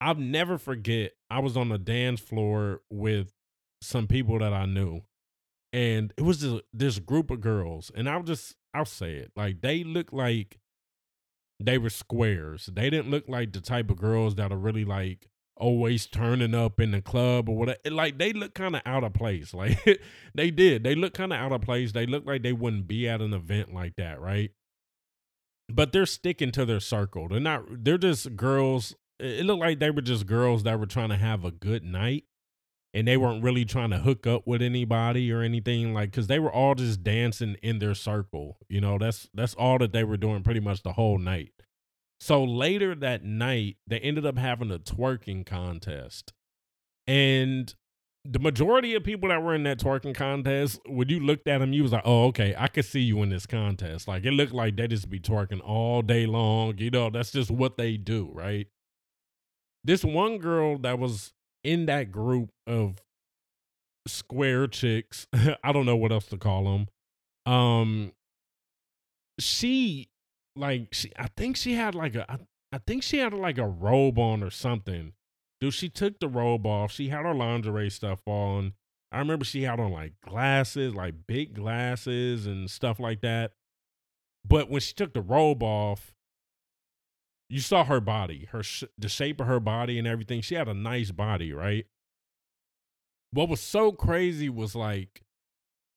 I'll 0.01 0.15
never 0.15 0.59
forget 0.59 1.13
I 1.31 1.39
was 1.39 1.57
on 1.57 1.69
the 1.69 1.79
dance 1.79 2.21
floor 2.21 2.81
with 2.91 3.33
some 3.81 4.07
people 4.07 4.39
that 4.41 4.53
I 4.53 4.67
knew. 4.67 5.03
And 5.73 6.13
it 6.17 6.23
was 6.23 6.41
this, 6.41 6.61
this 6.73 6.99
group 6.99 7.31
of 7.31 7.41
girls, 7.41 7.93
and 7.95 8.09
I'll 8.09 8.25
just 8.25 8.57
I'll 8.75 8.85
say 8.85 9.15
it. 9.15 9.33
Like 9.37 9.61
they 9.61 9.85
look 9.85 10.13
like 10.13 10.59
they 11.61 11.79
were 11.79 11.91
squares. 11.91 12.69
They 12.73 12.91
didn't 12.91 13.11
look 13.11 13.29
like 13.29 13.53
the 13.53 13.61
type 13.61 13.91
of 13.91 13.99
girls 13.99 14.35
that 14.37 14.53
are 14.53 14.59
really 14.59 14.85
like 14.85 15.29
always 15.57 16.07
turning 16.07 16.55
up 16.55 16.81
in 16.81 16.91
the 16.91 17.03
club 17.03 17.49
or 17.49 17.57
whatever. 17.57 17.79
Like 17.91 18.19
they 18.19 18.33
look 18.33 18.55
kind 18.55 18.75
of 18.75 18.83
out 18.87 19.05
of 19.05 19.13
place. 19.13 19.55
Like 19.61 19.79
they 20.35 20.51
did. 20.51 20.85
They 20.85 20.95
look 20.95 21.15
kind 21.15 21.33
of 21.33 21.39
out 21.39 21.53
of 21.53 21.61
place. 21.61 21.93
They 21.93 22.07
look 22.07 22.27
like 22.27 22.43
they 22.43 22.55
wouldn't 22.55 22.89
be 22.89 23.09
at 23.09 23.21
an 23.21 23.35
event 23.35 23.75
like 23.75 23.97
that, 23.97 24.21
right? 24.21 24.51
But 25.69 25.93
they're 25.93 26.07
sticking 26.07 26.51
to 26.53 26.65
their 26.65 26.81
circle. 26.81 27.29
They're 27.29 27.41
not. 27.41 27.85
They're 27.85 27.99
just 27.99 28.37
girls. 28.37 28.95
It 29.19 29.45
looked 29.45 29.61
like 29.61 29.79
they 29.79 29.91
were 29.91 30.01
just 30.01 30.27
girls 30.27 30.63
that 30.63 30.81
were 30.81 30.87
trying 30.87 31.11
to 31.11 31.17
have 31.17 31.45
a 31.45 31.51
good 31.51 31.85
night 31.85 32.25
and 32.93 33.07
they 33.07 33.17
weren't 33.17 33.43
really 33.43 33.65
trying 33.65 33.91
to 33.91 33.99
hook 33.99 34.27
up 34.27 34.47
with 34.47 34.61
anybody 34.63 35.31
or 35.33 35.43
anything 35.43 35.95
like 35.95 36.11
because 36.11 36.27
they 36.27 36.39
were 36.39 36.53
all 36.53 36.75
just 36.75 37.03
dancing 37.03 37.57
in 37.63 37.79
their 37.79 37.95
circle 37.95 38.59
you 38.69 38.81
know 38.81 38.99
that's 38.99 39.29
that's 39.35 39.55
all 39.55 39.79
that 39.79 39.93
they 39.93 40.05
were 40.05 40.17
doing 40.17 40.43
pretty 40.43 40.61
much 40.61 40.83
the 40.83 40.93
whole 40.93 41.19
night 41.19 41.53
so 42.19 42.43
later 42.43 42.95
that 42.95 43.25
night 43.25 43.77
they 43.87 43.99
ended 44.01 44.27
up 44.27 44.39
having 44.39 44.71
a 44.71 44.79
twerking 44.79 45.45
contest 45.47 46.33
and 47.07 47.75
the 48.25 48.39
majority 48.39 48.95
of 48.95 49.03
people 49.03 49.31
that 49.31 49.43
were 49.43 49.55
in 49.55 49.63
that 49.63 49.79
twerking 49.79 50.15
contest, 50.15 50.79
when 50.87 51.09
you 51.09 51.21
looked 51.21 51.49
at 51.49 51.59
them, 51.59 51.73
you 51.73 51.83
was 51.83 51.93
like, 51.93 52.03
"Oh, 52.05 52.27
okay, 52.27 52.55
I 52.57 52.69
could 52.69 52.85
see 52.85 53.01
you 53.01 53.23
in 53.23 53.31
this 53.31 53.47
contest." 53.47 54.07
Like 54.07 54.25
it 54.25 54.33
looked 54.33 54.53
like 54.53 54.77
they 54.77 54.87
just 54.89 55.09
be 55.09 55.19
twerking 55.19 55.61
all 55.65 56.03
day 56.03 56.27
long. 56.27 56.77
You 56.79 56.91
know, 56.91 57.09
that's 57.11 57.33
just 57.33 57.51
what 57.51 57.79
they 57.79 57.97
do, 57.97 58.31
right? 58.33 58.67
This 59.83 60.05
one 60.05 60.39
girl 60.39 60.79
that 60.79 60.99
was 60.99 61.33
in 61.65 61.87
that 61.87 62.11
group 62.13 62.51
of 62.67 62.97
square 64.07 64.67
chicks, 64.67 65.27
I 65.65 65.73
don't 65.73 65.87
know 65.87 65.97
what 65.97 66.13
else 66.13 66.27
to 66.27 66.39
call 66.39 66.65
them. 66.65 67.53
Um, 67.53 68.13
she 69.39 70.09
like 70.57 70.89
she, 70.93 71.13
I 71.17 71.29
think 71.37 71.57
she 71.57 71.75
had 71.75 71.95
like 71.95 72.15
a, 72.15 72.31
I, 72.31 72.39
I 72.73 72.79
think 72.87 73.03
she 73.03 73.19
had 73.19 73.33
like 73.33 73.59
a 73.59 73.67
robe 73.67 74.19
on 74.19 74.43
or 74.43 74.51
something 74.51 75.15
Dude, 75.61 75.75
she 75.75 75.91
took 75.91 76.19
the 76.21 76.29
robe 76.29 76.67
off. 76.67 76.91
She 76.91 77.09
had 77.09 77.25
her 77.25 77.35
lingerie 77.35 77.91
stuff 77.91 78.27
on. 78.27 78.73
I 79.13 79.19
remember 79.19 79.45
she 79.45 79.63
had 79.63 79.79
on 79.79 79.93
like 79.93 80.15
glasses, 80.23 80.95
like 80.95 81.27
big 81.27 81.55
glasses 81.55 82.47
and 82.47 82.71
stuff 82.71 82.99
like 82.99 83.21
that. 83.21 83.53
But 84.47 84.71
when 84.71 84.81
she 84.81 84.95
took 84.95 85.13
the 85.13 85.21
robe 85.21 85.63
off, 85.63 86.15
you 87.51 87.61
saw 87.61 87.85
her 87.85 88.01
body, 88.01 88.49
her 88.53 88.63
the 88.97 89.09
shape 89.09 89.41
of 89.41 89.49
her 89.49 89.61
body 89.61 89.99
and 89.99 90.07
everything. 90.07 90.41
She 90.41 90.55
had 90.55 90.69
a 90.69 90.75
nice 90.75 91.11
body, 91.11 91.53
right? 91.53 91.87
What 93.33 93.49
was 93.49 93.61
so 93.61 93.93
crazy 93.93 94.49
was 94.49 94.75
like 94.75 95.23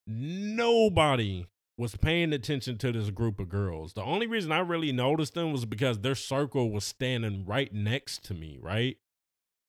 nobody 0.05 1.45
was 1.77 1.95
paying 1.95 2.33
attention 2.33 2.77
to 2.79 2.91
this 2.91 3.09
group 3.11 3.39
of 3.39 3.49
girls. 3.49 3.93
The 3.93 4.03
only 4.03 4.27
reason 4.27 4.51
I 4.51 4.59
really 4.59 4.91
noticed 4.91 5.35
them 5.35 5.51
was 5.51 5.65
because 5.65 5.99
their 5.99 6.15
circle 6.15 6.71
was 6.71 6.83
standing 6.83 7.45
right 7.45 7.73
next 7.73 8.23
to 8.25 8.33
me, 8.33 8.57
right? 8.61 8.97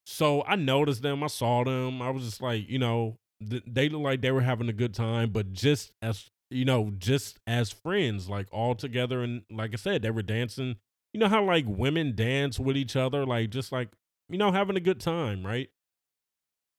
So 0.06 0.42
I 0.46 0.56
noticed 0.56 1.02
them. 1.02 1.22
I 1.22 1.28
saw 1.28 1.64
them. 1.64 2.02
I 2.02 2.10
was 2.10 2.24
just 2.24 2.42
like, 2.42 2.68
you 2.68 2.78
know, 2.78 3.18
th- 3.48 3.62
they 3.66 3.88
looked 3.88 4.04
like 4.04 4.20
they 4.20 4.32
were 4.32 4.42
having 4.42 4.68
a 4.68 4.74
good 4.74 4.94
time, 4.94 5.30
but 5.30 5.52
just 5.52 5.92
as 6.02 6.30
you 6.50 6.64
know, 6.64 6.92
just 6.98 7.38
as 7.46 7.70
friends, 7.70 8.28
like 8.28 8.48
all 8.52 8.74
together. 8.74 9.22
And 9.22 9.42
like 9.50 9.72
I 9.72 9.76
said, 9.76 10.02
they 10.02 10.10
were 10.10 10.22
dancing. 10.22 10.76
You 11.14 11.20
know 11.20 11.29
how 11.29 11.42
like 11.42 11.64
women 11.66 12.14
dance 12.14 12.61
with 12.61 12.77
each 12.77 12.96
other, 12.96 13.24
like 13.24 13.48
just 13.48 13.72
like 13.72 13.88
you 14.29 14.37
know 14.37 14.53
having 14.53 14.77
a 14.77 14.81
good 14.81 15.00
time, 15.00 15.46
right? 15.46 15.70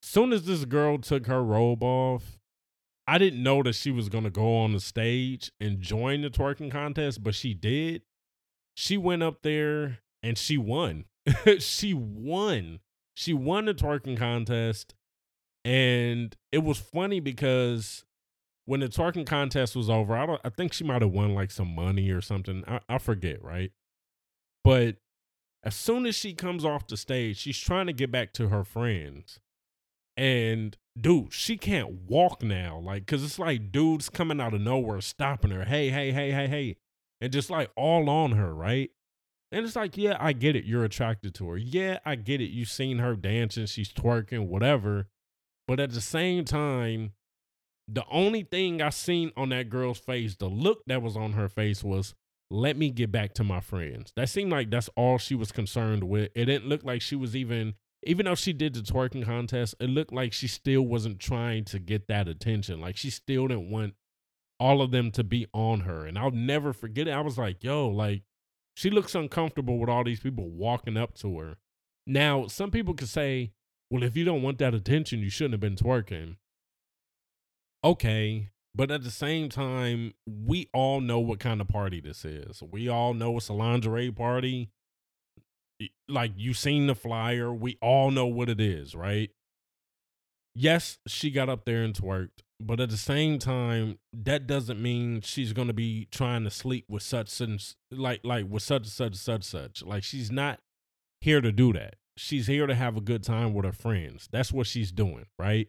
Soon 0.03 0.31
as 0.31 0.45
this 0.45 0.65
girl 0.65 0.99
took 0.99 1.25
her 1.25 1.43
robe 1.43 1.81
off, 1.81 2.37
I 3.07 3.17
didn't 3.17 3.41
know 3.41 3.63
that 3.63 3.73
she 3.73 3.89
was 3.89 4.09
gonna 4.09 4.29
go 4.29 4.57
on 4.57 4.73
the 4.73 4.79
stage 4.79 5.51
and 5.59 5.81
join 5.81 6.21
the 6.21 6.29
twerking 6.29 6.69
contest, 6.69 7.23
but 7.23 7.33
she 7.33 7.55
did. 7.55 8.03
She 8.75 8.97
went 8.97 9.23
up 9.23 9.41
there 9.41 9.99
and 10.21 10.37
she 10.37 10.59
won. 10.59 11.05
she 11.57 11.95
won 11.95 12.81
she 13.15 13.33
won 13.33 13.65
the 13.65 13.73
twerking 13.73 14.17
contest 14.17 14.93
and 15.63 16.35
it 16.51 16.59
was 16.59 16.77
funny 16.77 17.19
because 17.19 18.05
when 18.65 18.81
the 18.81 18.87
twerking 18.87 19.25
contest 19.25 19.75
was 19.75 19.89
over 19.89 20.15
i 20.15 20.25
don't 20.25 20.41
i 20.43 20.49
think 20.49 20.73
she 20.73 20.83
might 20.83 21.01
have 21.01 21.11
won 21.11 21.33
like 21.33 21.49
some 21.49 21.73
money 21.73 22.09
or 22.11 22.21
something 22.21 22.63
I, 22.67 22.79
I 22.89 22.97
forget 22.97 23.43
right 23.43 23.71
but 24.65 24.97
as 25.63 25.75
soon 25.75 26.05
as 26.05 26.15
she 26.15 26.33
comes 26.33 26.65
off 26.65 26.87
the 26.87 26.97
stage 26.97 27.37
she's 27.37 27.57
trying 27.57 27.87
to 27.87 27.93
get 27.93 28.11
back 28.11 28.33
to 28.33 28.49
her 28.49 28.65
friends 28.65 29.39
and 30.17 30.77
dude 30.99 31.31
she 31.31 31.55
can't 31.55 31.89
walk 32.09 32.43
now 32.43 32.77
like 32.77 33.05
because 33.05 33.23
it's 33.23 33.39
like 33.39 33.71
dudes 33.71 34.09
coming 34.09 34.41
out 34.41 34.53
of 34.53 34.59
nowhere 34.61 34.99
stopping 34.99 35.51
her 35.51 35.63
hey 35.63 35.89
hey 35.89 36.11
hey 36.11 36.31
hey 36.31 36.47
hey 36.47 36.75
and 37.21 37.31
just 37.31 37.49
like 37.49 37.71
all 37.77 38.09
on 38.09 38.33
her 38.33 38.53
right 38.53 38.91
and 39.51 39.65
it's 39.65 39.77
like, 39.77 39.95
yeah, 39.95 40.17
I 40.19 40.33
get 40.33 40.57
it. 40.57 40.65
You're 40.65 40.83
attracted 40.83 41.33
to 41.35 41.49
her. 41.49 41.57
Yeah, 41.57 41.99
I 42.05 42.15
get 42.15 42.41
it. 42.41 42.49
You've 42.49 42.67
seen 42.67 42.99
her 42.99 43.15
dancing, 43.15 43.67
she's 43.67 43.93
twerking, 43.93 44.47
whatever. 44.47 45.07
But 45.65 45.79
at 45.79 45.91
the 45.91 46.01
same 46.01 46.43
time, 46.43 47.13
the 47.87 48.03
only 48.11 48.43
thing 48.43 48.81
I 48.81 48.89
seen 48.89 49.31
on 49.37 49.49
that 49.49 49.69
girl's 49.69 49.99
face, 49.99 50.35
the 50.35 50.49
look 50.49 50.83
that 50.87 51.01
was 51.01 51.15
on 51.15 51.33
her 51.33 51.47
face 51.47 51.85
was, 51.85 52.15
let 52.51 52.77
me 52.77 52.89
get 52.89 53.11
back 53.11 53.33
to 53.35 53.43
my 53.43 53.59
friends. 53.59 54.13
That 54.15 54.29
seemed 54.29 54.51
like 54.51 54.69
that's 54.69 54.89
all 54.95 55.17
she 55.17 55.35
was 55.35 55.51
concerned 55.51 56.03
with. 56.03 56.31
It 56.35 56.45
didn't 56.45 56.67
look 56.67 56.83
like 56.83 57.01
she 57.01 57.15
was 57.15 57.35
even, 57.35 57.73
even 58.03 58.25
though 58.25 58.35
she 58.35 58.53
did 58.53 58.73
the 58.73 58.81
twerking 58.81 59.25
contest, 59.25 59.75
it 59.79 59.89
looked 59.89 60.13
like 60.13 60.31
she 60.33 60.47
still 60.47 60.83
wasn't 60.83 61.19
trying 61.19 61.65
to 61.65 61.79
get 61.79 62.07
that 62.07 62.27
attention. 62.27 62.79
Like 62.79 62.97
she 62.97 63.09
still 63.09 63.47
didn't 63.47 63.71
want 63.71 63.95
all 64.59 64.81
of 64.81 64.91
them 64.91 65.11
to 65.11 65.23
be 65.23 65.47
on 65.53 65.81
her. 65.81 66.05
And 66.05 66.17
I'll 66.17 66.31
never 66.31 66.73
forget 66.73 67.07
it. 67.07 67.11
I 67.11 67.21
was 67.21 67.37
like, 67.37 67.63
yo, 67.63 67.87
like, 67.87 68.23
she 68.75 68.89
looks 68.89 69.15
uncomfortable 69.15 69.79
with 69.79 69.89
all 69.89 70.03
these 70.03 70.19
people 70.19 70.49
walking 70.49 70.97
up 70.97 71.15
to 71.19 71.39
her. 71.39 71.57
Now, 72.05 72.47
some 72.47 72.71
people 72.71 72.93
could 72.93 73.09
say, 73.09 73.51
well, 73.89 74.03
if 74.03 74.15
you 74.15 74.25
don't 74.25 74.41
want 74.41 74.57
that 74.59 74.73
attention, 74.73 75.19
you 75.19 75.29
shouldn't 75.29 75.53
have 75.53 75.59
been 75.59 75.75
twerking. 75.75 76.37
Okay. 77.83 78.49
But 78.75 78.91
at 78.91 79.03
the 79.03 79.11
same 79.11 79.47
time, 79.47 80.13
we 80.27 80.69
all 80.73 80.99
know 80.99 81.19
what 81.19 81.39
kind 81.39 81.61
of 81.61 81.67
party 81.69 82.01
this 82.01 82.25
is. 82.25 82.61
We 82.61 82.89
all 82.89 83.13
know 83.13 83.37
it's 83.37 83.47
a 83.47 83.53
lingerie 83.53 84.11
party. 84.11 84.69
Like 86.09 86.33
you've 86.35 86.57
seen 86.57 86.87
the 86.87 86.95
flyer. 86.95 87.53
We 87.53 87.77
all 87.81 88.11
know 88.11 88.25
what 88.25 88.49
it 88.49 88.59
is, 88.59 88.93
right? 88.93 89.31
Yes, 90.53 90.97
she 91.07 91.31
got 91.31 91.47
up 91.49 91.63
there 91.63 91.83
and 91.83 91.93
twerked. 91.93 92.43
But 92.59 92.79
at 92.81 92.89
the 92.89 92.97
same 92.97 93.39
time, 93.39 93.97
that 94.13 94.45
doesn't 94.45 94.81
mean 94.81 95.21
she's 95.21 95.53
gonna 95.53 95.73
be 95.73 96.07
trying 96.11 96.43
to 96.43 96.49
sleep 96.49 96.85
with 96.89 97.03
such 97.03 97.39
and 97.39 97.61
like 97.91 98.21
like 98.23 98.45
with 98.49 98.63
such 98.63 98.83
and 98.83 98.87
such 98.87 99.07
and 99.07 99.15
such 99.15 99.43
such. 99.43 99.83
Like 99.83 100.03
she's 100.03 100.31
not 100.31 100.59
here 101.21 101.39
to 101.39 101.51
do 101.51 101.71
that. 101.73 101.95
She's 102.17 102.47
here 102.47 102.67
to 102.67 102.75
have 102.75 102.95
a 102.97 103.01
good 103.01 103.23
time 103.23 103.53
with 103.53 103.65
her 103.65 103.73
friends. 103.73 104.27
That's 104.31 104.51
what 104.51 104.67
she's 104.67 104.91
doing, 104.91 105.25
right? 105.39 105.67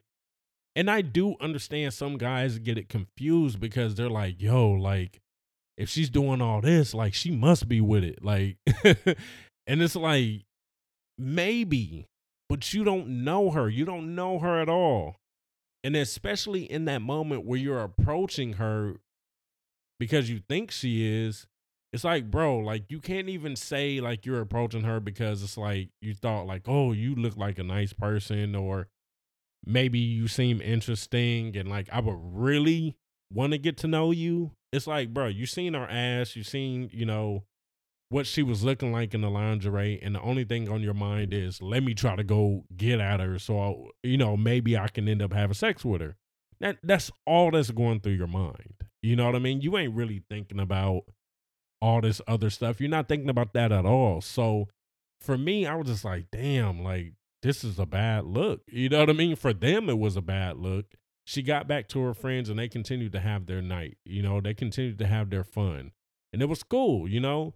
And 0.77 0.91
I 0.91 1.01
do 1.01 1.37
understand 1.41 1.95
some 1.95 2.19
guys 2.19 2.59
get 2.59 2.77
it 2.77 2.91
confused 2.91 3.59
because 3.59 3.95
they're 3.95 4.11
like, 4.11 4.41
yo, 4.43 4.71
like, 4.71 5.23
if 5.79 5.89
she's 5.89 6.11
doing 6.11 6.43
all 6.43 6.61
this, 6.61 6.93
like 6.93 7.15
she 7.15 7.31
must 7.31 7.67
be 7.67 7.81
with 7.81 8.05
it. 8.05 8.23
Like 8.23 8.59
and 9.67 9.83
it's 9.83 9.97
like, 9.97 10.45
maybe, 11.19 12.07
but 12.49 12.75
you 12.75 12.85
don't 12.85 13.25
know 13.25 13.51
her. 13.51 13.71
You 13.71 13.87
don't 13.87 14.15
know 14.15 14.39
her 14.39 14.61
at 14.61 14.69
all. 14.69 15.17
And 15.83 15.97
especially 15.97 16.71
in 16.71 16.85
that 16.87 17.01
moment 17.01 17.47
where 17.47 17.59
you're 17.59 17.83
approaching 17.83 18.55
her 18.55 18.97
because 19.99 20.29
you 20.29 20.41
think 20.47 20.71
she 20.71 21.25
is, 21.27 21.47
it's 21.93 22.05
like, 22.05 22.31
bro, 22.31 22.59
like 22.59 22.91
you 22.91 23.01
can't 23.01 23.31
even 23.31 23.57
say 23.57 24.01
like 24.01 24.27
you're 24.27 24.41
approaching 24.43 24.83
her 24.83 25.01
because 25.01 25.43
it's 25.43 25.57
like 25.57 25.89
you 26.03 26.12
thought 26.12 26.47
like, 26.47 26.62
oh, 26.67 26.93
you 26.93 27.15
look 27.15 27.37
like 27.37 27.59
a 27.59 27.62
nice 27.62 27.95
person 27.95 28.55
or 28.55 28.89
maybe 29.67 29.99
you 29.99 30.29
seem 30.29 30.61
interesting 30.61 31.57
and 31.57 31.69
like 31.69 31.89
I 31.93 32.01
would 32.01 32.19
really 32.21 32.97
want 33.33 33.53
to 33.53 33.59
get 33.59 33.77
to 33.79 33.89
know 33.89 34.13
you. 34.13 34.53
It's 34.73 34.87
like, 34.87 35.13
bro, 35.13 35.27
you 35.27 35.47
seen 35.47 35.75
her 35.75 35.87
ass, 35.89 36.37
you 36.37 36.43
seen, 36.43 36.91
you 36.93 37.07
know, 37.07 37.45
what 38.09 38.27
she 38.27 38.43
was 38.43 38.63
looking 38.63 38.93
like 38.93 39.15
in 39.15 39.21
the 39.21 39.31
lingerie, 39.31 39.99
and 40.01 40.15
the 40.15 40.21
only 40.21 40.45
thing 40.45 40.69
on 40.69 40.81
your 40.81 40.95
mind 40.95 41.35
is, 41.35 41.61
let 41.61 41.83
me 41.83 41.93
try 41.93 42.15
to 42.15 42.23
go 42.23 42.65
get 42.77 43.01
at 43.01 43.19
her, 43.21 43.39
so 43.39 43.59
I, 43.59 44.07
you 44.07 44.17
know 44.17 44.37
maybe 44.37 44.77
I 44.79 44.89
can 44.89 45.09
end 45.09 45.23
up 45.23 45.33
having 45.33 45.55
sex 45.55 45.85
with 45.85 46.01
her. 46.01 46.17
That 46.61 46.79
that's 46.83 47.11
all 47.27 47.51
that's 47.51 47.71
going 47.71 48.01
through 48.01 48.13
your 48.13 48.29
mind. 48.29 48.75
You 49.03 49.17
know 49.17 49.27
what 49.27 49.35
I 49.35 49.41
mean? 49.41 49.61
You 49.61 49.77
ain't 49.77 49.95
really 49.95 50.23
thinking 50.31 50.61
about 50.61 51.03
all 51.83 52.01
this 52.01 52.21
other 52.27 52.51
stuff. 52.51 52.81
You're 52.81 52.91
not 52.91 53.09
thinking 53.09 53.29
about 53.29 53.53
that 53.55 53.73
at 53.73 53.85
all. 53.85 54.21
So 54.21 54.69
for 55.21 55.37
me, 55.37 55.67
I 55.67 55.75
was 55.75 55.89
just 55.89 56.05
like, 56.05 56.27
damn, 56.33 56.83
like 56.83 57.13
this 57.47 57.63
is 57.63 57.79
a 57.79 57.87
bad 57.87 58.25
look. 58.25 58.63
You 58.67 58.89
know 58.89 59.01
what 59.01 59.11
I 59.11 59.13
mean? 59.13 59.37
For 59.37 59.53
them, 59.53 59.89
it 59.89 59.99
was 59.99 60.17
a 60.17 60.23
bad 60.23 60.57
look. 60.57 60.87
She 61.25 61.43
got 61.43 61.69
back 61.69 61.89
to 61.89 62.01
her 62.01 62.15
friends 62.15 62.49
and 62.49 62.59
they 62.59 62.69
continued 62.69 63.13
to 63.13 63.21
have 63.21 63.47
their 63.47 63.63
night. 63.63 63.99
You 64.05 64.23
know, 64.23 64.41
they 64.41 64.53
continued 64.53 64.99
to 64.99 65.07
have 65.07 65.31
their 65.31 65.45
fun. 65.45 65.93
And 66.33 66.43
it 66.43 66.49
was 66.49 66.65
cool, 66.65 67.09
you 67.09 67.21
know? 67.21 67.55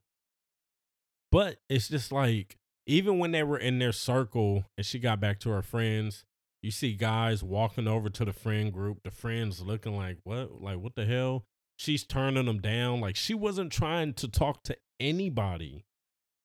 But 1.33 1.59
it's 1.69 1.89
just 1.89 2.13
like 2.13 2.57
even 2.87 3.19
when 3.19 3.33
they 3.33 3.43
were 3.43 3.59
in 3.59 3.79
their 3.79 3.93
circle 3.93 4.65
and 4.77 4.87
she 4.87 4.99
got 5.01 5.21
back 5.21 5.41
to 5.41 5.51
her 5.51 5.63
friends, 5.63 6.25
you 6.63 6.71
see 6.71 6.95
guys 6.95 7.43
walking 7.43 7.89
over 7.89 8.09
to 8.11 8.25
the 8.25 8.33
friend 8.33 8.73
group, 8.73 9.03
the 9.03 9.11
friends 9.11 9.61
looking 9.61 9.97
like, 9.97 10.19
what? 10.23 10.63
Like, 10.63 10.79
what 10.79 10.95
the 10.95 11.07
hell? 11.07 11.47
She's 11.77 12.05
turning 12.05 12.47
them 12.47 12.61
down. 12.61 13.01
Like, 13.01 13.17
she 13.17 13.35
wasn't 13.35 13.73
trying 13.73 14.15
to 14.15 14.29
talk 14.29 14.63
to 14.65 14.77
anybody. 15.01 15.85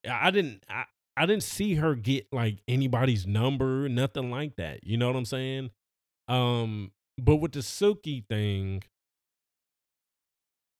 I 0.09 0.32
didn't, 0.32 0.63
I, 0.69 0.86
I 1.18 1.26
didn't 1.26 1.43
see 1.43 1.76
her 1.76 1.95
get 1.95 2.28
like 2.32 2.59
anybody's 2.68 3.26
number, 3.26 3.88
nothing 3.89 4.32
like 4.32 4.57
that. 4.57 4.84
You 4.84 4.97
know 4.97 5.07
what 5.07 5.16
I'm 5.16 5.26
saying? 5.26 5.72
Um, 6.28 6.91
but 7.18 7.38
with 7.38 7.53
the 7.53 7.59
Suki 7.59 8.28
thing, 8.28 8.84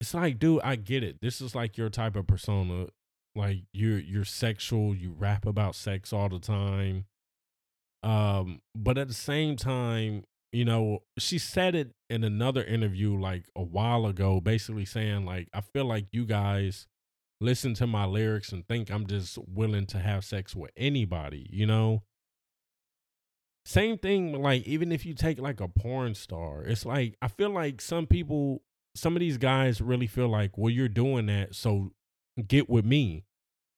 it's 0.02 0.14
like, 0.14 0.40
dude, 0.40 0.62
I 0.64 0.76
get 0.76 1.04
it. 1.04 1.22
This 1.22 1.40
is 1.40 1.56
like 1.56 1.78
your 1.78 1.90
type 1.90 2.16
of 2.16 2.28
persona 2.28 2.88
like 3.36 3.64
you're 3.74 4.00
you're 4.00 4.26
sexual 4.26 4.96
you 4.96 5.14
rap 5.18 5.46
about 5.46 5.76
sex 5.76 6.14
all 6.14 6.30
the 6.30 6.40
time 6.40 7.06
um 8.04 8.62
but 8.74 8.98
at 8.98 9.08
the 9.08 9.14
same 9.14 9.56
time 9.56 10.24
you 10.52 10.64
know 10.64 11.00
she 11.18 11.38
said 11.38 11.76
it 11.76 11.92
in 12.10 12.24
another 12.24 12.64
interview 12.64 13.20
like 13.20 13.46
a 13.56 13.64
while 13.64 14.06
ago 14.06 14.40
basically 14.40 14.86
saying 14.86 15.26
like 15.26 15.50
i 15.54 15.62
feel 15.62 15.86
like 15.86 16.06
you 16.12 16.26
guys 16.26 16.88
listen 17.42 17.74
to 17.74 17.86
my 17.86 18.06
lyrics 18.06 18.52
and 18.52 18.68
think 18.68 18.90
i'm 18.90 19.06
just 19.06 19.38
willing 19.48 19.86
to 19.86 20.00
have 20.00 20.24
sex 20.24 20.56
with 20.56 20.72
anybody 20.78 21.48
you 21.52 21.66
know 21.66 22.04
same 23.66 23.98
thing, 23.98 24.40
like 24.40 24.64
even 24.68 24.92
if 24.92 25.06
you 25.06 25.16
take 25.16 25.40
like 25.40 25.60
a 25.60 25.68
porn 25.68 26.14
star, 26.14 26.64
it's 26.64 26.86
like 26.86 27.18
I 27.22 27.28
feel 27.28 27.50
like 27.50 27.82
some 27.82 28.06
people, 28.06 28.62
some 28.94 29.16
of 29.16 29.20
these 29.20 29.40
guys 29.40 29.82
really 29.82 30.06
feel 30.06 30.28
like, 30.28 30.56
well, 30.56 30.70
you're 30.70 30.88
doing 30.88 31.26
that, 31.26 31.56
so 31.56 31.92
get 32.48 32.70
with 32.70 32.86
me. 32.86 33.26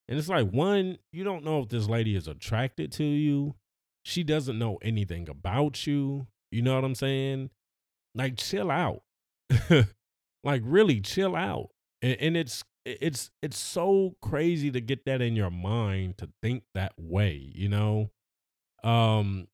And 0.10 0.20
it's 0.20 0.28
like, 0.28 0.50
one, 0.50 0.98
you 1.14 1.24
don't 1.24 1.44
know 1.44 1.62
if 1.62 1.70
this 1.70 1.88
lady 1.88 2.16
is 2.16 2.28
attracted 2.28 2.92
to 2.94 3.04
you. 3.04 3.56
She 4.04 4.24
doesn't 4.24 4.60
know 4.60 4.78
anything 4.82 5.30
about 5.30 5.88
you. 5.88 6.28
You 6.52 6.62
know 6.62 6.76
what 6.76 6.86
I'm 6.86 6.96
saying? 6.96 7.50
Like, 8.14 8.38
chill 8.38 8.72
out. 8.72 9.04
like, 10.44 10.62
really 10.66 11.02
chill 11.02 11.36
out. 11.36 11.70
And, 12.02 12.18
and 12.20 12.38
it's 12.38 12.64
it's 13.02 13.32
it's 13.42 13.58
so 13.58 14.16
crazy 14.22 14.72
to 14.72 14.82
get 14.82 15.06
that 15.06 15.22
in 15.22 15.36
your 15.36 15.52
mind 15.52 16.18
to 16.20 16.30
think 16.42 16.64
that 16.74 16.94
way, 16.98 17.52
you 17.54 17.70
know? 17.70 18.12
Um 18.84 19.48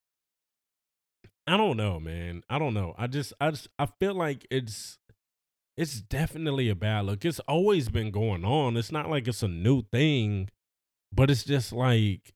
I 1.46 1.58
don't 1.58 1.76
know, 1.78 2.00
man. 2.00 2.44
I 2.50 2.58
don't 2.58 2.74
know. 2.74 2.96
I 2.98 3.08
just 3.08 3.34
I 3.42 3.52
just 3.52 3.68
I 3.80 3.86
feel 3.86 4.14
like 4.14 4.46
it's 4.50 4.98
it's 5.76 6.02
definitely 6.02 6.70
a 6.70 6.76
bad 6.76 7.06
look. 7.06 7.26
It's 7.26 7.40
always 7.42 7.90
been 7.90 8.12
going 8.12 8.46
on. 8.46 8.78
It's 8.78 8.92
not 8.92 9.10
like 9.10 9.28
it's 9.28 9.44
a 9.44 9.48
new 9.48 9.82
thing, 9.92 10.50
but 11.12 11.32
it's 11.32 11.44
just 11.44 11.74
like 11.74 12.34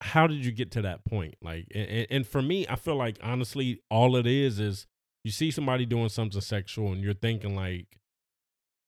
how 0.00 0.26
did 0.26 0.44
you 0.44 0.52
get 0.52 0.70
to 0.72 0.82
that 0.82 1.04
point? 1.04 1.36
Like 1.40 1.66
and, 1.74 2.06
and 2.10 2.26
for 2.26 2.42
me, 2.42 2.66
I 2.68 2.76
feel 2.76 2.96
like 2.96 3.18
honestly 3.22 3.80
all 3.90 4.16
it 4.16 4.26
is 4.26 4.60
is 4.60 4.86
you 5.24 5.30
see 5.30 5.50
somebody 5.50 5.86
doing 5.86 6.10
something 6.10 6.40
sexual 6.40 6.92
and 6.92 7.02
you're 7.02 7.14
thinking 7.14 7.56
like 7.56 7.98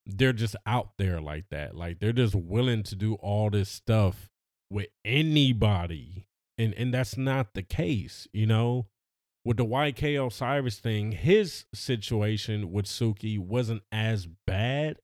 they're 0.06 0.32
just 0.32 0.56
out 0.64 0.90
there 0.98 1.20
like 1.20 1.46
that. 1.50 1.76
Like 1.76 1.98
they're 1.98 2.12
just 2.12 2.34
willing 2.34 2.82
to 2.84 2.94
do 2.94 3.14
all 3.14 3.50
this 3.50 3.68
stuff 3.68 4.30
with 4.70 4.86
anybody. 5.04 6.28
And 6.58 6.72
and 6.74 6.94
that's 6.94 7.16
not 7.16 7.54
the 7.54 7.62
case, 7.62 8.26
you 8.32 8.46
know? 8.46 8.86
With 9.44 9.58
the 9.58 9.64
YK 9.64 10.26
Osiris 10.26 10.78
thing, 10.78 11.12
his 11.12 11.66
situation 11.72 12.72
with 12.72 12.86
Suki 12.86 13.38
wasn't 13.38 13.82
as 13.92 14.26
bad 14.46 14.96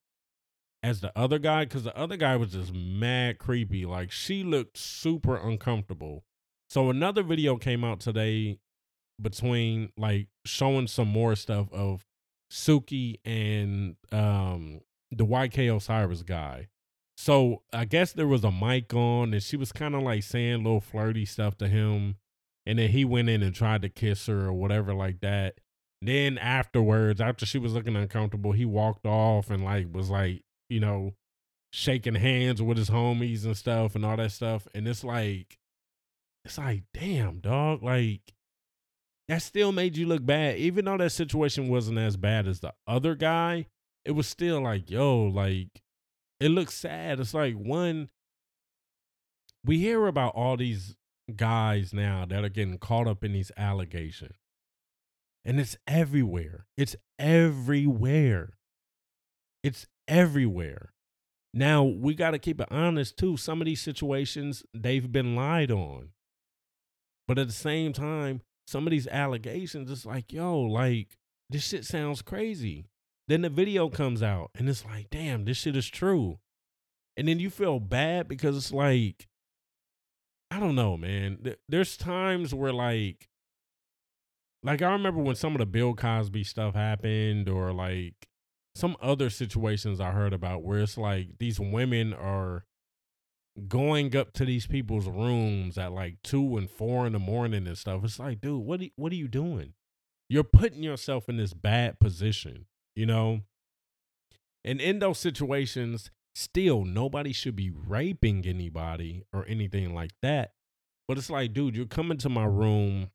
as 0.82 1.00
the 1.00 1.16
other 1.16 1.38
guy 1.38 1.64
because 1.64 1.84
the 1.84 1.96
other 1.96 2.16
guy 2.16 2.36
was 2.36 2.52
just 2.52 2.72
mad 2.72 3.38
creepy. 3.38 3.86
Like 3.86 4.10
she 4.10 4.42
looked 4.42 4.76
super 4.76 5.36
uncomfortable. 5.36 6.24
So 6.70 6.90
another 6.90 7.22
video 7.22 7.56
came 7.56 7.84
out 7.84 8.00
today 8.00 8.58
between 9.20 9.92
like 9.96 10.28
showing 10.44 10.88
some 10.88 11.08
more 11.08 11.36
stuff 11.36 11.72
of 11.72 12.04
Suki 12.50 13.20
and 13.24 13.96
um 14.10 14.80
the 15.12 15.26
YK 15.26 15.74
Osiris 15.74 16.22
guy. 16.22 16.68
So 17.16 17.62
I 17.72 17.84
guess 17.84 18.12
there 18.12 18.26
was 18.26 18.42
a 18.42 18.50
mic 18.50 18.92
on 18.94 19.32
and 19.32 19.42
she 19.42 19.56
was 19.56 19.70
kind 19.70 19.94
of 19.94 20.02
like 20.02 20.22
saying 20.22 20.64
little 20.64 20.80
flirty 20.80 21.24
stuff 21.24 21.56
to 21.58 21.68
him. 21.68 22.16
And 22.64 22.78
then 22.78 22.90
he 22.90 23.04
went 23.04 23.28
in 23.28 23.42
and 23.42 23.54
tried 23.54 23.82
to 23.82 23.88
kiss 23.88 24.26
her 24.26 24.46
or 24.46 24.52
whatever 24.52 24.94
like 24.94 25.20
that. 25.20 25.58
Then 26.00 26.38
afterwards, 26.38 27.20
after 27.20 27.46
she 27.46 27.58
was 27.58 27.74
looking 27.74 27.96
uncomfortable, 27.96 28.52
he 28.52 28.64
walked 28.64 29.06
off 29.06 29.50
and 29.50 29.64
like 29.64 29.86
was 29.92 30.10
like, 30.10 30.42
you 30.68 30.80
know, 30.80 31.12
shaking 31.72 32.14
hands 32.14 32.62
with 32.62 32.78
his 32.78 32.90
homies 32.90 33.44
and 33.44 33.56
stuff 33.56 33.94
and 33.94 34.04
all 34.04 34.16
that 34.16 34.32
stuff. 34.32 34.66
And 34.74 34.88
it's 34.88 35.04
like, 35.04 35.58
it's 36.44 36.58
like, 36.58 36.84
damn, 36.94 37.38
dog, 37.38 37.82
like 37.82 38.34
that 39.28 39.42
still 39.42 39.72
made 39.72 39.96
you 39.96 40.06
look 40.06 40.24
bad. 40.24 40.56
Even 40.56 40.84
though 40.84 40.96
that 40.96 41.12
situation 41.12 41.68
wasn't 41.68 41.98
as 41.98 42.16
bad 42.16 42.48
as 42.48 42.60
the 42.60 42.74
other 42.86 43.14
guy, 43.14 43.66
it 44.04 44.12
was 44.12 44.26
still 44.26 44.62
like, 44.62 44.90
yo, 44.90 45.22
like 45.22 45.82
it 46.40 46.50
looks 46.50 46.74
sad. 46.74 47.20
It's 47.20 47.34
like 47.34 47.54
one 47.54 48.08
we 49.64 49.78
hear 49.78 50.06
about 50.06 50.34
all 50.34 50.56
these 50.56 50.96
guys 51.36 51.92
now 51.94 52.26
that 52.28 52.44
are 52.44 52.48
getting 52.48 52.78
caught 52.78 53.06
up 53.06 53.22
in 53.22 53.32
these 53.32 53.52
allegations. 53.56 54.36
And 55.44 55.60
it's 55.60 55.76
everywhere. 55.86 56.66
It's 56.76 56.96
everywhere. 57.18 58.54
It's 59.62 59.86
everywhere. 60.08 60.92
Now, 61.54 61.84
we 61.84 62.14
got 62.14 62.30
to 62.30 62.38
keep 62.38 62.60
it 62.60 62.68
honest 62.70 63.16
too. 63.16 63.36
Some 63.36 63.60
of 63.60 63.66
these 63.66 63.80
situations, 63.80 64.64
they've 64.72 65.10
been 65.10 65.36
lied 65.36 65.70
on. 65.70 66.10
But 67.28 67.38
at 67.38 67.46
the 67.46 67.52
same 67.52 67.92
time, 67.92 68.42
some 68.66 68.86
of 68.86 68.90
these 68.90 69.06
allegations, 69.06 69.90
it's 69.90 70.06
like, 70.06 70.32
yo, 70.32 70.58
like, 70.60 71.18
this 71.50 71.66
shit 71.66 71.84
sounds 71.84 72.22
crazy. 72.22 72.86
Then 73.32 73.40
the 73.40 73.48
video 73.48 73.88
comes 73.88 74.22
out 74.22 74.50
and 74.54 74.68
it's 74.68 74.84
like, 74.84 75.08
damn, 75.08 75.46
this 75.46 75.56
shit 75.56 75.74
is 75.74 75.88
true. 75.88 76.38
And 77.16 77.26
then 77.26 77.38
you 77.38 77.48
feel 77.48 77.80
bad 77.80 78.28
because 78.28 78.58
it's 78.58 78.74
like, 78.74 79.26
I 80.50 80.60
don't 80.60 80.74
know, 80.74 80.98
man. 80.98 81.54
There's 81.66 81.96
times 81.96 82.54
where 82.54 82.74
like, 82.74 83.30
like 84.62 84.82
I 84.82 84.92
remember 84.92 85.22
when 85.22 85.34
some 85.34 85.54
of 85.54 85.60
the 85.60 85.64
Bill 85.64 85.94
Cosby 85.94 86.44
stuff 86.44 86.74
happened, 86.74 87.48
or 87.48 87.72
like 87.72 88.28
some 88.74 88.98
other 89.00 89.30
situations 89.30 89.98
I 89.98 90.10
heard 90.10 90.34
about 90.34 90.62
where 90.62 90.80
it's 90.80 90.98
like 90.98 91.38
these 91.38 91.58
women 91.58 92.12
are 92.12 92.66
going 93.66 94.14
up 94.14 94.34
to 94.34 94.44
these 94.44 94.66
people's 94.66 95.08
rooms 95.08 95.78
at 95.78 95.90
like 95.92 96.18
two 96.22 96.58
and 96.58 96.68
four 96.68 97.06
in 97.06 97.14
the 97.14 97.18
morning 97.18 97.66
and 97.66 97.78
stuff. 97.78 98.04
It's 98.04 98.18
like, 98.18 98.42
dude, 98.42 98.62
what 98.62 98.82
are, 98.82 98.88
what 98.96 99.10
are 99.10 99.16
you 99.16 99.28
doing? 99.28 99.72
You're 100.28 100.44
putting 100.44 100.82
yourself 100.82 101.30
in 101.30 101.38
this 101.38 101.54
bad 101.54 101.98
position 101.98 102.66
you 102.94 103.06
know? 103.06 103.40
And 104.64 104.80
in 104.80 105.00
those 105.00 105.18
situations, 105.18 106.10
still 106.34 106.84
nobody 106.84 107.32
should 107.32 107.56
be 107.56 107.70
raping 107.70 108.46
anybody 108.46 109.24
or 109.32 109.44
anything 109.48 109.94
like 109.94 110.12
that. 110.22 110.52
But 111.08 111.18
it's 111.18 111.30
like, 111.30 111.52
dude, 111.52 111.76
you're 111.76 111.86
coming 111.86 112.18
to 112.18 112.28
my 112.28 112.44
room 112.44 113.10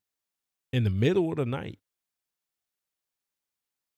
in 0.73 0.83
the 0.83 0.89
middle 0.89 1.31
of 1.31 1.37
the 1.37 1.45
night. 1.45 1.79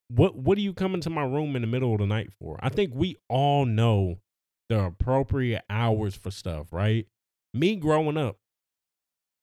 What 0.09 0.35
what 0.35 0.57
are 0.57 0.61
you 0.61 0.73
coming 0.73 1.01
to 1.01 1.09
my 1.09 1.23
room 1.23 1.55
in 1.55 1.61
the 1.61 1.67
middle 1.67 1.93
of 1.93 1.99
the 1.99 2.07
night 2.07 2.31
for? 2.33 2.59
I 2.61 2.69
think 2.69 2.91
we 2.95 3.17
all 3.27 3.65
know 3.65 4.19
the 4.67 4.85
appropriate 4.85 5.63
hours 5.69 6.15
for 6.15 6.31
stuff, 6.31 6.71
right? 6.71 7.07
Me 7.53 7.75
growing 7.75 8.17
up, 8.17 8.37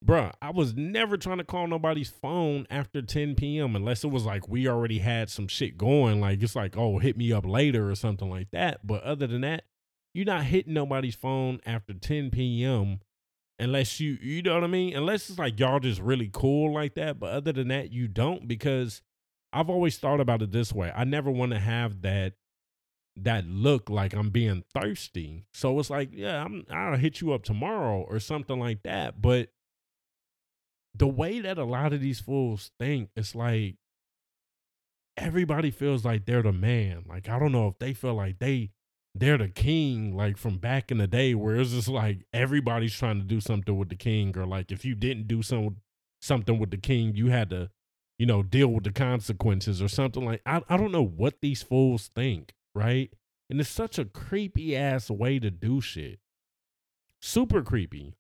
bruh, 0.05 0.33
I 0.41 0.51
was 0.51 0.75
never 0.75 1.17
trying 1.17 1.39
to 1.39 1.45
call 1.45 1.67
nobody's 1.67 2.11
phone 2.11 2.67
after 2.71 3.03
10 3.03 3.35
p.m. 3.35 3.77
unless 3.77 4.05
it 4.05 4.11
was 4.11 4.25
like 4.25 4.49
we 4.49 4.69
already 4.69 4.99
had 4.99 5.31
some 5.31 5.49
shit 5.49 5.79
going. 5.79 6.21
Like 6.21 6.43
it's 6.43 6.57
like, 6.57 6.77
oh, 6.77 6.99
hit 6.99 7.17
me 7.17 7.33
up 7.33 7.47
later 7.47 7.91
or 7.91 7.95
something 7.95 8.29
like 8.29 8.51
that. 8.53 8.87
But 8.87 9.03
other 9.03 9.27
than 9.27 9.43
that, 9.43 9.65
you're 10.15 10.27
not 10.27 10.45
hitting 10.45 10.75
nobody's 10.75 11.15
phone 11.15 11.61
after 11.67 11.95
10 11.95 12.31
p.m. 12.31 13.01
unless 13.59 14.01
you, 14.01 14.19
you 14.21 14.43
know 14.43 14.55
what 14.55 14.65
I 14.65 14.69
mean? 14.69 14.97
Unless 14.97 15.31
it's 15.31 15.39
like 15.39 15.59
y'all 15.59 15.81
just 15.81 16.01
really 16.01 16.31
cool 16.33 16.73
like 16.73 16.95
that. 16.95 17.19
But 17.19 17.33
other 17.33 17.53
than 17.53 17.69
that, 17.69 17.93
you 17.93 18.09
don't 18.09 18.47
because 18.49 19.03
I've 19.53 19.71
always 19.71 19.99
thought 19.99 20.21
about 20.21 20.43
it 20.43 20.53
this 20.53 20.73
way. 20.73 20.93
I 20.95 21.05
never 21.05 21.31
want 21.31 21.53
to 21.53 21.59
have 21.59 22.03
that 22.03 22.35
that 23.19 23.47
look 23.47 23.89
like 23.89 24.13
I'm 24.13 24.29
being 24.29 24.63
thirsty. 24.75 25.47
So 25.53 25.79
it's 25.81 25.89
like, 25.89 26.11
yeah, 26.13 26.45
I'm 26.45 26.65
I'll 26.71 26.97
hit 26.97 27.21
you 27.21 27.33
up 27.33 27.43
tomorrow 27.43 28.03
or 28.09 28.19
something 28.21 28.59
like 28.59 28.83
that. 28.83 29.23
But 29.23 29.49
the 30.99 31.09
way 31.09 31.41
that 31.41 31.59
a 31.59 31.65
lot 31.65 31.93
of 31.93 32.01
these 32.01 32.21
fools 32.21 32.71
think, 32.79 33.11
it's 33.17 33.35
like 33.35 33.77
everybody 35.17 35.71
feels 35.71 36.05
like 36.05 36.27
they're 36.27 36.43
the 36.43 36.53
man. 36.53 37.05
Like 37.09 37.29
I 37.29 37.39
don't 37.39 37.53
know 37.53 37.69
if 37.69 37.79
they 37.79 37.93
feel 37.93 38.15
like 38.15 38.39
they 38.39 38.71
they're 39.15 39.39
the 39.39 39.49
king, 39.49 40.15
like 40.15 40.37
from 40.37 40.59
back 40.59 40.91
in 40.91 40.99
the 40.99 41.07
day, 41.07 41.35
where 41.35 41.57
it's 41.57 41.71
just 41.71 41.89
like 41.89 42.27
everybody's 42.33 42.95
trying 42.95 43.19
to 43.19 43.25
do 43.25 43.41
something 43.41 43.77
with 43.77 43.89
the 43.89 43.97
king, 43.97 44.37
or 44.37 44.47
like 44.47 44.71
if 44.71 44.85
you 44.85 44.95
didn't 44.95 45.27
do 45.27 45.43
some 45.43 45.77
something 46.21 46.59
with 46.59 46.71
the 46.71 46.77
king, 46.77 47.15
you 47.15 47.29
had 47.29 47.51
to, 47.51 47.71
you 48.19 48.27
know, 48.27 48.43
deal 48.43 48.69
with 48.69 48.85
the 48.85 48.93
consequences 48.93 49.81
or 49.83 49.89
something 49.89 50.25
like. 50.25 50.43
I 50.47 50.63
I 50.69 50.77
don't 50.77 50.93
know 50.93 51.05
what 51.05 51.41
these 51.41 51.63
fools 51.63 52.11
think, 52.15 52.55
right? 52.75 53.11
And 53.49 53.61
it's 53.61 53.71
such 53.71 53.99
a 53.99 54.05
creepy 54.05 54.77
ass 54.77 55.09
way 55.09 55.39
to 55.39 55.51
do 55.51 55.81
shit. 55.81 56.19
Super 57.21 57.63
creepy 57.63 58.15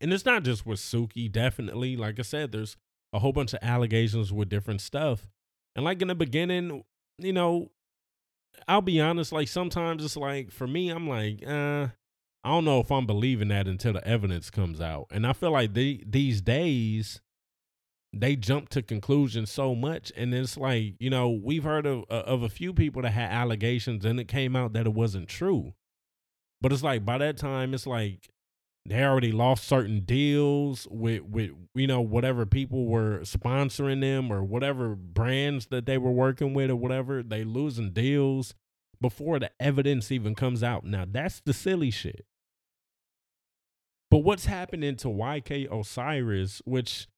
and 0.00 0.12
it's 0.12 0.24
not 0.24 0.42
just 0.42 0.66
with 0.66 0.78
Suki, 0.78 1.30
definitely. 1.30 1.96
Like 1.96 2.18
I 2.18 2.22
said, 2.22 2.52
there's 2.52 2.76
a 3.12 3.18
whole 3.18 3.32
bunch 3.32 3.52
of 3.52 3.60
allegations 3.62 4.32
with 4.32 4.48
different 4.48 4.80
stuff. 4.80 5.28
And 5.76 5.84
like 5.84 6.02
in 6.02 6.08
the 6.08 6.14
beginning, 6.14 6.84
you 7.18 7.32
know, 7.32 7.70
I'll 8.68 8.82
be 8.82 9.00
honest, 9.00 9.32
like 9.32 9.48
sometimes 9.48 10.04
it's 10.04 10.16
like 10.16 10.50
for 10.50 10.66
me, 10.66 10.90
I'm 10.90 11.08
like, 11.08 11.42
uh, 11.46 11.88
I 12.44 12.48
don't 12.48 12.64
know 12.64 12.80
if 12.80 12.90
I'm 12.90 13.06
believing 13.06 13.48
that 13.48 13.68
until 13.68 13.92
the 13.92 14.06
evidence 14.06 14.50
comes 14.50 14.80
out. 14.80 15.06
And 15.10 15.26
I 15.26 15.32
feel 15.32 15.52
like 15.52 15.74
they, 15.74 16.02
these 16.06 16.40
days, 16.40 17.20
they 18.12 18.36
jump 18.36 18.68
to 18.68 18.82
conclusions 18.82 19.50
so 19.50 19.74
much 19.74 20.12
and 20.16 20.34
it's 20.34 20.58
like 20.58 20.94
you 20.98 21.08
know 21.08 21.30
we've 21.30 21.64
heard 21.64 21.86
of 21.86 22.04
uh, 22.10 22.24
of 22.26 22.42
a 22.42 22.48
few 22.48 22.74
people 22.74 23.00
that 23.02 23.10
had 23.12 23.30
allegations 23.30 24.04
and 24.04 24.20
it 24.20 24.28
came 24.28 24.54
out 24.54 24.74
that 24.74 24.86
it 24.86 24.92
wasn't 24.92 25.26
true 25.28 25.72
but 26.60 26.72
it's 26.72 26.82
like 26.82 27.04
by 27.04 27.16
that 27.16 27.38
time 27.38 27.72
it's 27.72 27.86
like 27.86 28.28
they 28.84 29.02
already 29.02 29.32
lost 29.32 29.64
certain 29.64 30.00
deals 30.00 30.88
with 30.90 31.22
with 31.22 31.50
you 31.74 31.86
know 31.86 32.00
whatever 32.00 32.44
people 32.44 32.86
were 32.86 33.20
sponsoring 33.20 34.00
them 34.00 34.32
or 34.32 34.42
whatever 34.42 34.94
brands 34.94 35.66
that 35.66 35.86
they 35.86 35.98
were 35.98 36.10
working 36.10 36.54
with 36.54 36.70
or 36.70 36.76
whatever 36.76 37.22
they 37.22 37.44
losing 37.44 37.90
deals 37.90 38.54
before 39.00 39.38
the 39.38 39.50
evidence 39.60 40.10
even 40.10 40.34
comes 40.34 40.62
out 40.62 40.84
now 40.84 41.04
that's 41.08 41.40
the 41.44 41.52
silly 41.52 41.90
shit 41.90 42.24
but 44.10 44.18
what's 44.18 44.46
happening 44.46 44.96
to 44.96 45.08
YK 45.08 45.70
Osiris 45.72 46.60
which 46.64 47.08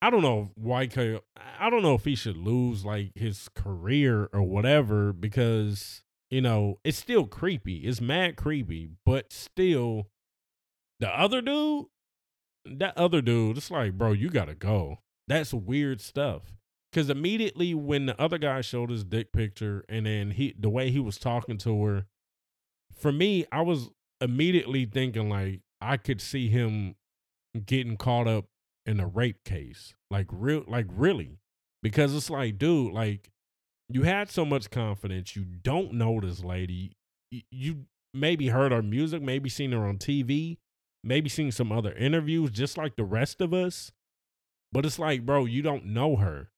I 0.00 0.10
don't 0.10 0.22
know 0.22 0.50
YK. 0.60 1.20
I 1.58 1.70
don't 1.70 1.82
know 1.82 1.94
if 1.94 2.04
he 2.04 2.14
should 2.14 2.36
lose 2.36 2.84
like 2.84 3.10
his 3.14 3.48
career 3.54 4.28
or 4.32 4.42
whatever 4.42 5.12
because 5.12 6.02
you 6.30 6.40
know 6.40 6.78
it's 6.84 6.98
still 6.98 7.26
creepy. 7.26 7.78
It's 7.78 8.00
mad 8.00 8.36
creepy, 8.36 8.90
but 9.04 9.32
still, 9.32 10.06
the 11.00 11.08
other 11.08 11.40
dude, 11.40 11.86
that 12.64 12.96
other 12.96 13.20
dude, 13.22 13.56
it's 13.56 13.70
like, 13.70 13.92
bro, 13.96 14.12
you 14.12 14.30
gotta 14.30 14.54
go. 14.54 14.98
That's 15.26 15.52
weird 15.52 16.00
stuff. 16.00 16.42
Cause 16.92 17.10
immediately 17.10 17.74
when 17.74 18.06
the 18.06 18.20
other 18.20 18.38
guy 18.38 18.62
showed 18.62 18.90
his 18.90 19.04
dick 19.04 19.32
picture 19.32 19.84
and 19.88 20.06
then 20.06 20.30
he 20.30 20.54
the 20.58 20.70
way 20.70 20.90
he 20.90 20.98
was 20.98 21.18
talking 21.18 21.58
to 21.58 21.84
her, 21.84 22.06
for 22.96 23.12
me, 23.12 23.44
I 23.52 23.60
was 23.60 23.90
immediately 24.20 24.86
thinking 24.86 25.28
like 25.28 25.60
I 25.80 25.96
could 25.96 26.20
see 26.20 26.48
him 26.48 26.96
getting 27.66 27.96
caught 27.96 28.26
up 28.26 28.46
in 28.86 29.00
a 29.00 29.06
rape 29.06 29.44
case. 29.44 29.94
Like 30.10 30.26
real 30.30 30.64
like 30.66 30.86
really. 30.90 31.38
Because 31.82 32.14
it's 32.14 32.30
like, 32.30 32.58
dude, 32.58 32.92
like 32.92 33.30
you 33.88 34.02
had 34.02 34.30
so 34.30 34.44
much 34.44 34.70
confidence, 34.70 35.36
you 35.36 35.44
don't 35.44 35.92
know 35.92 36.20
this 36.20 36.42
lady. 36.42 36.96
You 37.30 37.84
maybe 38.14 38.48
heard 38.48 38.72
her 38.72 38.82
music, 38.82 39.22
maybe 39.22 39.48
seen 39.48 39.72
her 39.72 39.86
on 39.86 39.98
TV, 39.98 40.56
maybe 41.02 41.28
seen 41.28 41.52
some 41.52 41.72
other 41.72 41.92
interviews, 41.92 42.50
just 42.50 42.76
like 42.76 42.96
the 42.96 43.04
rest 43.04 43.40
of 43.40 43.52
us. 43.52 43.92
But 44.72 44.84
it's 44.84 44.98
like, 44.98 45.24
bro, 45.24 45.44
you 45.44 45.62
don't 45.62 45.86
know 45.86 46.16
her. 46.16 46.50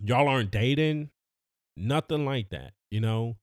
Y'all 0.00 0.28
aren't 0.28 0.50
dating, 0.50 1.10
nothing 1.76 2.24
like 2.24 2.50
that, 2.50 2.72
you 2.90 3.00
know? 3.00 3.36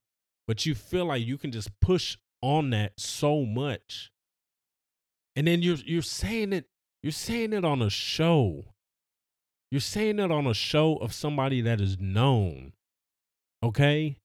But 0.46 0.66
you 0.66 0.74
feel 0.74 1.06
like 1.06 1.24
you 1.24 1.38
can 1.38 1.52
just 1.52 1.80
push 1.80 2.16
on 2.42 2.70
that 2.70 2.92
so 2.98 3.44
much. 3.44 4.10
And 5.36 5.46
then 5.46 5.62
you're 5.62 5.78
you're 5.84 6.02
saying 6.02 6.52
it, 6.52 6.66
you're 7.02 7.12
saying 7.12 7.52
it 7.52 7.64
on 7.64 7.82
a 7.82 7.90
show. 7.90 8.64
You're 9.70 9.80
saying 9.80 10.18
it 10.20 10.30
on 10.30 10.46
a 10.46 10.54
show 10.54 10.96
of 10.96 11.12
somebody 11.12 11.60
that 11.62 11.80
is 11.80 11.98
known. 11.98 12.72
Okay? 13.62 14.18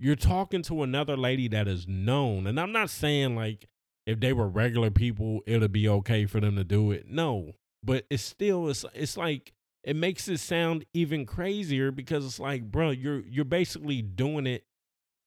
You're 0.00 0.16
talking 0.16 0.62
to 0.62 0.82
another 0.82 1.16
lady 1.16 1.46
that 1.48 1.68
is 1.68 1.86
known. 1.86 2.46
And 2.48 2.58
I'm 2.58 2.72
not 2.72 2.90
saying 2.90 3.36
like 3.36 3.68
if 4.06 4.20
they 4.20 4.32
were 4.32 4.48
regular 4.48 4.90
people, 4.90 5.40
it'll 5.46 5.68
be 5.68 5.88
okay 5.88 6.26
for 6.26 6.40
them 6.40 6.56
to 6.56 6.64
do 6.64 6.90
it. 6.90 7.06
No. 7.08 7.52
But 7.84 8.04
it's 8.10 8.22
still 8.22 8.68
it's 8.68 8.84
it's 8.94 9.16
like 9.16 9.52
it 9.84 9.96
makes 9.96 10.28
it 10.28 10.38
sound 10.38 10.84
even 10.94 11.26
crazier 11.26 11.90
because 11.90 12.24
it's 12.24 12.38
like, 12.40 12.70
bro, 12.70 12.90
you're 12.90 13.20
you're 13.20 13.44
basically 13.44 14.02
doing 14.02 14.46
it 14.46 14.64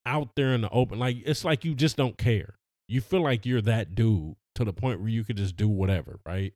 out 0.05 0.35
there 0.35 0.53
in 0.53 0.61
the 0.61 0.69
open. 0.69 0.99
Like 0.99 1.17
it's 1.25 1.43
like 1.43 1.65
you 1.65 1.75
just 1.75 1.97
don't 1.97 2.17
care. 2.17 2.55
You 2.87 3.01
feel 3.01 3.21
like 3.21 3.45
you're 3.45 3.61
that 3.61 3.95
dude 3.95 4.35
to 4.55 4.63
the 4.63 4.73
point 4.73 4.99
where 4.99 5.09
you 5.09 5.23
could 5.23 5.37
just 5.37 5.57
do 5.57 5.67
whatever, 5.67 6.19
right? 6.25 6.53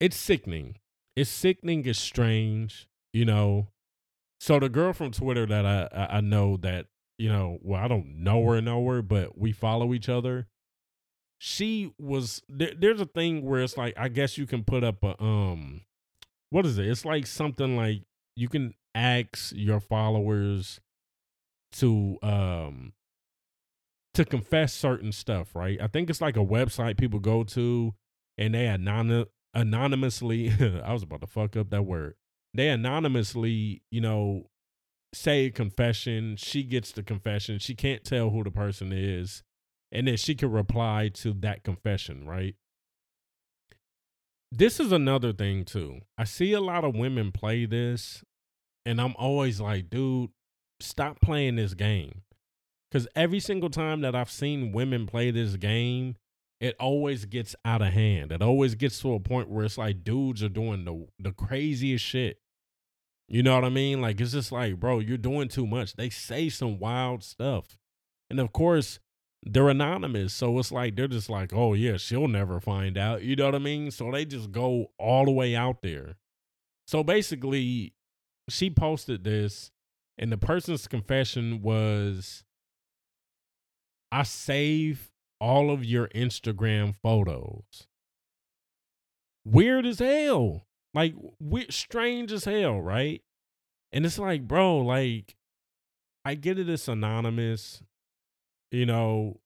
It's 0.00 0.16
sickening. 0.16 0.76
It's 1.14 1.30
sickening. 1.30 1.86
It's 1.86 1.98
strange, 1.98 2.88
you 3.14 3.24
know. 3.24 3.68
So 4.40 4.58
the 4.58 4.68
girl 4.68 4.92
from 4.92 5.12
Twitter 5.12 5.46
that 5.46 5.64
I 5.64 5.88
I 6.10 6.20
know 6.20 6.58
that 6.58 6.86
you 7.18 7.28
know, 7.28 7.58
well, 7.62 7.82
I 7.82 7.88
don't 7.88 8.18
know 8.18 8.44
her, 8.46 8.60
know 8.60 8.86
her, 8.88 9.02
but 9.02 9.38
we 9.38 9.52
follow 9.52 9.94
each 9.94 10.08
other. 10.08 10.46
She 11.38 11.92
was 11.98 12.42
there, 12.48 12.72
there's 12.76 13.00
a 13.00 13.06
thing 13.06 13.42
where 13.44 13.62
it's 13.62 13.76
like 13.76 13.94
I 13.96 14.08
guess 14.08 14.38
you 14.38 14.46
can 14.46 14.64
put 14.64 14.82
up 14.84 15.02
a 15.02 15.22
um, 15.22 15.82
what 16.50 16.64
is 16.64 16.78
it? 16.78 16.86
It's 16.86 17.04
like 17.04 17.26
something 17.26 17.76
like 17.76 18.02
you 18.36 18.48
can 18.48 18.74
ask 18.94 19.52
your 19.54 19.80
followers 19.80 20.80
to 21.72 22.18
um 22.22 22.92
to 24.14 24.24
confess 24.24 24.72
certain 24.72 25.12
stuff, 25.12 25.54
right? 25.54 25.78
I 25.80 25.88
think 25.88 26.08
it's 26.08 26.22
like 26.22 26.36
a 26.36 26.44
website 26.44 26.96
people 26.96 27.20
go 27.20 27.44
to 27.44 27.94
and 28.38 28.54
they 28.54 28.66
anon- 28.66 29.26
anonymously 29.52 30.50
I 30.84 30.92
was 30.92 31.02
about 31.02 31.20
to 31.20 31.26
fuck 31.26 31.56
up 31.56 31.68
that 31.70 31.84
word. 31.84 32.14
They 32.54 32.68
anonymously, 32.68 33.82
you 33.90 34.00
know, 34.00 34.46
say 35.16 35.50
confession, 35.50 36.36
she 36.36 36.62
gets 36.62 36.92
the 36.92 37.02
confession, 37.02 37.58
she 37.58 37.74
can't 37.74 38.04
tell 38.04 38.30
who 38.30 38.44
the 38.44 38.50
person 38.50 38.92
is, 38.92 39.42
and 39.90 40.06
then 40.06 40.16
she 40.16 40.34
can 40.34 40.50
reply 40.50 41.10
to 41.14 41.32
that 41.32 41.64
confession, 41.64 42.26
right? 42.26 42.54
This 44.52 44.78
is 44.78 44.92
another 44.92 45.32
thing 45.32 45.64
too. 45.64 46.00
I 46.16 46.24
see 46.24 46.52
a 46.52 46.60
lot 46.60 46.84
of 46.84 46.94
women 46.94 47.32
play 47.32 47.66
this, 47.66 48.22
and 48.84 49.00
I'm 49.00 49.14
always 49.18 49.60
like, 49.60 49.90
dude, 49.90 50.30
stop 50.80 51.20
playing 51.20 51.56
this 51.56 51.74
game. 51.74 52.22
Because 52.90 53.08
every 53.16 53.40
single 53.40 53.70
time 53.70 54.02
that 54.02 54.14
I've 54.14 54.30
seen 54.30 54.72
women 54.72 55.06
play 55.06 55.30
this 55.30 55.56
game, 55.56 56.16
it 56.60 56.76
always 56.78 57.24
gets 57.24 57.54
out 57.64 57.82
of 57.82 57.92
hand. 57.92 58.32
It 58.32 58.42
always 58.42 58.74
gets 58.74 59.00
to 59.00 59.14
a 59.14 59.20
point 59.20 59.50
where 59.50 59.64
it's 59.64 59.76
like 59.76 60.04
dudes 60.04 60.42
are 60.42 60.48
doing 60.48 60.84
the 60.84 61.06
the 61.18 61.32
craziest 61.32 62.04
shit. 62.04 62.38
You 63.28 63.42
know 63.42 63.54
what 63.54 63.64
I 63.64 63.70
mean? 63.70 64.00
Like 64.00 64.20
it's 64.20 64.32
just 64.32 64.52
like, 64.52 64.78
bro, 64.78 65.00
you're 65.00 65.18
doing 65.18 65.48
too 65.48 65.66
much. 65.66 65.94
They 65.94 66.10
say 66.10 66.48
some 66.48 66.78
wild 66.78 67.24
stuff. 67.24 67.78
And 68.30 68.38
of 68.38 68.52
course, 68.52 69.00
they're 69.42 69.68
anonymous. 69.68 70.32
So 70.32 70.58
it's 70.58 70.72
like 70.72 70.96
they're 70.96 71.08
just 71.08 71.28
like, 71.28 71.52
oh 71.52 71.74
yeah, 71.74 71.96
she'll 71.96 72.28
never 72.28 72.60
find 72.60 72.96
out. 72.96 73.22
You 73.22 73.36
know 73.36 73.46
what 73.46 73.54
I 73.54 73.58
mean? 73.58 73.90
So 73.90 74.10
they 74.10 74.24
just 74.24 74.52
go 74.52 74.92
all 74.98 75.24
the 75.24 75.32
way 75.32 75.56
out 75.56 75.82
there. 75.82 76.16
So 76.86 77.02
basically, 77.02 77.94
she 78.48 78.70
posted 78.70 79.24
this 79.24 79.70
and 80.18 80.30
the 80.30 80.38
person's 80.38 80.86
confession 80.86 81.62
was 81.62 82.44
I 84.12 84.22
save 84.22 85.10
all 85.40 85.70
of 85.70 85.84
your 85.84 86.08
Instagram 86.08 86.94
photos. 87.02 87.86
Weird 89.44 89.84
as 89.84 89.98
hell. 89.98 90.65
Like 90.96 91.14
we're 91.38 91.70
strange 91.70 92.32
as 92.32 92.46
hell, 92.46 92.80
right? 92.80 93.20
And 93.92 94.06
it's 94.06 94.18
like, 94.18 94.48
bro, 94.48 94.78
like 94.78 95.36
I 96.24 96.34
get 96.34 96.58
it 96.58 96.70
it's 96.70 96.88
anonymous, 96.88 97.82
you 98.72 98.86
know. 98.86 99.40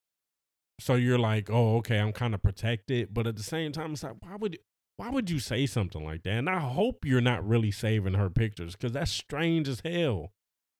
So 0.78 0.94
you're 0.94 1.18
like, 1.18 1.50
oh, 1.50 1.78
okay, 1.78 1.98
I'm 1.98 2.12
kind 2.12 2.34
of 2.34 2.42
protected, 2.42 3.12
but 3.12 3.26
at 3.26 3.36
the 3.36 3.42
same 3.42 3.72
time, 3.72 3.92
it's 3.92 4.04
like, 4.04 4.14
why 4.20 4.36
would 4.36 4.58
why 4.96 5.10
would 5.10 5.28
you 5.28 5.40
say 5.40 5.66
something 5.66 6.04
like 6.04 6.22
that? 6.22 6.34
And 6.34 6.48
I 6.48 6.60
hope 6.60 7.04
you're 7.04 7.20
not 7.20 7.46
really 7.46 7.72
saving 7.72 8.14
her 8.14 8.30
pictures 8.30 8.76
because 8.76 8.92
that's 8.92 9.10
strange 9.10 9.68
as 9.68 9.82
hell. 9.84 10.30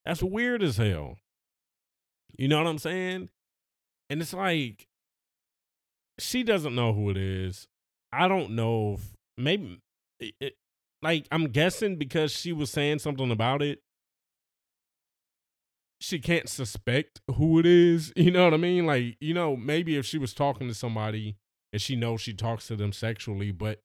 That's 0.07 0.23
weird 0.23 0.63
as 0.63 0.77
hell. 0.77 1.17
You 2.39 2.47
know 2.47 2.59
what 2.59 2.69
I'm 2.69 2.79
saying? 2.79 3.29
And 4.09 4.23
it's 4.23 4.33
like 4.33 4.87
she 6.21 6.45
doesn't 6.45 6.77
know 6.77 6.93
who 6.93 7.11
it 7.11 7.17
is. 7.17 7.67
I 8.13 8.29
don't 8.29 8.53
know 8.53 8.95
if 8.95 9.17
maybe 9.37 9.81
it, 10.21 10.55
like 11.03 11.27
I'm 11.31 11.47
guessing 11.49 11.97
because 11.97 12.33
she 12.33 12.53
was 12.53 12.71
saying 12.71 13.01
something 13.01 13.31
about 13.31 13.63
it. 13.63 13.81
She 16.01 16.19
can't 16.19 16.49
suspect 16.49 17.21
who 17.37 17.59
it 17.59 17.67
is. 17.67 18.13
You 18.17 18.31
know 18.31 18.45
what 18.45 18.55
I 18.55 18.59
mean? 18.59 18.87
Like, 18.87 19.17
you 19.21 19.35
know, 19.35 19.57
maybe 19.57 19.97
if 19.97 20.07
she 20.07 20.19
was 20.19 20.33
talking 20.33 20.69
to 20.69 20.75
somebody 20.75 21.37
and 21.73 21.81
she 21.81 21.97
knows 21.97 22.21
she 22.21 22.33
talks 22.33 22.67
to 22.69 22.77
them 22.77 22.93
sexually, 22.93 23.51
but 23.51 23.83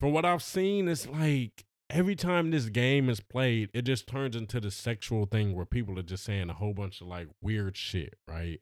from 0.00 0.12
what 0.12 0.24
I've 0.24 0.42
seen, 0.42 0.88
it's 0.88 1.06
like 1.06 1.64
every 1.88 2.16
time 2.16 2.50
this 2.50 2.66
game 2.66 3.08
is 3.08 3.20
played, 3.20 3.70
it 3.74 3.82
just 3.82 4.06
turns 4.06 4.34
into 4.34 4.60
the 4.60 4.70
sexual 4.70 5.26
thing 5.26 5.54
where 5.54 5.66
people 5.66 5.98
are 5.98 6.02
just 6.02 6.24
saying 6.24 6.50
a 6.50 6.54
whole 6.54 6.74
bunch 6.74 7.00
of 7.00 7.06
like 7.06 7.28
weird 7.40 7.76
shit, 7.76 8.14
right? 8.26 8.60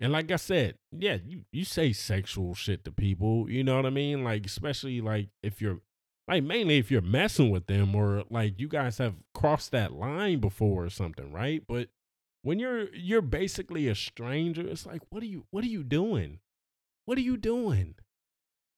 And 0.00 0.12
like 0.12 0.30
I 0.30 0.36
said, 0.36 0.76
yeah, 0.96 1.18
you, 1.24 1.42
you 1.52 1.64
say 1.64 1.92
sexual 1.92 2.54
shit 2.54 2.84
to 2.84 2.92
people, 2.92 3.50
you 3.50 3.64
know 3.64 3.76
what 3.76 3.86
I 3.86 3.90
mean? 3.90 4.22
Like, 4.22 4.46
especially 4.46 5.00
like 5.00 5.28
if 5.42 5.60
you're 5.60 5.80
like 6.28 6.44
mainly 6.44 6.76
if 6.76 6.90
you're 6.90 7.00
messing 7.00 7.50
with 7.50 7.66
them 7.66 7.94
or 7.94 8.22
like 8.30 8.60
you 8.60 8.68
guys 8.68 8.98
have 8.98 9.14
crossed 9.34 9.72
that 9.72 9.92
line 9.92 10.40
before 10.40 10.84
or 10.84 10.90
something, 10.90 11.32
right? 11.32 11.62
But 11.66 11.88
when 12.42 12.58
you're 12.58 12.94
you're 12.94 13.22
basically 13.22 13.88
a 13.88 13.94
stranger, 13.94 14.66
it's 14.66 14.86
like, 14.86 15.02
what 15.08 15.22
are 15.22 15.26
you 15.26 15.46
what 15.50 15.64
are 15.64 15.68
you 15.68 15.82
doing? 15.82 16.40
What 17.06 17.16
are 17.16 17.22
you 17.22 17.38
doing? 17.38 17.94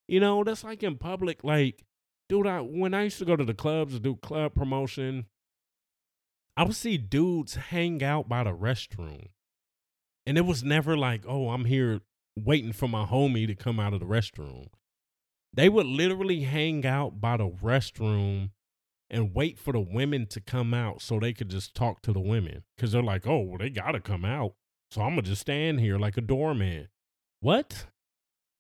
You 0.07 0.21
know, 0.21 0.45
that's 0.45 0.65
like 0.65 0.83
in 0.83 0.97
public, 0.97 1.43
like 1.43 1.85
dude, 2.29 2.47
I 2.47 2.61
when 2.61 2.95
I 2.95 3.05
used 3.05 3.19
to 3.19 3.25
go 3.25 3.35
to 3.35 3.45
the 3.45 3.55
clubs 3.55 3.95
to 3.95 4.01
do 4.01 4.15
club 4.15 4.55
promotion, 4.55 5.27
I 6.57 6.63
would 6.63 6.77
see 6.77 6.99
dudes 6.99 7.57
hang 7.57 8.03
out 8.03 8.29
by 8.29 8.45
the 8.45 8.51
restroom. 8.51 9.27
And 10.25 10.39
it 10.39 10.43
was 10.43 10.63
never 10.63 10.97
like, 10.97 11.25
oh, 11.27 11.49
I'm 11.49 11.65
here 11.65 12.03
waiting 12.37 12.73
for 12.73 12.89
my 12.89 13.05
homie 13.05 13.47
to 13.49 13.55
come 13.57 13.81
out 13.81 13.93
of 13.93 14.01
the 14.01 14.07
restroom. 14.07 14.69
They 15.53 15.69
would 15.69 15.87
literally 15.87 16.43
hang 16.43 16.87
out 16.87 17.21
by 17.21 17.37
the 17.37 17.49
restroom 17.49 18.51
and 19.11 19.35
wait 19.35 19.59
for 19.59 19.73
the 19.73 19.81
women 19.81 20.27
to 20.27 20.41
come 20.41 20.73
out 20.73 21.03
so 21.03 21.19
they 21.19 21.33
could 21.33 21.49
just 21.49 21.75
talk 21.75 22.03
to 22.03 22.13
the 22.13 22.21
women. 22.21 22.63
Cause 22.79 22.93
they're 22.93 23.03
like, 23.03 23.27
oh, 23.27 23.41
well, 23.41 23.59
they 23.59 23.71
gotta 23.71 24.01
come 24.01 24.25
out. 24.25 24.55
So 24.91 25.03
I'm 25.03 25.11
gonna 25.11 25.23
just 25.23 25.43
stand 25.43 25.81
here 25.81 25.99
like 25.99 26.17
a 26.17 26.23
doorman. 26.23 26.89
What? 27.41 27.87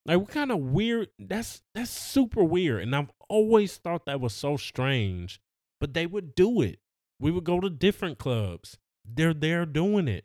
Like 0.07 0.19
what 0.19 0.31
kind 0.31 0.51
of 0.51 0.59
weird 0.59 1.09
that's 1.19 1.63
that's 1.75 1.91
super 1.91 2.43
weird. 2.43 2.83
And 2.83 2.95
I've 2.97 3.13
always 3.29 3.77
thought 3.77 4.07
that 4.07 4.21
was 4.21 4.35
so 4.35 4.57
strange. 4.57 5.41
But 5.81 5.95
they 5.95 6.07
would 6.07 6.35
do 6.35 6.61
it. 6.61 6.81
We 7.21 7.31
would 7.31 7.45
go 7.45 7.61
to 7.61 7.71
different 7.71 8.19
clubs. 8.19 8.77
They're 9.05 9.35
there 9.35 9.65
doing 9.65 10.09
it. 10.09 10.25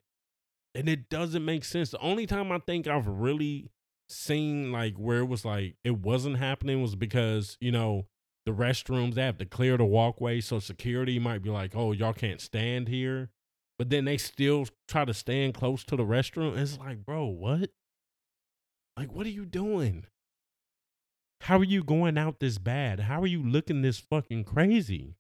And 0.74 0.90
it 0.90 1.10
doesn't 1.10 1.46
make 1.46 1.64
sense. 1.64 1.92
The 1.92 2.00
only 2.00 2.26
time 2.26 2.52
I 2.52 2.60
think 2.60 2.88
I've 2.88 3.08
really 3.08 3.70
seen 4.08 4.72
like 4.72 4.96
where 4.96 5.20
it 5.20 5.26
was 5.26 5.46
like 5.46 5.76
it 5.84 5.98
wasn't 5.98 6.38
happening 6.38 6.82
was 6.82 6.96
because 6.96 7.58
you 7.60 7.72
know 7.72 8.06
the 8.46 8.52
restrooms 8.52 9.16
they 9.16 9.24
have 9.24 9.38
to 9.40 9.46
clear 9.46 9.78
the 9.78 9.86
walkway, 9.86 10.40
so 10.40 10.60
security 10.60 11.18
might 11.18 11.42
be 11.42 11.50
like, 11.50 11.76
"Oh, 11.76 11.92
y'all 11.92 12.14
can't 12.14 12.42
stand 12.42 12.88
here," 12.88 13.32
but 13.80 13.90
then 13.90 14.06
they 14.06 14.18
still 14.18 14.68
try 14.88 15.06
to 15.06 15.14
stand 15.14 15.56
close 15.56 15.84
to 15.86 15.96
the 15.96 16.06
restroom. 16.06 16.58
It's 16.58 16.78
like, 16.78 17.06
bro, 17.06 17.26
what? 17.26 17.72
Like, 18.98 19.12
what 19.12 19.26
are 19.26 19.32
you 19.32 19.46
doing? 19.46 20.06
How 21.42 21.58
are 21.58 21.66
you 21.66 21.84
going 21.84 22.18
out 22.18 22.40
this 22.40 22.58
bad? 22.58 23.02
How 23.02 23.22
are 23.22 23.28
you 23.28 23.44
looking 23.44 23.82
this 23.82 24.00
fucking 24.00 24.46
crazy? 24.46 25.16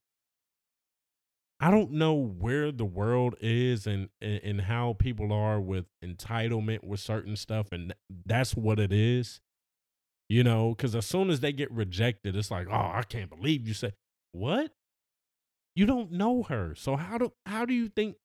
I 1.59 1.71
don't 1.71 1.91
know 1.91 2.13
where 2.13 2.71
the 2.71 2.85
world 2.85 3.35
is 3.39 3.87
and, 3.87 4.09
and 4.21 4.61
how 4.61 4.95
people 4.99 5.31
are 5.31 5.59
with 5.59 5.85
entitlement 6.03 6.83
with 6.83 6.99
certain 6.99 7.35
stuff 7.35 7.67
and 7.71 7.93
that's 8.25 8.55
what 8.55 8.79
it 8.79 8.91
is. 8.91 9.39
You 10.27 10.43
know, 10.43 10.75
cuz 10.75 10.95
as 10.95 11.05
soon 11.05 11.29
as 11.29 11.39
they 11.39 11.53
get 11.53 11.71
rejected 11.71 12.35
it's 12.35 12.51
like, 12.51 12.67
"Oh, 12.67 12.91
I 12.93 13.03
can't 13.07 13.29
believe 13.29 13.67
you 13.67 13.73
said 13.73 13.93
what? 14.31 14.73
You 15.75 15.85
don't 15.85 16.11
know 16.11 16.43
her. 16.43 16.75
So 16.75 16.95
how 16.95 17.17
do 17.17 17.33
how 17.45 17.65
do 17.65 17.73
you 17.73 17.89
think 17.89 18.17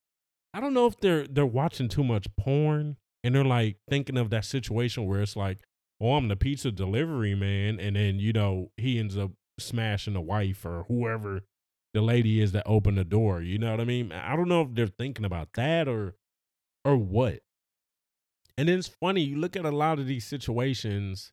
I 0.53 0.59
don't 0.59 0.73
know 0.73 0.87
if 0.87 0.99
they're 0.99 1.27
they're 1.27 1.45
watching 1.45 1.87
too 1.87 2.03
much 2.03 2.27
porn 2.37 2.97
and 3.23 3.35
they're 3.35 3.45
like 3.45 3.77
thinking 3.89 4.17
of 4.17 4.29
that 4.31 4.45
situation 4.45 5.05
where 5.05 5.21
it's 5.21 5.35
like, 5.35 5.59
"Oh, 6.01 6.15
I'm 6.15 6.27
the 6.27 6.35
pizza 6.35 6.71
delivery 6.71 7.35
man," 7.35 7.79
and 7.79 7.95
then 7.95 8.19
you 8.19 8.33
know 8.33 8.71
he 8.77 8.99
ends 8.99 9.17
up 9.17 9.31
smashing 9.59 10.15
a 10.15 10.21
wife 10.21 10.65
or 10.65 10.83
whoever 10.87 11.43
the 11.93 12.01
lady 12.01 12.41
is 12.41 12.51
that 12.53 12.63
opened 12.65 12.97
the 12.97 13.03
door. 13.03 13.41
You 13.41 13.57
know 13.57 13.71
what 13.71 13.81
I 13.81 13.85
mean? 13.85 14.11
I 14.11 14.35
don't 14.35 14.47
know 14.49 14.61
if 14.61 14.69
they're 14.73 14.87
thinking 14.87 15.25
about 15.25 15.49
that 15.53 15.87
or 15.87 16.15
or 16.83 16.97
what. 16.97 17.39
And 18.57 18.69
it's 18.69 18.87
funny, 18.87 19.21
you 19.21 19.37
look 19.37 19.55
at 19.55 19.65
a 19.65 19.71
lot 19.71 19.99
of 19.99 20.07
these 20.07 20.25
situations, 20.25 21.31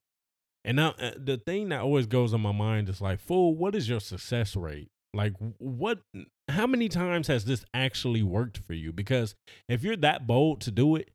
and 0.64 0.76
now 0.76 0.94
uh, 1.00 1.10
the 1.16 1.36
thing 1.36 1.68
that 1.70 1.80
always 1.80 2.06
goes 2.06 2.32
on 2.32 2.40
my 2.40 2.52
mind 2.52 2.88
is 2.88 3.00
like, 3.00 3.20
fool, 3.20 3.54
what 3.54 3.74
is 3.74 3.88
your 3.88 4.00
success 4.00 4.56
rate? 4.56 4.90
Like, 5.14 5.34
what, 5.58 6.00
how 6.48 6.66
many 6.66 6.88
times 6.88 7.28
has 7.28 7.44
this 7.44 7.64
actually 7.72 8.22
worked 8.22 8.58
for 8.58 8.74
you? 8.74 8.92
Because 8.92 9.34
if 9.68 9.82
you're 9.82 9.96
that 9.96 10.26
bold 10.26 10.60
to 10.62 10.70
do 10.70 10.96
it, 10.96 11.10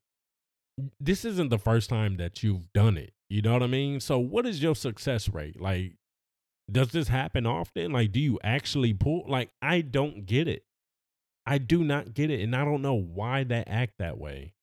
this 0.99 1.23
isn't 1.23 1.49
the 1.49 1.59
first 1.59 1.89
time 1.89 2.17
that 2.17 2.43
you've 2.43 2.71
done 2.73 2.97
it. 2.97 3.13
You 3.29 3.41
know 3.41 3.53
what 3.53 3.63
I 3.63 3.67
mean? 3.67 3.99
So, 3.99 4.17
what 4.17 4.45
is 4.45 4.61
your 4.61 4.75
success 4.75 5.29
rate? 5.29 5.59
Like, 5.61 5.93
does 6.71 6.91
this 6.91 7.07
happen 7.07 7.45
often? 7.45 7.91
Like, 7.91 8.11
do 8.11 8.19
you 8.19 8.39
actually 8.43 8.93
pull? 8.93 9.25
Like, 9.27 9.51
I 9.61 9.81
don't 9.81 10.25
get 10.25 10.47
it. 10.47 10.63
I 11.45 11.57
do 11.57 11.83
not 11.83 12.13
get 12.13 12.29
it. 12.29 12.41
And 12.41 12.55
I 12.55 12.63
don't 12.63 12.81
know 12.81 12.93
why 12.93 13.43
they 13.43 13.63
act 13.67 13.95
that 13.99 14.17
way. 14.17 14.53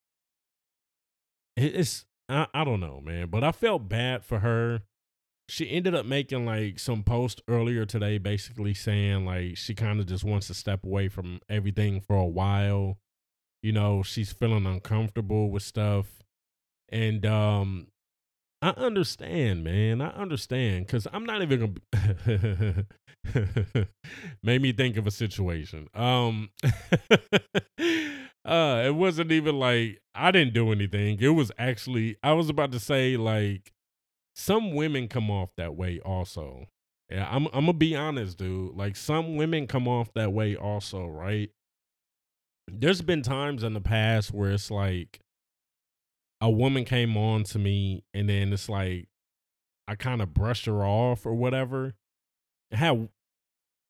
It's, 1.57 2.07
I, 2.29 2.47
I 2.55 2.65
don't 2.65 2.81
know, 2.81 3.01
man. 3.01 3.29
But 3.29 3.45
I 3.45 3.53
felt 3.53 3.89
bad 3.89 4.25
for 4.25 4.39
her. 4.39 4.83
She 5.49 5.69
ended 5.69 5.95
up 5.95 6.07
making 6.07 6.47
like 6.47 6.79
some 6.79 7.03
post 7.03 7.43
earlier 7.49 7.85
today, 7.85 8.19
basically 8.19 8.73
saying 8.73 9.25
like 9.27 9.57
she 9.57 9.75
kind 9.75 9.99
of 9.99 10.07
just 10.07 10.25
wants 10.25 10.47
to 10.47 10.55
step 10.55 10.85
away 10.85 11.09
from 11.09 11.41
everything 11.49 12.01
for 12.01 12.17
a 12.17 12.25
while. 12.25 12.99
You 13.63 13.73
know, 13.73 14.03
she's 14.03 14.33
feeling 14.33 14.65
uncomfortable 14.65 15.51
with 15.51 15.65
stuff. 15.65 16.07
And 16.89 17.27
um 17.27 17.89
I 18.63 18.71
understand, 18.71 19.65
man. 19.65 20.03
I 20.03 20.11
understand 20.11 20.87
because 20.87 21.07
I'm 21.13 21.25
not 21.25 21.43
even 21.43 21.81
gonna. 21.95 22.87
Made 24.43 24.63
me 24.63 24.73
think 24.73 24.97
of 24.97 25.07
a 25.07 25.11
situation. 25.11 25.89
Um, 25.95 26.51
uh, 28.45 28.83
it 28.85 28.95
wasn't 28.95 29.33
even 29.33 29.59
like 29.59 30.01
I 30.15 30.31
didn't 30.31 30.53
do 30.53 30.73
anything. 30.73 31.19
It 31.21 31.29
was 31.29 31.51
actually 31.59 32.17
I 32.23 32.33
was 32.33 32.51
about 32.51 32.73
to 32.73 32.81
say 32.81 33.17
like 33.17 33.73
some 34.35 34.75
women 34.75 35.09
come 35.09 35.31
off 35.31 35.51
that 35.57 35.75
way 35.75 36.01
also. 36.01 36.67
Yeah, 37.11 37.29
I'm 37.31 37.47
I'm 37.47 37.67
gonna 37.67 37.73
be 37.73 37.97
honest, 37.97 38.37
dude. 38.37 38.77
Like 38.77 38.95
some 38.95 39.37
women 39.37 39.67
come 39.69 39.89
off 39.89 40.13
that 40.15 40.33
way 40.33 40.55
also, 40.55 41.07
right? 41.07 41.51
There's 42.69 43.03
been 43.03 43.23
times 43.23 43.63
in 43.63 43.73
the 43.73 43.81
past 43.81 44.33
where 44.33 44.51
it's 44.51 44.71
like 44.71 45.21
a 46.41 46.51
woman 46.51 46.85
came 46.85 47.17
on 47.17 47.45
to 47.45 47.59
me 47.59 48.05
and 48.15 48.29
then 48.29 48.53
it's 48.53 48.69
like 48.69 49.09
I 49.87 49.95
kind 49.97 50.23
of 50.23 50.33
brushed 50.33 50.67
her 50.67 50.85
off 50.85 51.27
or 51.27 51.35
whatever. 51.35 51.95
I 52.73 52.77
had 52.77 53.09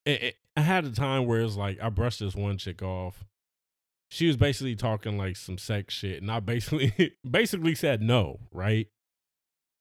it, 0.06 0.22
it, 0.22 0.36
I 0.56 0.62
had 0.62 0.84
a 0.84 0.90
time 0.90 1.26
where 1.26 1.40
it's 1.40 1.56
like 1.56 1.78
I 1.80 1.90
brushed 1.90 2.20
this 2.20 2.34
one 2.34 2.58
chick 2.58 2.82
off. 2.82 3.24
She 4.10 4.26
was 4.26 4.36
basically 4.36 4.74
talking 4.74 5.16
like 5.16 5.36
some 5.36 5.58
sex 5.58 5.94
shit, 5.94 6.20
and 6.20 6.30
I 6.30 6.40
basically 6.40 7.14
basically 7.30 7.74
said 7.74 8.02
no, 8.02 8.40
right? 8.50 8.88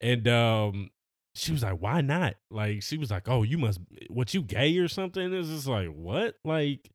And 0.01 0.27
um, 0.27 0.91
she 1.33 1.51
was 1.51 1.63
like, 1.63 1.81
"Why 1.81 2.01
not?" 2.01 2.35
Like 2.51 2.83
she 2.83 2.97
was 2.97 3.11
like, 3.11 3.27
"Oh, 3.27 3.43
you 3.43 3.57
must 3.57 3.79
what 4.09 4.33
you 4.33 4.41
gay 4.41 4.77
or 4.77 4.87
something?" 4.87 5.33
It's 5.33 5.47
just 5.47 5.67
like 5.67 5.87
what? 5.87 6.35
Like 6.43 6.91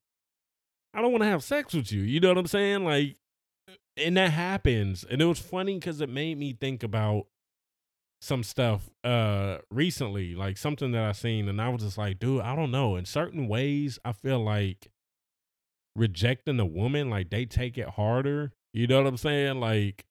I 0.93 1.01
don't 1.01 1.11
want 1.11 1.23
to 1.23 1.29
have 1.29 1.43
sex 1.43 1.75
with 1.75 1.91
you. 1.91 2.03
You 2.03 2.21
know 2.21 2.29
what 2.29 2.39
I'm 2.39 2.47
saying? 2.47 2.85
Like 2.85 3.17
and 3.97 4.17
that 4.17 4.31
happens 4.31 5.05
and 5.09 5.23
it 5.23 5.27
was 5.27 5.39
funny 5.39 5.75
because 5.75 6.01
it 6.01 6.09
made 6.09 6.39
me 6.39 6.53
think 6.53 6.83
about 6.83 7.27
some 8.21 8.43
stuff 8.43 8.89
uh 9.05 9.59
recently 9.71 10.35
like 10.35 10.57
something 10.57 10.93
that 10.93 11.05
i 11.05 11.13
seen 11.13 11.49
and 11.49 11.61
i 11.61 11.69
was 11.69 11.83
just 11.83 11.99
like 11.99 12.19
dude 12.19 12.41
i 12.41 12.57
don't 12.57 12.71
know. 12.71 12.97
In 12.97 13.05
certain 13.05 13.49
ways 13.49 13.99
i 14.05 14.13
feel 14.13 14.43
like 14.43 14.91
rejecting 15.95 16.59
a 16.59 16.65
woman 16.67 17.11
like 17.11 17.31
they 17.31 17.45
take 17.45 17.77
it 17.79 17.91
harder 17.91 18.53
you 18.73 18.87
know 18.89 18.99
what 18.99 19.07
i'm 19.07 19.17
saying? 19.17 19.61
Like 19.61 20.07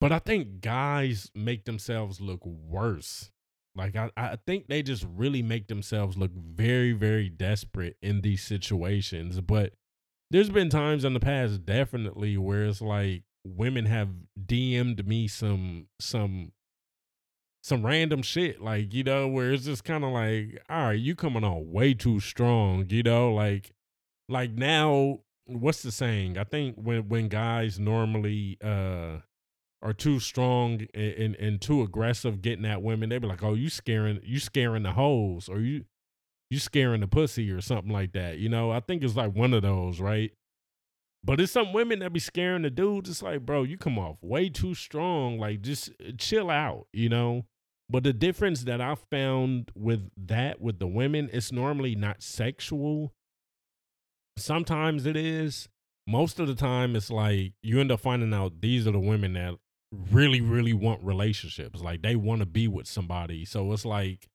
but 0.00 0.12
i 0.12 0.18
think 0.18 0.60
guys 0.60 1.30
make 1.34 1.64
themselves 1.64 2.20
look 2.20 2.44
worse. 2.44 3.30
Like 3.76 3.96
I, 3.96 4.10
I 4.16 4.36
think 4.46 4.68
they 4.68 4.82
just 4.84 5.04
really 5.16 5.42
make 5.42 5.66
themselves 5.66 6.16
look 6.16 6.30
very 6.32 6.92
very 6.92 7.28
desperate 7.28 7.96
in 8.02 8.20
these 8.20 8.42
situations 8.42 9.40
but 9.40 9.72
there's 10.34 10.50
been 10.50 10.68
times 10.68 11.04
in 11.04 11.14
the 11.14 11.20
past 11.20 11.64
definitely 11.64 12.36
where 12.36 12.64
it's 12.64 12.80
like 12.80 13.22
women 13.46 13.86
have 13.86 14.08
DM'd 14.46 15.06
me 15.06 15.28
some 15.28 15.86
some 16.00 16.52
some 17.62 17.86
random 17.86 18.22
shit 18.22 18.60
like 18.60 18.92
you 18.92 19.04
know 19.04 19.28
where 19.28 19.52
it's 19.52 19.64
just 19.64 19.84
kind 19.84 20.04
of 20.04 20.10
like 20.10 20.60
all 20.68 20.86
right 20.86 20.98
you 20.98 21.14
coming 21.14 21.44
on 21.44 21.70
way 21.70 21.94
too 21.94 22.20
strong 22.20 22.84
you 22.90 23.02
know 23.02 23.32
like 23.32 23.72
like 24.28 24.50
now 24.50 25.20
what's 25.46 25.82
the 25.82 25.92
saying? 25.92 26.38
I 26.38 26.44
think 26.44 26.76
when 26.76 27.08
when 27.08 27.28
guys 27.28 27.78
normally 27.78 28.58
uh 28.62 29.18
are 29.82 29.92
too 29.92 30.18
strong 30.18 30.86
and, 30.94 31.12
and, 31.12 31.36
and 31.36 31.60
too 31.60 31.82
aggressive 31.82 32.40
getting 32.40 32.64
at 32.64 32.80
women 32.80 33.10
they 33.10 33.18
be 33.18 33.26
like 33.26 33.42
oh 33.42 33.52
you 33.52 33.68
scaring 33.68 34.18
you 34.24 34.40
scaring 34.40 34.82
the 34.82 34.92
hoes 34.92 35.46
or 35.46 35.60
you 35.60 35.84
you 36.50 36.58
scaring 36.58 37.00
the 37.00 37.06
pussy 37.06 37.50
or 37.50 37.60
something 37.60 37.92
like 37.92 38.12
that. 38.12 38.38
You 38.38 38.48
know, 38.48 38.70
I 38.70 38.80
think 38.80 39.02
it's 39.02 39.16
like 39.16 39.34
one 39.34 39.54
of 39.54 39.62
those, 39.62 40.00
right? 40.00 40.32
But 41.24 41.40
it's 41.40 41.52
some 41.52 41.72
women 41.72 42.00
that 42.00 42.12
be 42.12 42.20
scaring 42.20 42.62
the 42.62 42.70
dudes. 42.70 43.08
It's 43.08 43.22
like, 43.22 43.46
bro, 43.46 43.62
you 43.62 43.78
come 43.78 43.98
off 43.98 44.18
way 44.20 44.50
too 44.50 44.74
strong. 44.74 45.38
Like, 45.38 45.62
just 45.62 45.88
uh, 45.88 46.12
chill 46.18 46.50
out, 46.50 46.86
you 46.92 47.08
know? 47.08 47.46
But 47.88 48.04
the 48.04 48.12
difference 48.12 48.64
that 48.64 48.80
I 48.80 48.94
found 48.94 49.70
with 49.74 50.10
that, 50.26 50.60
with 50.60 50.78
the 50.78 50.86
women, 50.86 51.30
it's 51.32 51.50
normally 51.50 51.94
not 51.94 52.22
sexual. 52.22 53.14
Sometimes 54.36 55.06
it 55.06 55.16
is. 55.16 55.68
Most 56.06 56.38
of 56.38 56.46
the 56.46 56.54
time, 56.54 56.94
it's 56.94 57.10
like 57.10 57.54
you 57.62 57.80
end 57.80 57.90
up 57.90 58.00
finding 58.00 58.34
out 58.34 58.60
these 58.60 58.86
are 58.86 58.92
the 58.92 58.98
women 58.98 59.32
that 59.32 59.54
really, 60.10 60.42
really 60.42 60.74
want 60.74 61.02
relationships. 61.02 61.80
Like, 61.80 62.02
they 62.02 62.16
want 62.16 62.40
to 62.40 62.46
be 62.46 62.68
with 62.68 62.86
somebody. 62.86 63.46
So 63.46 63.72
it's 63.72 63.86
like, 63.86 64.28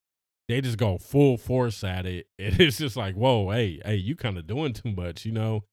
they 0.50 0.62
just 0.62 0.80
go 0.80 0.98
full 0.98 1.38
force 1.38 1.84
at 1.84 2.06
it. 2.06 2.28
And 2.40 2.60
it's 2.60 2.80
just 2.80 2.98
like, 2.98 3.16
whoa, 3.16 3.52
hey, 3.52 3.80
hey, 3.86 3.96
you 3.96 4.16
kind 4.16 4.38
of 4.38 4.48
doing 4.48 4.74
too 4.74 4.92
much, 4.92 5.26
you 5.26 5.32
know? 5.32 5.64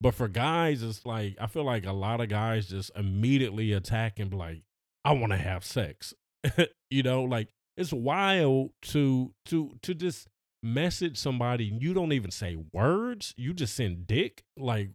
But 0.00 0.14
for 0.14 0.28
guys, 0.28 0.82
it's 0.82 1.06
like, 1.06 1.36
I 1.40 1.46
feel 1.46 1.64
like 1.64 1.86
a 1.86 1.92
lot 1.92 2.20
of 2.20 2.28
guys 2.28 2.66
just 2.66 2.90
immediately 2.96 3.72
attack 3.72 4.18
and 4.18 4.30
be 4.30 4.36
like, 4.36 4.62
I 5.04 5.12
want 5.12 5.32
to 5.32 5.38
have 5.38 5.64
sex. 5.64 6.12
you 6.90 7.02
know, 7.02 7.22
like 7.22 7.48
it's 7.76 7.92
wild 7.92 8.70
to 8.82 9.32
to 9.46 9.76
to 9.82 9.94
just 9.94 10.28
message 10.62 11.18
somebody 11.18 11.68
and 11.68 11.82
you 11.82 11.92
don't 11.92 12.12
even 12.12 12.30
say 12.30 12.56
words 12.72 13.34
you 13.36 13.52
just 13.52 13.76
send 13.76 14.06
dick 14.06 14.44
like 14.56 14.88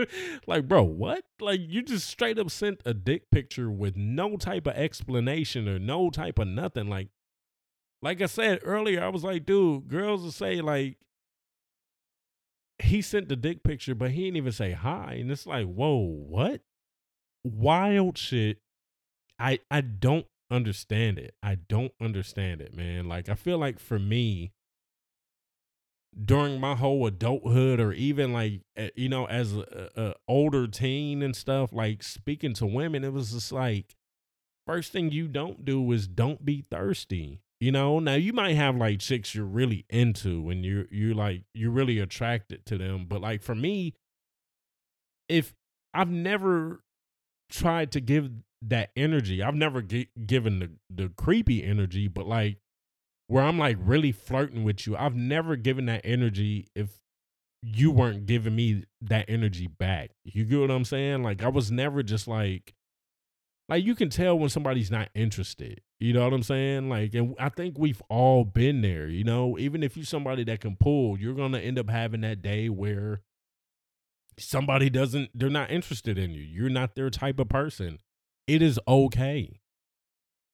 like 0.46 0.68
bro 0.68 0.80
what 0.80 1.24
like 1.40 1.58
you 1.60 1.82
just 1.82 2.08
straight 2.08 2.38
up 2.38 2.48
sent 2.48 2.80
a 2.86 2.94
dick 2.94 3.28
picture 3.32 3.68
with 3.68 3.96
no 3.96 4.36
type 4.36 4.68
of 4.68 4.74
explanation 4.74 5.68
or 5.68 5.76
no 5.76 6.08
type 6.08 6.38
of 6.38 6.46
nothing 6.46 6.88
like 6.88 7.08
like 8.02 8.20
I 8.20 8.26
said 8.26 8.60
earlier, 8.62 9.02
I 9.02 9.08
was 9.08 9.24
like, 9.24 9.44
dude, 9.46 9.88
girls 9.88 10.22
will 10.22 10.32
say 10.32 10.60
like 10.60 10.96
he 12.80 13.02
sent 13.02 13.28
the 13.28 13.36
dick 13.36 13.62
picture, 13.62 13.94
but 13.94 14.12
he 14.12 14.24
didn't 14.24 14.36
even 14.36 14.52
say 14.52 14.72
hi. 14.72 15.16
And 15.20 15.30
it's 15.30 15.46
like, 15.46 15.66
whoa, 15.66 15.98
what? 15.98 16.60
Wild 17.44 18.18
shit. 18.18 18.58
I 19.38 19.60
I 19.70 19.80
don't 19.80 20.26
understand 20.50 21.18
it. 21.18 21.34
I 21.42 21.56
don't 21.56 21.92
understand 22.00 22.60
it, 22.60 22.74
man. 22.74 23.08
Like 23.08 23.28
I 23.28 23.34
feel 23.34 23.58
like 23.58 23.78
for 23.78 23.98
me, 23.98 24.52
during 26.24 26.60
my 26.60 26.74
whole 26.74 27.06
adulthood 27.06 27.80
or 27.80 27.92
even 27.92 28.32
like 28.32 28.62
you 28.96 29.08
know 29.08 29.26
as 29.26 29.56
a, 29.56 29.90
a, 29.96 30.14
older 30.26 30.66
teen 30.66 31.22
and 31.22 31.36
stuff 31.36 31.72
like 31.72 32.02
speaking 32.02 32.54
to 32.54 32.66
women 32.66 33.04
it 33.04 33.12
was 33.12 33.32
just 33.32 33.52
like 33.52 33.94
first 34.66 34.90
thing 34.90 35.10
you 35.10 35.28
don't 35.28 35.64
do 35.64 35.92
is 35.92 36.06
don't 36.06 36.44
be 36.44 36.60
thirsty. 36.60 37.40
You 37.60 37.72
know, 37.72 37.98
now 37.98 38.14
you 38.14 38.32
might 38.32 38.54
have 38.54 38.76
like 38.76 39.00
chicks 39.00 39.34
you're 39.34 39.44
really 39.44 39.84
into 39.90 40.48
and 40.48 40.64
you're 40.64 40.86
you're 40.90 41.14
like 41.14 41.42
you're 41.54 41.72
really 41.72 41.98
attracted 41.98 42.64
to 42.66 42.78
them, 42.78 43.06
but 43.08 43.20
like 43.20 43.42
for 43.42 43.54
me, 43.54 43.94
if 45.28 45.54
I've 45.92 46.10
never 46.10 46.84
tried 47.50 47.90
to 47.92 48.00
give 48.00 48.30
that 48.62 48.90
energy, 48.96 49.42
I've 49.42 49.56
never 49.56 49.82
g- 49.82 50.08
given 50.24 50.60
the 50.60 50.70
the 50.88 51.08
creepy 51.16 51.64
energy, 51.64 52.06
but 52.06 52.28
like 52.28 52.58
where 53.26 53.42
I'm 53.42 53.58
like 53.58 53.76
really 53.80 54.12
flirting 54.12 54.62
with 54.62 54.86
you, 54.86 54.96
I've 54.96 55.16
never 55.16 55.56
given 55.56 55.86
that 55.86 56.02
energy 56.04 56.68
if 56.76 56.90
you 57.62 57.90
weren't 57.90 58.26
giving 58.26 58.54
me 58.54 58.84
that 59.02 59.24
energy 59.28 59.66
back. 59.66 60.12
You 60.24 60.44
get 60.44 60.60
what 60.60 60.70
I'm 60.70 60.84
saying? 60.84 61.24
Like 61.24 61.42
I 61.42 61.48
was 61.48 61.72
never 61.72 62.04
just 62.04 62.28
like 62.28 62.74
like 63.68 63.84
you 63.84 63.94
can 63.94 64.08
tell 64.08 64.38
when 64.38 64.48
somebody's 64.48 64.90
not 64.90 65.10
interested. 65.14 65.82
You 66.00 66.12
know 66.12 66.24
what 66.24 66.32
I'm 66.32 66.42
saying? 66.42 66.88
Like, 66.88 67.14
and 67.14 67.34
I 67.38 67.48
think 67.50 67.78
we've 67.78 68.02
all 68.08 68.44
been 68.44 68.80
there. 68.80 69.08
You 69.08 69.24
know, 69.24 69.58
even 69.58 69.82
if 69.82 69.96
you're 69.96 70.06
somebody 70.06 70.44
that 70.44 70.60
can 70.60 70.76
pull, 70.76 71.18
you're 71.18 71.34
gonna 71.34 71.58
end 71.58 71.78
up 71.78 71.90
having 71.90 72.22
that 72.22 72.40
day 72.40 72.68
where 72.68 73.20
somebody 74.38 74.88
doesn't, 74.88 75.30
they're 75.34 75.50
not 75.50 75.70
interested 75.70 76.16
in 76.16 76.32
you. 76.32 76.42
You're 76.42 76.70
not 76.70 76.94
their 76.94 77.10
type 77.10 77.38
of 77.38 77.48
person. 77.48 77.98
It 78.46 78.62
is 78.62 78.80
okay. 78.88 79.60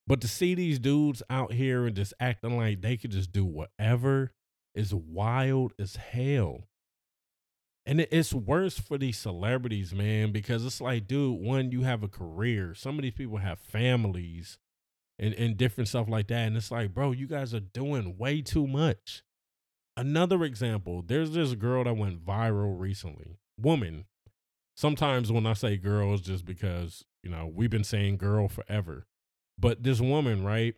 But 0.07 0.21
to 0.21 0.29
see 0.29 0.55
these 0.55 0.79
dudes 0.79 1.23
out 1.31 1.53
here 1.53 1.87
and 1.87 1.95
just 1.95 2.15
acting 2.19 2.57
like 2.57 2.81
they 2.83 2.97
could 2.97 3.11
just 3.11 3.33
do 3.33 3.45
whatever 3.45 4.33
is 4.75 4.93
wild 4.93 5.73
as 5.79 5.97
hell. 5.97 6.69
And 7.87 8.01
it's 8.01 8.33
worse 8.33 8.79
for 8.79 8.97
these 8.97 9.19
celebrities, 9.19 9.95
man, 9.95 10.33
because 10.33 10.65
it's 10.65 10.81
like, 10.81 11.07
dude, 11.07 11.39
one, 11.39 11.71
you 11.71 11.83
have 11.83 12.03
a 12.03 12.09
career. 12.09 12.75
Some 12.75 12.99
of 12.99 13.03
these 13.03 13.13
people 13.13 13.37
have 13.39 13.59
families 13.59 14.59
and, 15.19 15.35
and 15.35 15.57
different 15.57 15.89
stuff 15.89 16.09
like 16.09 16.29
that. 16.29 16.47
And 16.47 16.57
it's 16.57 16.71
like, 16.71 16.95
bro, 16.95 17.13
you 17.13 17.27
guys 17.27 17.53
are 17.53 17.61
doing 17.61 18.17
way 18.17 18.41
too 18.41 18.67
much. 18.67 19.23
Another 19.97 20.45
example, 20.45 21.03
there's 21.07 21.33
this 21.33 21.55
girl 21.55 21.85
that 21.85 21.97
went 21.97 22.25
viral 22.25 22.79
recently. 22.79 23.39
Woman. 23.61 24.07
Sometimes 24.77 25.31
when 25.31 25.47
I 25.47 25.53
say 25.53 25.77
girls, 25.77 26.21
just 26.23 26.45
because, 26.45 27.05
you 27.23 27.31
know, 27.31 27.51
we've 27.55 27.71
been 27.71 27.85
saying 27.85 28.17
girl 28.17 28.49
forever. 28.49 29.07
But 29.59 29.83
this 29.85 30.01
woman, 30.01 30.43
right? 30.43 30.75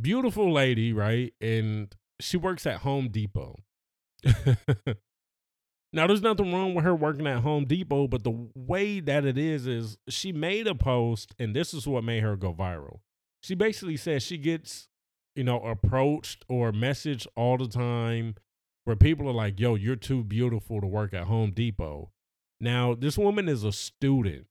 Beautiful 0.00 0.50
lady, 0.50 0.92
right? 0.92 1.34
And 1.40 1.94
she 2.20 2.36
works 2.36 2.64
at 2.64 2.78
Home 2.78 3.08
Depot. 3.08 3.56
Now, 5.92 6.06
there's 6.06 6.22
nothing 6.22 6.52
wrong 6.52 6.74
with 6.74 6.84
her 6.84 6.94
working 6.94 7.26
at 7.26 7.40
Home 7.40 7.64
Depot, 7.64 8.06
but 8.06 8.22
the 8.22 8.48
way 8.54 9.00
that 9.00 9.24
it 9.24 9.36
is, 9.36 9.66
is 9.66 9.98
she 10.08 10.30
made 10.30 10.68
a 10.68 10.74
post, 10.74 11.34
and 11.38 11.54
this 11.54 11.74
is 11.74 11.86
what 11.86 12.04
made 12.04 12.22
her 12.22 12.36
go 12.36 12.54
viral. 12.54 13.00
She 13.42 13.56
basically 13.56 13.96
says 13.96 14.22
she 14.22 14.38
gets, 14.38 14.88
you 15.34 15.42
know, 15.42 15.60
approached 15.60 16.44
or 16.48 16.70
messaged 16.70 17.26
all 17.36 17.56
the 17.56 17.66
time 17.66 18.36
where 18.84 18.96
people 18.96 19.28
are 19.28 19.34
like, 19.34 19.58
yo, 19.58 19.74
you're 19.74 19.96
too 19.96 20.22
beautiful 20.22 20.80
to 20.80 20.86
work 20.86 21.12
at 21.12 21.24
Home 21.24 21.50
Depot. 21.50 22.12
Now, 22.60 22.94
this 22.94 23.18
woman 23.18 23.48
is 23.48 23.64
a 23.64 23.72
student. 23.72 24.46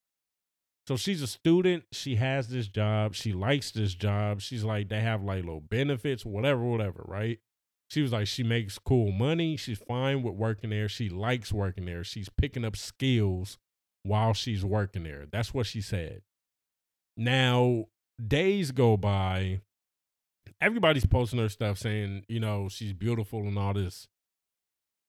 So 0.88 0.98
she's 0.98 1.22
a 1.22 1.28
student. 1.28 1.84
She 1.92 2.16
has 2.16 2.48
this 2.48 2.68
job. 2.68 3.14
She 3.14 3.32
likes 3.32 3.72
this 3.72 3.94
job. 3.94 4.42
She's 4.42 4.64
like, 4.64 4.90
they 4.90 5.02
have 5.02 5.24
like 5.24 5.44
little 5.44 5.62
benefits, 5.62 6.26
whatever, 6.26 6.64
whatever, 6.64 7.04
right? 7.06 7.40
She 7.90 8.04
was 8.04 8.12
like, 8.12 8.28
she 8.28 8.44
makes 8.44 8.78
cool 8.78 9.12
money. 9.12 9.58
She's 9.58 9.80
fine 9.80 10.22
with 10.22 10.36
working 10.36 10.70
there. 10.70 10.88
She 10.88 11.10
likes 11.10 11.52
working 11.52 11.86
there. 11.86 12.04
She's 12.04 12.30
picking 12.30 12.64
up 12.64 12.78
skills 12.78 13.58
while 14.04 14.34
she's 14.34 14.64
working 14.64 15.04
there. 15.04 15.26
That's 15.32 15.54
what 15.54 15.66
she 15.66 15.82
said. 15.82 16.22
Now, 17.18 17.88
days 18.26 18.72
go 18.72 18.96
by. 18.96 19.62
Everybody's 20.62 21.06
posting 21.06 21.40
her 21.40 21.50
stuff 21.50 21.80
saying, 21.80 22.26
you 22.28 22.40
know, 22.40 22.70
she's 22.70 22.94
beautiful 22.94 23.40
and 23.40 23.58
all 23.58 23.74
this. 23.74 24.08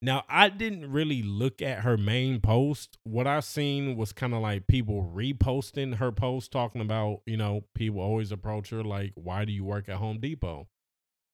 Now, 0.02 0.24
I 0.30 0.48
didn't 0.48 0.90
really 0.90 1.22
look 1.22 1.60
at 1.60 1.80
her 1.80 1.98
main 1.98 2.40
post. 2.40 2.96
What 3.04 3.26
I 3.26 3.40
seen 3.40 3.96
was 3.96 4.12
kind 4.12 4.32
of 4.32 4.40
like 4.40 4.66
people 4.66 5.12
reposting 5.14 5.96
her 5.96 6.10
post 6.10 6.50
talking 6.50 6.80
about, 6.80 7.20
you 7.26 7.36
know, 7.36 7.64
people 7.74 8.00
always 8.00 8.32
approach 8.32 8.70
her 8.70 8.82
like, 8.82 9.12
why 9.14 9.44
do 9.44 9.52
you 9.52 9.64
work 9.64 9.90
at 9.90 9.96
Home 9.96 10.18
Depot? 10.18 10.68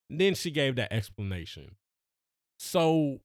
Then 0.09 0.35
she 0.35 0.51
gave 0.51 0.77
that 0.77 0.93
explanation. 0.93 1.77
So 2.59 3.21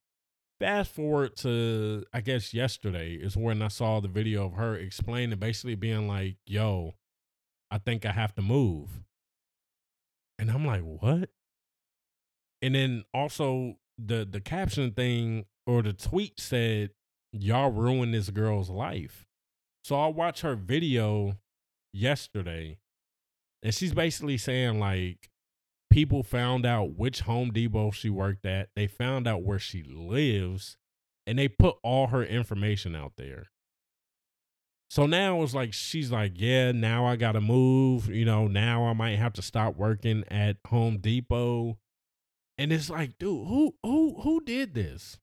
fast 0.60 0.94
forward 0.94 1.36
to 1.38 2.04
I 2.14 2.22
guess 2.22 2.54
yesterday 2.54 3.14
is 3.14 3.36
when 3.36 3.62
I 3.62 3.68
saw 3.68 4.00
the 4.00 4.08
video 4.08 4.46
of 4.46 4.54
her 4.54 4.76
explaining 4.76 5.38
basically 5.40 5.76
being 5.76 6.08
like, 6.08 6.38
yo, 6.46 6.96
I 7.70 7.78
think 7.78 8.06
I 8.06 8.12
have 8.12 8.36
to 8.36 8.42
move. 8.42 9.02
And 10.38 10.50
I'm 10.50 10.66
like, 10.66 10.82
what? 10.82 11.30
And 12.62 12.76
then 12.76 13.04
also 13.14 13.78
the 13.98 14.28
the 14.30 14.42
caption 14.42 14.92
thing 14.92 15.46
or 15.66 15.82
the 15.82 15.94
tweet 15.94 16.40
said, 16.40 16.92
Y'all 17.34 17.72
ruined 17.72 18.14
this 18.14 18.30
girl's 18.30 18.70
life. 18.70 19.26
So 19.84 20.00
I 20.00 20.08
watched 20.08 20.42
her 20.42 20.56
video 20.56 21.38
yesterday, 21.94 22.78
and 23.64 23.74
she's 23.74 23.94
basically 23.94 24.38
saying, 24.38 24.80
like, 24.80 25.30
people 25.92 26.24
found 26.24 26.66
out 26.66 26.98
which 26.98 27.22
Home 27.22 27.52
Depot 27.52 27.92
she 27.92 28.10
worked 28.10 28.46
at. 28.46 28.70
They 28.76 28.88
found 28.88 29.28
out 29.28 29.44
where 29.44 29.60
she 29.60 29.84
lives 29.84 30.78
and 31.28 31.38
they 31.38 31.48
put 31.48 31.76
all 31.84 32.08
her 32.08 32.24
information 32.24 32.96
out 32.96 33.14
there. 33.18 33.52
So 34.90 35.06
now 35.06 35.42
it's 35.44 35.54
like 35.54 35.74
she's 35.74 36.12
like, 36.12 36.34
yeah, 36.36 36.72
now 36.72 37.06
I 37.06 37.16
got 37.16 37.34
to 37.34 37.42
move, 37.42 38.10
you 38.10 38.26
know, 38.26 38.48
now 38.48 38.86
I 38.86 38.94
might 38.94 39.18
have 39.18 39.34
to 39.34 39.42
stop 39.42 39.78
working 39.78 40.24
at 40.30 40.58
Home 40.68 40.98
Depot. 40.98 41.78
And 42.58 42.74
it's 42.74 42.90
like, 42.90 43.18
dude, 43.18 43.48
who 43.48 43.76
who 43.84 44.20
who 44.22 44.42
did 44.42 44.74
this? 44.74 45.18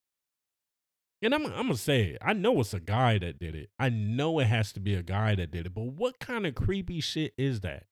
And 1.21 1.35
I'm 1.35 1.45
I'm 1.47 1.66
gonna 1.66 1.77
say 1.77 2.05
it. 2.05 2.19
I 2.23 2.33
know 2.33 2.61
it's 2.61 2.73
a 2.73 2.81
guy 2.81 3.19
that 3.19 3.39
did 3.39 3.55
it. 3.55 3.71
I 3.79 3.91
know 3.91 4.39
it 4.39 4.47
has 4.47 4.73
to 4.73 4.81
be 4.81 4.95
a 4.95 5.03
guy 5.03 5.35
that 5.35 5.51
did 5.51 5.66
it. 5.66 5.75
But 5.75 5.85
what 5.85 6.19
kind 6.19 6.47
of 6.47 6.55
creepy 6.55 7.01
shit 7.01 7.35
is 7.37 7.61
that? 7.61 7.85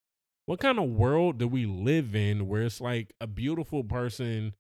What 0.47 0.61
kind 0.61 0.79
of 0.79 0.89
world 0.89 1.39
do 1.39 1.49
we 1.49 1.67
live 1.67 2.15
in 2.15 2.49
where 2.49 2.63
it's 2.63 2.81
like 2.81 3.13
a 3.21 3.27
beautiful 3.27 3.85
person 3.85 4.55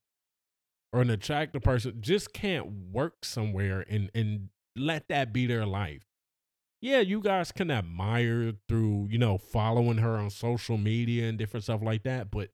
or 0.92 1.00
an 1.00 1.10
attractive 1.10 1.62
person 1.62 1.98
just 2.00 2.32
can't 2.32 2.66
work 2.92 3.24
somewhere 3.24 3.84
and 3.88 4.10
and 4.14 4.48
let 4.76 5.08
that 5.08 5.32
be 5.32 5.46
their 5.46 5.66
life? 5.66 6.02
Yeah 6.82 7.00
you 7.00 7.20
guys 7.20 7.52
can 7.52 7.70
admire 7.70 8.52
through 8.68 9.08
you 9.10 9.18
know 9.18 9.38
following 9.38 9.98
her 9.98 10.16
on 10.16 10.30
social 10.30 10.76
media 10.76 11.28
and 11.28 11.38
different 11.38 11.64
stuff 11.64 11.82
like 11.82 12.02
that 12.02 12.30
but 12.30 12.50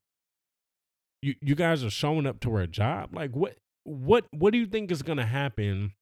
you 1.23 1.35
you 1.41 1.55
guys 1.55 1.83
are 1.83 1.89
showing 1.89 2.27
up 2.27 2.39
to 2.41 2.51
her 2.55 2.67
job? 2.67 3.09
Like 3.13 3.31
what 3.31 3.57
what 3.83 4.25
what 4.31 4.51
do 4.51 4.59
you 4.59 4.65
think 4.65 4.91
is 4.91 5.01
going 5.01 5.17
to 5.17 5.25
happen 5.25 5.93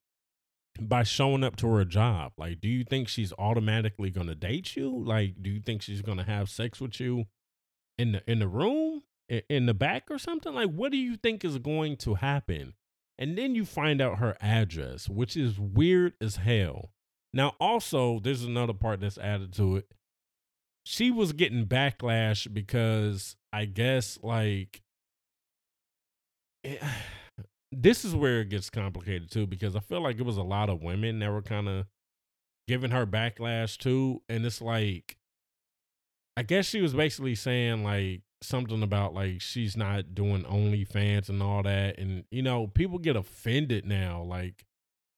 by 0.79 1.03
showing 1.03 1.43
up 1.43 1.55
to 1.57 1.67
her 1.67 1.85
job. 1.85 2.33
Like, 2.37 2.61
do 2.61 2.67
you 2.67 2.83
think 2.83 3.07
she's 3.07 3.33
automatically 3.37 4.09
gonna 4.09 4.35
date 4.35 4.75
you? 4.75 4.89
Like, 4.89 5.41
do 5.41 5.49
you 5.49 5.59
think 5.59 5.81
she's 5.81 6.01
gonna 6.01 6.23
have 6.23 6.49
sex 6.49 6.79
with 6.79 6.99
you 6.99 7.25
in 7.97 8.13
the 8.13 8.23
in 8.29 8.39
the 8.39 8.47
room, 8.47 9.03
in, 9.49 9.65
the 9.65 9.73
back 9.73 10.09
or 10.09 10.17
something? 10.17 10.53
Like, 10.53 10.69
what 10.71 10.91
do 10.91 10.97
you 10.97 11.15
think 11.15 11.45
is 11.45 11.57
going 11.57 11.97
to 11.97 12.15
happen? 12.15 12.73
And 13.17 13.37
then 13.37 13.55
you 13.55 13.65
find 13.65 14.01
out 14.01 14.17
her 14.17 14.35
address, 14.41 15.07
which 15.07 15.37
is 15.37 15.59
weird 15.59 16.13
as 16.19 16.37
hell. 16.37 16.91
Now, 17.33 17.53
also, 17.59 18.19
there's 18.19 18.43
another 18.43 18.73
part 18.73 18.99
that's 18.99 19.17
added 19.17 19.53
to 19.53 19.77
it. 19.77 19.85
She 20.83 21.11
was 21.11 21.31
getting 21.33 21.67
backlash 21.67 22.51
because 22.51 23.35
I 23.53 23.65
guess 23.65 24.17
like 24.23 24.81
it, 26.63 26.81
this 27.71 28.03
is 28.03 28.13
where 28.13 28.41
it 28.41 28.49
gets 28.49 28.69
complicated 28.69 29.31
too 29.31 29.47
because 29.47 29.75
I 29.75 29.79
feel 29.79 30.01
like 30.01 30.19
it 30.19 30.25
was 30.25 30.37
a 30.37 30.43
lot 30.43 30.69
of 30.69 30.81
women 30.81 31.19
that 31.19 31.31
were 31.31 31.41
kind 31.41 31.69
of 31.69 31.85
giving 32.67 32.91
her 32.91 33.05
backlash 33.05 33.77
too, 33.77 34.21
and 34.29 34.45
it's 34.45 34.61
like, 34.61 35.17
I 36.37 36.43
guess 36.43 36.65
she 36.65 36.81
was 36.81 36.93
basically 36.93 37.35
saying 37.35 37.83
like 37.83 38.21
something 38.41 38.81
about 38.81 39.13
like 39.13 39.41
she's 39.41 39.77
not 39.77 40.15
doing 40.15 40.43
OnlyFans 40.43 41.29
and 41.29 41.41
all 41.41 41.63
that, 41.63 41.97
and 41.97 42.25
you 42.31 42.41
know 42.41 42.67
people 42.67 42.97
get 42.99 43.15
offended 43.15 43.85
now. 43.85 44.21
Like 44.23 44.65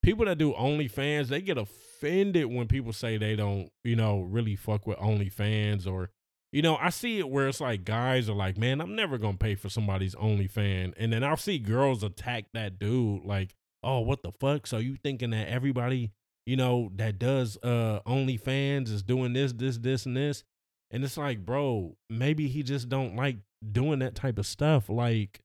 people 0.03 0.25
that 0.25 0.37
do 0.37 0.53
OnlyFans, 0.53 1.27
they 1.27 1.41
get 1.41 1.57
offended 1.57 2.45
when 2.45 2.67
people 2.67 2.93
say 2.93 3.17
they 3.17 3.35
don't, 3.35 3.69
you 3.83 3.95
know, 3.95 4.21
really 4.21 4.55
fuck 4.55 4.85
with 4.85 4.97
OnlyFans 4.97 5.87
or 5.87 6.11
you 6.53 6.61
know, 6.61 6.77
I 6.79 6.91
see 6.91 7.17
it 7.17 7.27
where 7.27 7.47
it's 7.47 7.59
like 7.59 7.83
guys 7.83 8.29
are 8.29 8.35
like, 8.35 8.59
man, 8.59 8.79
I'm 8.79 8.95
never 8.95 9.17
gonna 9.17 9.37
pay 9.37 9.55
for 9.55 9.69
somebody's 9.69 10.13
OnlyFans, 10.13 10.93
and 10.97 11.11
then 11.11 11.23
I'll 11.23 11.35
see 11.35 11.57
girls 11.57 12.03
attack 12.03 12.45
that 12.53 12.77
dude 12.77 13.25
like, 13.25 13.55
oh, 13.81 14.01
what 14.01 14.21
the 14.21 14.31
fuck? 14.39 14.67
So 14.67 14.77
you 14.77 14.95
thinking 14.95 15.31
that 15.31 15.47
everybody, 15.47 16.11
you 16.45 16.55
know, 16.55 16.91
that 16.95 17.17
does 17.17 17.57
uh 17.63 18.01
OnlyFans 18.05 18.89
is 18.89 19.01
doing 19.01 19.33
this, 19.33 19.51
this, 19.51 19.79
this, 19.79 20.05
and 20.05 20.15
this, 20.15 20.43
and 20.91 21.03
it's 21.03 21.17
like, 21.17 21.43
bro, 21.43 21.97
maybe 22.07 22.47
he 22.47 22.61
just 22.61 22.87
don't 22.87 23.15
like 23.15 23.37
doing 23.71 23.97
that 23.99 24.13
type 24.13 24.37
of 24.37 24.45
stuff. 24.45 24.89
Like, 24.89 25.41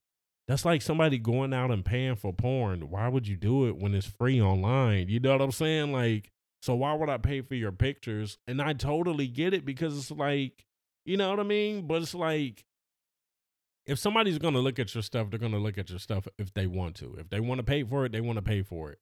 that's 0.47 0.67
like 0.67 0.83
somebody 0.83 1.17
going 1.17 1.55
out 1.55 1.71
and 1.71 1.87
paying 1.87 2.17
for 2.17 2.35
porn. 2.35 2.91
Why 2.91 3.09
would 3.09 3.27
you 3.27 3.37
do 3.37 3.67
it 3.67 3.79
when 3.79 3.95
it's 3.95 4.07
free 4.07 4.43
online? 4.43 5.09
You 5.09 5.21
know 5.21 5.33
what 5.33 5.41
I'm 5.41 5.53
saying? 5.53 5.91
Like, 5.91 6.31
so 6.61 6.75
why 6.75 6.93
would 6.93 7.09
I 7.09 7.17
pay 7.17 7.41
for 7.41 7.55
your 7.55 7.73
pictures? 7.73 8.37
And 8.47 8.61
I 8.61 8.75
totally 8.75 9.27
get 9.27 9.55
it 9.55 9.65
because 9.65 9.97
it's 9.97 10.11
like 10.11 10.67
You 11.09 11.17
know 11.17 11.31
what 11.31 11.41
I 11.41 11.45
mean? 11.45 11.87
But 11.87 12.03
it's 12.03 12.15
like 12.15 12.67
if 13.87 13.99
somebody's 13.99 14.39
gonna 14.39 14.59
look 14.59 14.79
at 14.79 14.95
your 14.95 15.03
stuff, 15.03 15.31
they're 15.31 15.39
gonna 15.39 15.59
look 15.59 15.79
at 15.79 15.89
your 15.89 15.99
stuff 15.99 16.29
if 16.39 16.53
they 16.53 16.67
want 16.67 16.97
to. 16.97 17.17
If 17.19 17.31
they 17.31 17.41
want 17.41 17.61
to 17.61 17.65
pay 17.65 17.83
for 17.83 18.05
it, 18.05 18.13
they 18.13 18.21
want 18.21 18.37
to 18.37 18.43
pay 18.43 18.61
for 18.61 18.91
it. 18.93 18.99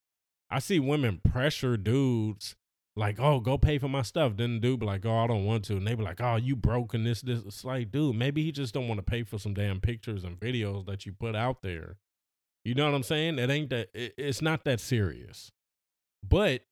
I 0.48 0.60
see 0.60 0.78
women 0.78 1.20
pressure 1.28 1.76
dudes 1.76 2.54
like, 2.94 3.18
oh, 3.18 3.40
go 3.40 3.58
pay 3.58 3.78
for 3.78 3.88
my 3.88 4.02
stuff. 4.02 4.36
Then 4.36 4.54
the 4.54 4.60
dude 4.60 4.80
be 4.80 4.86
like, 4.86 5.04
oh, 5.04 5.18
I 5.18 5.26
don't 5.26 5.44
want 5.44 5.64
to. 5.64 5.76
And 5.76 5.84
they 5.84 5.94
be 5.94 6.04
like, 6.04 6.20
oh, 6.20 6.36
you 6.36 6.54
broken 6.54 7.02
this, 7.02 7.22
this. 7.22 7.40
It's 7.44 7.64
like, 7.64 7.90
dude, 7.90 8.14
maybe 8.14 8.44
he 8.44 8.52
just 8.52 8.72
don't 8.72 8.86
want 8.86 8.98
to 8.98 9.04
pay 9.04 9.24
for 9.24 9.38
some 9.38 9.52
damn 9.52 9.80
pictures 9.80 10.22
and 10.22 10.38
videos 10.38 10.86
that 10.86 11.04
you 11.04 11.12
put 11.12 11.34
out 11.34 11.62
there. 11.62 11.96
You 12.64 12.74
know 12.74 12.84
what 12.84 12.94
I'm 12.94 13.02
saying? 13.02 13.40
It 13.40 13.50
ain't 13.50 13.70
that, 13.70 13.88
it, 13.92 14.14
it's 14.16 14.40
not 14.40 14.64
that 14.64 14.78
serious. 14.78 15.50
But 16.26 16.62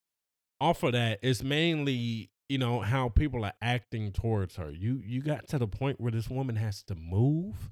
off 0.60 0.84
of 0.84 0.92
that, 0.92 1.18
it's 1.22 1.42
mainly, 1.42 2.30
you 2.48 2.58
know, 2.58 2.80
how 2.80 3.08
people 3.08 3.44
are 3.44 3.54
acting 3.62 4.12
towards 4.12 4.56
her. 4.56 4.70
You 4.70 5.00
you 5.04 5.22
got 5.22 5.48
to 5.48 5.58
the 5.58 5.66
point 5.66 6.00
where 6.00 6.12
this 6.12 6.28
woman 6.28 6.56
has 6.56 6.82
to 6.84 6.94
move, 6.94 7.70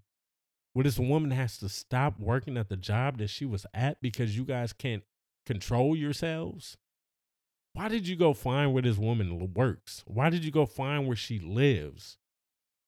where 0.73 0.85
this 0.85 0.99
woman 0.99 1.31
has 1.31 1.59
to 1.59 1.69
stop 1.69 2.19
working 2.19 2.57
at 2.57 2.69
the 2.69 2.77
job 2.77 3.19
that 3.19 3.31
she 3.31 3.45
was 3.45 3.67
at 3.75 4.01
because 4.01 4.37
you 4.37 4.45
guys 4.45 4.73
can't 4.73 5.03
control 5.45 5.97
yourselves 5.97 6.77
why 7.75 7.89
did 7.89 8.07
you 8.07 8.17
go 8.17 8.35
find 8.35 8.73
where 8.73 8.83
this 8.83 8.99
woman 8.99 9.55
works? 9.55 10.03
Why 10.07 10.31
did 10.31 10.45
you 10.45 10.51
go 10.51 10.67
find 10.67 11.07
where 11.07 11.17
she 11.17 11.39
lives? 11.39 12.19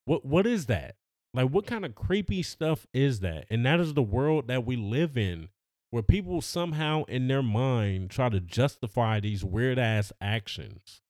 What 0.05 0.25
what 0.25 0.47
is 0.47 0.67
that? 0.67 0.97
Like 1.33 1.49
what 1.51 1.67
kind 1.67 1.85
of 1.85 1.95
creepy 1.95 2.43
stuff 2.43 2.87
is 2.93 3.21
that? 3.21 3.47
And 3.51 3.65
that 3.65 3.81
is 3.81 3.95
the 3.95 4.03
world 4.03 4.47
that 4.49 4.67
we 4.67 4.77
live 4.77 5.17
in 5.17 5.49
where 5.91 6.03
people 6.03 6.43
somehow 6.43 7.05
in 7.05 7.29
their 7.29 7.43
mind 7.43 8.11
try 8.11 8.29
to 8.29 8.41
justify 8.41 9.21
these 9.21 9.45
weird 9.45 9.79
ass 9.79 10.13
actions. 10.21 11.01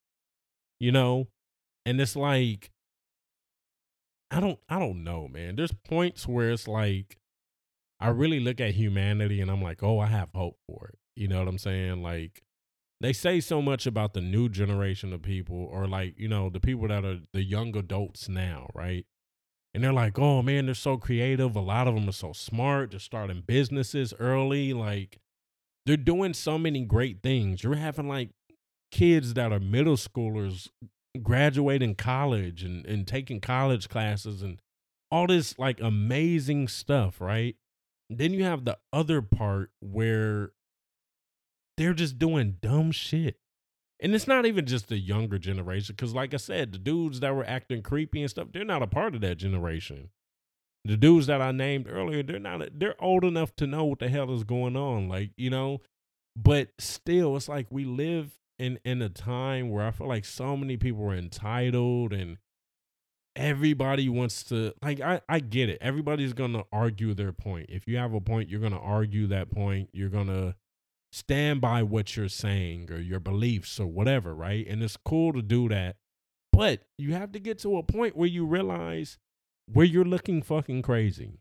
You 0.84 0.92
know? 0.92 1.28
And 1.86 1.98
it's 1.98 2.14
like 2.14 2.70
I 4.30 4.38
don't 4.40 4.58
I 4.68 4.78
don't 4.78 5.02
know, 5.02 5.28
man. 5.28 5.56
There's 5.56 5.72
points 5.72 6.28
where 6.28 6.50
it's 6.50 6.68
like 6.68 7.16
I 8.00 8.08
really 8.08 8.38
look 8.38 8.60
at 8.60 8.74
humanity 8.74 9.40
and 9.40 9.50
I'm 9.50 9.62
like, 9.62 9.82
"Oh, 9.82 9.98
I 9.98 10.06
have 10.06 10.28
hope 10.34 10.58
for 10.68 10.88
it." 10.88 10.98
You 11.16 11.28
know 11.28 11.38
what 11.38 11.48
I'm 11.48 11.56
saying? 11.56 12.02
Like 12.02 12.42
they 13.00 13.14
say 13.14 13.40
so 13.40 13.62
much 13.62 13.86
about 13.86 14.12
the 14.12 14.20
new 14.20 14.50
generation 14.50 15.14
of 15.14 15.22
people 15.22 15.56
or 15.56 15.88
like 15.88 16.18
you 16.18 16.28
know 16.28 16.50
the 16.50 16.60
people 16.60 16.88
that 16.88 17.02
are 17.02 17.20
the 17.32 17.42
young 17.42 17.74
adults 17.76 18.28
now 18.28 18.68
right 18.74 19.06
and 19.72 19.82
they're 19.82 19.92
like 19.92 20.18
oh 20.18 20.40
man 20.42 20.66
they're 20.66 20.74
so 20.74 20.96
creative 20.96 21.54
a 21.54 21.60
lot 21.60 21.86
of 21.86 21.94
them 21.94 22.08
are 22.08 22.12
so 22.12 22.32
smart 22.32 22.92
they're 22.92 23.00
starting 23.00 23.42
businesses 23.46 24.14
early 24.18 24.72
like 24.72 25.18
they're 25.84 25.96
doing 25.98 26.32
so 26.32 26.56
many 26.56 26.82
great 26.84 27.22
things 27.22 27.62
you're 27.62 27.74
having 27.74 28.08
like 28.08 28.30
kids 28.94 29.34
that 29.34 29.52
are 29.52 29.60
middle 29.60 29.96
schoolers 29.96 30.68
graduating 31.22 31.94
college 31.94 32.62
and, 32.62 32.86
and 32.86 33.06
taking 33.06 33.40
college 33.40 33.88
classes 33.88 34.42
and 34.42 34.60
all 35.10 35.26
this 35.26 35.58
like 35.58 35.80
amazing 35.80 36.66
stuff 36.66 37.20
right 37.20 37.56
then 38.10 38.32
you 38.32 38.44
have 38.44 38.64
the 38.64 38.78
other 38.92 39.22
part 39.22 39.70
where 39.80 40.52
they're 41.76 41.94
just 41.94 42.18
doing 42.18 42.56
dumb 42.60 42.92
shit. 42.92 43.36
And 44.00 44.14
it's 44.14 44.26
not 44.26 44.44
even 44.44 44.66
just 44.66 44.88
the 44.88 44.98
younger 44.98 45.38
generation, 45.38 45.94
because 45.96 46.14
like 46.14 46.34
I 46.34 46.38
said, 46.38 46.72
the 46.72 46.78
dudes 46.78 47.20
that 47.20 47.34
were 47.34 47.46
acting 47.46 47.82
creepy 47.82 48.22
and 48.22 48.30
stuff, 48.30 48.48
they're 48.52 48.64
not 48.64 48.82
a 48.82 48.86
part 48.86 49.14
of 49.14 49.20
that 49.22 49.36
generation. 49.36 50.10
The 50.84 50.96
dudes 50.96 51.26
that 51.28 51.40
I 51.40 51.52
named 51.52 51.86
earlier, 51.88 52.22
they're 52.22 52.38
not 52.38 52.60
they're 52.78 53.02
old 53.02 53.24
enough 53.24 53.56
to 53.56 53.66
know 53.66 53.84
what 53.84 54.00
the 54.00 54.08
hell 54.08 54.34
is 54.34 54.44
going 54.44 54.76
on. 54.76 55.08
Like, 55.08 55.30
you 55.36 55.48
know, 55.48 55.80
but 56.36 56.68
still, 56.78 57.36
it's 57.36 57.48
like 57.48 57.66
we 57.70 57.86
live 57.86 58.32
in 58.58 58.78
in 58.84 59.02
a 59.02 59.08
time 59.08 59.70
where 59.70 59.86
I 59.86 59.90
feel 59.90 60.08
like 60.08 60.24
so 60.24 60.56
many 60.56 60.76
people 60.76 61.04
are 61.04 61.14
entitled 61.14 62.12
and 62.12 62.38
everybody 63.36 64.08
wants 64.08 64.44
to 64.44 64.72
like 64.82 65.00
I, 65.00 65.20
I 65.28 65.40
get 65.40 65.68
it. 65.68 65.78
Everybody's 65.80 66.32
gonna 66.32 66.64
argue 66.72 67.14
their 67.14 67.32
point. 67.32 67.66
If 67.68 67.86
you 67.86 67.96
have 67.96 68.14
a 68.14 68.20
point, 68.20 68.48
you're 68.48 68.60
gonna 68.60 68.80
argue 68.80 69.26
that 69.28 69.50
point. 69.50 69.90
You're 69.92 70.08
gonna 70.08 70.54
stand 71.12 71.60
by 71.60 71.82
what 71.82 72.16
you're 72.16 72.28
saying 72.28 72.90
or 72.90 72.98
your 72.98 73.20
beliefs 73.20 73.78
or 73.78 73.86
whatever, 73.86 74.34
right? 74.34 74.66
And 74.66 74.82
it's 74.82 74.96
cool 74.96 75.32
to 75.32 75.42
do 75.42 75.68
that. 75.68 75.96
But 76.52 76.82
you 76.98 77.14
have 77.14 77.32
to 77.32 77.40
get 77.40 77.58
to 77.60 77.76
a 77.78 77.82
point 77.82 78.16
where 78.16 78.28
you 78.28 78.44
realize 78.46 79.18
where 79.72 79.86
you're 79.86 80.04
looking 80.04 80.42
fucking 80.42 80.82
crazy. 80.82 81.40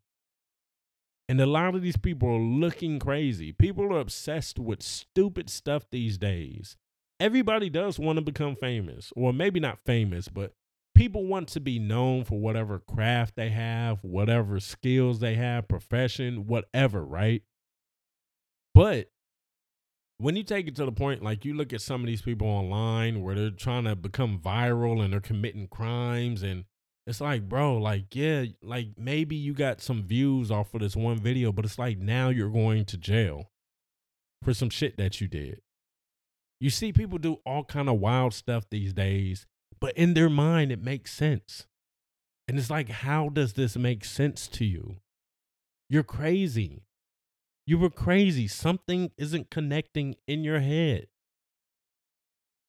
And 1.29 1.39
a 1.39 1.45
lot 1.45 1.75
of 1.75 1.81
these 1.81 1.97
people 1.97 2.29
are 2.29 2.39
looking 2.39 2.99
crazy. 2.99 3.51
People 3.51 3.93
are 3.93 3.99
obsessed 3.99 4.59
with 4.59 4.83
stupid 4.83 5.49
stuff 5.49 5.85
these 5.89 6.17
days. 6.17 6.77
Everybody 7.23 7.69
does 7.69 7.97
want 7.97 8.17
to 8.17 8.21
become 8.21 8.57
famous, 8.57 9.13
or 9.15 9.31
maybe 9.31 9.61
not 9.61 9.79
famous, 9.85 10.27
but 10.27 10.51
people 10.93 11.25
want 11.25 11.47
to 11.47 11.61
be 11.61 11.79
known 11.79 12.25
for 12.25 12.37
whatever 12.37 12.79
craft 12.79 13.37
they 13.37 13.47
have, 13.47 13.99
whatever 14.01 14.59
skills 14.59 15.21
they 15.21 15.35
have, 15.35 15.69
profession, 15.69 16.47
whatever, 16.47 17.05
right? 17.05 17.41
But 18.73 19.09
when 20.17 20.35
you 20.35 20.43
take 20.43 20.67
it 20.67 20.75
to 20.75 20.83
the 20.83 20.91
point, 20.91 21.23
like 21.23 21.45
you 21.45 21.53
look 21.53 21.71
at 21.71 21.79
some 21.79 22.01
of 22.01 22.07
these 22.07 22.21
people 22.21 22.45
online 22.45 23.21
where 23.21 23.35
they're 23.35 23.51
trying 23.51 23.85
to 23.85 23.95
become 23.95 24.37
viral 24.37 25.01
and 25.01 25.13
they're 25.13 25.21
committing 25.21 25.69
crimes, 25.69 26.43
and 26.43 26.65
it's 27.07 27.21
like, 27.21 27.47
bro, 27.47 27.77
like, 27.77 28.13
yeah, 28.13 28.43
like 28.61 28.89
maybe 28.97 29.37
you 29.37 29.53
got 29.53 29.79
some 29.79 30.03
views 30.03 30.51
off 30.51 30.73
of 30.73 30.81
this 30.81 30.97
one 30.97 31.19
video, 31.19 31.53
but 31.53 31.63
it's 31.63 31.79
like 31.79 31.99
now 31.99 32.27
you're 32.27 32.49
going 32.49 32.83
to 32.83 32.97
jail 32.97 33.49
for 34.43 34.53
some 34.53 34.69
shit 34.69 34.97
that 34.97 35.21
you 35.21 35.29
did. 35.29 35.61
You 36.63 36.69
see 36.69 36.93
people 36.93 37.17
do 37.17 37.41
all 37.45 37.65
kind 37.65 37.89
of 37.89 37.99
wild 37.99 38.33
stuff 38.33 38.69
these 38.69 38.93
days, 38.93 39.45
but 39.81 39.97
in 39.97 40.13
their 40.13 40.29
mind 40.29 40.71
it 40.71 40.81
makes 40.81 41.11
sense. 41.11 41.67
And 42.47 42.57
it's 42.57 42.69
like, 42.69 42.87
how 42.87 43.27
does 43.27 43.51
this 43.51 43.75
make 43.75 44.05
sense 44.05 44.47
to 44.47 44.63
you? 44.63 44.95
You're 45.89 46.03
crazy. 46.03 46.83
You 47.67 47.77
were 47.77 47.89
crazy. 47.89 48.47
Something 48.47 49.11
isn't 49.17 49.51
connecting 49.51 50.15
in 50.25 50.45
your 50.45 50.61
head. 50.61 51.07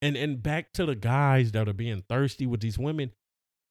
And 0.03 0.17
and 0.17 0.43
back 0.43 0.73
to 0.73 0.85
the 0.87 0.97
guys 0.97 1.53
that 1.53 1.69
are 1.69 1.73
being 1.73 2.03
thirsty 2.09 2.47
with 2.47 2.63
these 2.63 2.81
women. 2.81 3.13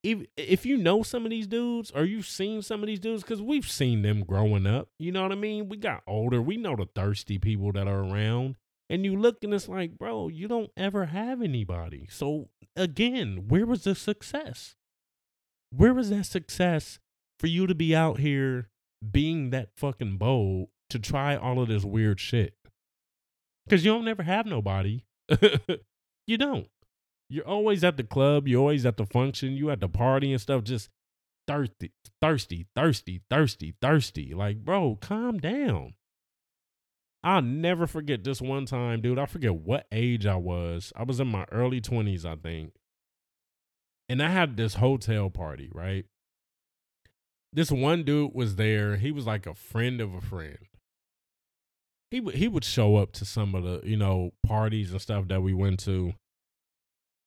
If 0.04 0.20
if 0.38 0.66
you 0.66 0.78
know 0.78 1.04
some 1.04 1.26
of 1.26 1.32
these 1.32 1.48
dudes 1.48 1.92
or 1.92 2.06
you've 2.06 2.28
seen 2.28 2.62
some 2.62 2.82
of 2.82 2.88
these 2.88 3.02
dudes, 3.02 3.24
because 3.24 3.42
we've 3.42 3.70
seen 3.70 4.04
them 4.04 4.24
growing 4.24 4.68
up, 4.68 4.88
you 4.98 5.12
know 5.12 5.24
what 5.24 5.34
I 5.34 5.36
mean? 5.36 5.68
We 5.68 5.76
got 5.76 6.02
older. 6.08 6.42
We 6.42 6.56
know 6.56 6.78
the 6.78 6.88
thirsty 6.96 7.40
people 7.40 7.74
that 7.74 7.90
are 7.90 8.06
around. 8.06 8.56
And 8.90 9.06
you 9.06 9.16
look 9.16 9.44
and 9.44 9.54
it's 9.54 9.70
like, 9.70 9.98
bro, 9.98 10.28
you 10.28 10.48
don't 10.48 10.72
ever 10.78 11.06
have 11.06 11.42
anybody. 11.42 12.08
So 12.10 12.50
again, 12.76 13.46
where 13.48 13.66
was 13.66 13.86
the 13.86 13.96
success? 13.96 14.76
Where 15.72 15.94
was 15.94 16.10
that 16.10 16.26
success 16.26 17.00
for 17.40 17.48
you 17.48 17.66
to 17.68 17.76
be 17.76 17.96
out 17.96 18.20
here 18.20 18.70
being 19.12 19.50
that 19.50 19.70
fucking 19.76 20.18
bold 20.18 20.70
to 20.90 21.00
try 21.00 21.36
all 21.36 21.62
of 21.62 21.68
this 21.68 21.84
weird 21.84 22.20
shit. 22.20 22.54
Because 23.66 23.84
you 23.84 23.92
don't 23.92 24.06
never 24.06 24.24
have 24.24 24.46
nobody. 24.46 25.04
you 26.28 26.38
don't. 26.38 26.68
You're 27.30 27.48
always 27.48 27.84
at 27.84 27.98
the 27.98 28.04
club. 28.04 28.48
You're 28.48 28.60
always 28.60 28.86
at 28.86 28.98
the 28.98 29.06
function. 29.06 29.54
You 29.54 29.72
at 29.72 29.80
the 29.80 29.90
party 29.90 30.32
and 30.32 30.42
stuff. 30.42 30.64
Just 30.64 30.90
thirsty, 31.48 31.92
thirsty, 32.22 32.68
thirsty, 32.76 33.22
thirsty, 33.30 33.74
thirsty. 33.82 34.34
Like, 34.34 34.64
bro, 34.64 34.98
calm 35.02 35.40
down. 35.40 35.96
I'll 37.24 37.42
never 37.42 37.88
forget 37.88 38.24
this 38.24 38.42
one 38.42 38.66
time, 38.66 39.02
dude. 39.02 39.20
I 39.20 39.26
forget 39.26 39.56
what 39.56 39.88
age 39.92 40.26
I 40.26 40.36
was. 40.36 40.92
I 40.96 41.04
was 41.04 41.20
in 41.20 41.28
my 41.28 41.46
early 41.52 41.80
20s, 41.80 42.26
I 42.26 42.36
think. 42.36 42.74
And 44.10 44.22
I 44.22 44.30
had 44.30 44.58
this 44.58 44.76
hotel 44.76 45.30
party, 45.30 45.70
right? 45.74 46.06
This 47.54 47.72
one 47.72 48.04
dude 48.04 48.34
was 48.34 48.58
there. 48.58 48.98
He 48.98 49.12
was 49.12 49.26
like 49.26 49.46
a 49.46 49.54
friend 49.54 50.02
of 50.02 50.14
a 50.14 50.22
friend 50.22 50.58
he 52.14 52.20
would 52.20 52.36
he 52.36 52.48
would 52.48 52.64
show 52.64 52.98
up 52.98 53.12
to 53.12 53.26
some 53.26 53.56
of 53.56 53.64
the 53.64 53.82
you 53.84 53.98
know 53.98 54.34
parties 54.46 54.92
and 54.92 55.02
stuff 55.02 55.28
that 55.30 55.42
we 55.42 55.52
went 55.52 55.80
to, 55.80 56.14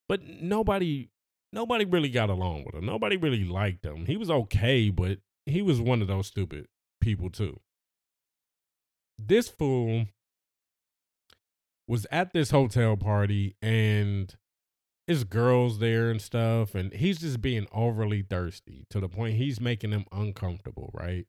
but 0.09 0.23
nobody 0.23 1.09
nobody 1.53 1.85
really 1.85 2.09
got 2.09 2.31
along 2.31 2.63
with 2.65 2.77
him. 2.77 2.87
Nobody 2.87 3.17
really 3.17 3.45
liked 3.45 3.85
him. 3.85 4.07
He 4.07 4.17
was 4.17 4.31
okay, 4.31 4.91
but 4.91 5.19
he 5.45 5.61
was 5.61 5.81
one 5.81 6.03
of 6.03 6.07
those 6.07 6.29
stupid 6.29 6.69
people 7.01 7.31
too. 7.31 7.59
This 9.19 9.49
fool 9.49 10.07
was 11.89 12.07
at 12.11 12.33
this 12.33 12.51
hotel 12.51 12.97
party 12.97 13.57
and 13.63 14.35
his 15.07 15.25
girls 15.25 15.79
there 15.79 16.11
and 16.11 16.21
stuff, 16.21 16.75
and 16.75 16.93
he's 16.93 17.19
just 17.19 17.41
being 17.41 17.67
overly 17.73 18.23
thirsty 18.23 18.85
to 18.91 19.01
the 19.01 19.09
point 19.09 19.37
he's 19.37 19.61
making 19.61 19.91
them 19.91 20.05
uncomfortable, 20.11 20.91
right? 20.93 21.27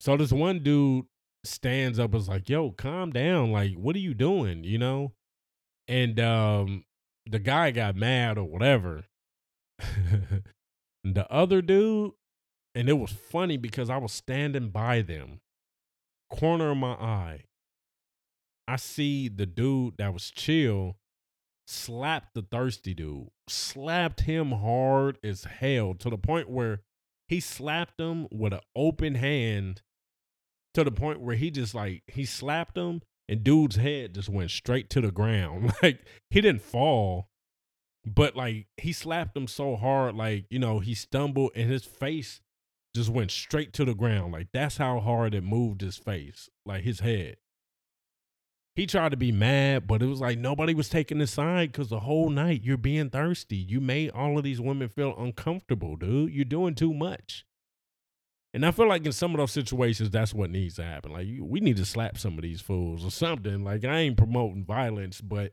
So 0.00 0.16
this 0.16 0.32
one 0.32 0.62
dude 0.62 1.06
stands 1.44 1.98
up 1.98 2.12
was 2.12 2.28
like, 2.28 2.48
"Yo, 2.48 2.70
calm 2.72 3.10
down. 3.10 3.52
Like, 3.52 3.74
what 3.74 3.96
are 3.96 4.00
you 4.00 4.14
doing?" 4.14 4.64
You 4.64 4.78
know? 4.78 5.12
And 5.88 6.20
um 6.20 6.84
the 7.26 7.38
guy 7.38 7.70
got 7.70 7.96
mad 7.96 8.38
or 8.38 8.44
whatever. 8.44 9.04
the 11.04 11.26
other 11.30 11.62
dude, 11.62 12.12
and 12.74 12.88
it 12.88 12.94
was 12.94 13.12
funny 13.12 13.56
because 13.56 13.90
I 13.90 13.96
was 13.98 14.12
standing 14.12 14.70
by 14.70 15.02
them, 15.02 15.40
corner 16.30 16.70
of 16.70 16.76
my 16.76 16.92
eye. 16.92 17.44
I 18.66 18.76
see 18.76 19.28
the 19.28 19.46
dude 19.46 19.96
that 19.98 20.12
was 20.12 20.30
chill 20.30 20.96
slapped 21.66 22.34
the 22.34 22.42
thirsty 22.42 22.94
dude, 22.94 23.28
slapped 23.48 24.22
him 24.22 24.52
hard 24.52 25.18
as 25.22 25.44
hell 25.44 25.94
to 25.94 26.10
the 26.10 26.18
point 26.18 26.48
where 26.48 26.80
he 27.28 27.40
slapped 27.40 28.00
him 28.00 28.26
with 28.30 28.54
an 28.54 28.60
open 28.74 29.14
hand 29.14 29.82
to 30.74 30.82
the 30.82 30.90
point 30.90 31.20
where 31.20 31.36
he 31.36 31.50
just 31.50 31.74
like 31.74 32.02
he 32.06 32.24
slapped 32.24 32.76
him 32.76 33.02
and 33.28 33.44
dude's 33.44 33.76
head 33.76 34.14
just 34.14 34.28
went 34.28 34.50
straight 34.50 34.88
to 34.90 35.00
the 35.00 35.10
ground. 35.10 35.72
Like 35.82 36.00
he 36.30 36.40
didn't 36.40 36.62
fall, 36.62 37.28
but 38.06 38.34
like 38.34 38.66
he 38.76 38.92
slapped 38.92 39.36
him 39.36 39.46
so 39.46 39.76
hard, 39.76 40.14
like, 40.14 40.46
you 40.50 40.58
know, 40.58 40.78
he 40.78 40.94
stumbled 40.94 41.52
and 41.54 41.70
his 41.70 41.84
face 41.84 42.40
just 42.94 43.10
went 43.10 43.30
straight 43.30 43.72
to 43.74 43.84
the 43.84 43.94
ground. 43.94 44.32
Like 44.32 44.48
that's 44.52 44.76
how 44.76 45.00
hard 45.00 45.34
it 45.34 45.42
moved 45.42 45.80
his 45.80 45.96
face, 45.96 46.48
like 46.64 46.84
his 46.84 47.00
head. 47.00 47.36
He 48.74 48.86
tried 48.86 49.10
to 49.10 49.16
be 49.16 49.32
mad, 49.32 49.88
but 49.88 50.02
it 50.02 50.06
was 50.06 50.20
like 50.20 50.38
nobody 50.38 50.72
was 50.72 50.88
taking 50.88 51.18
his 51.18 51.32
side 51.32 51.72
because 51.72 51.88
the 51.88 52.00
whole 52.00 52.30
night 52.30 52.62
you're 52.62 52.76
being 52.76 53.10
thirsty. 53.10 53.56
You 53.56 53.80
made 53.80 54.10
all 54.10 54.38
of 54.38 54.44
these 54.44 54.60
women 54.60 54.88
feel 54.88 55.14
uncomfortable, 55.18 55.96
dude. 55.96 56.32
You're 56.32 56.44
doing 56.44 56.74
too 56.74 56.94
much. 56.94 57.44
And 58.54 58.64
I 58.64 58.70
feel 58.70 58.88
like 58.88 59.04
in 59.04 59.12
some 59.12 59.32
of 59.32 59.38
those 59.38 59.52
situations, 59.52 60.10
that's 60.10 60.32
what 60.32 60.50
needs 60.50 60.76
to 60.76 60.84
happen. 60.84 61.12
Like, 61.12 61.26
you, 61.26 61.44
we 61.44 61.60
need 61.60 61.76
to 61.76 61.84
slap 61.84 62.16
some 62.16 62.38
of 62.38 62.42
these 62.42 62.60
fools 62.60 63.04
or 63.04 63.10
something. 63.10 63.62
Like, 63.62 63.84
I 63.84 63.98
ain't 63.98 64.16
promoting 64.16 64.64
violence, 64.64 65.20
but 65.20 65.52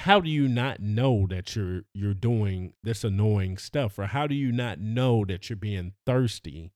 how 0.00 0.18
do 0.18 0.30
you 0.30 0.48
not 0.48 0.80
know 0.80 1.26
that 1.28 1.54
you're 1.54 1.82
you're 1.92 2.14
doing 2.14 2.72
this 2.82 3.04
annoying 3.04 3.58
stuff, 3.58 3.98
or 3.98 4.06
how 4.06 4.26
do 4.26 4.34
you 4.34 4.50
not 4.50 4.80
know 4.80 5.24
that 5.26 5.48
you're 5.48 5.56
being 5.56 5.92
thirsty? 6.06 6.72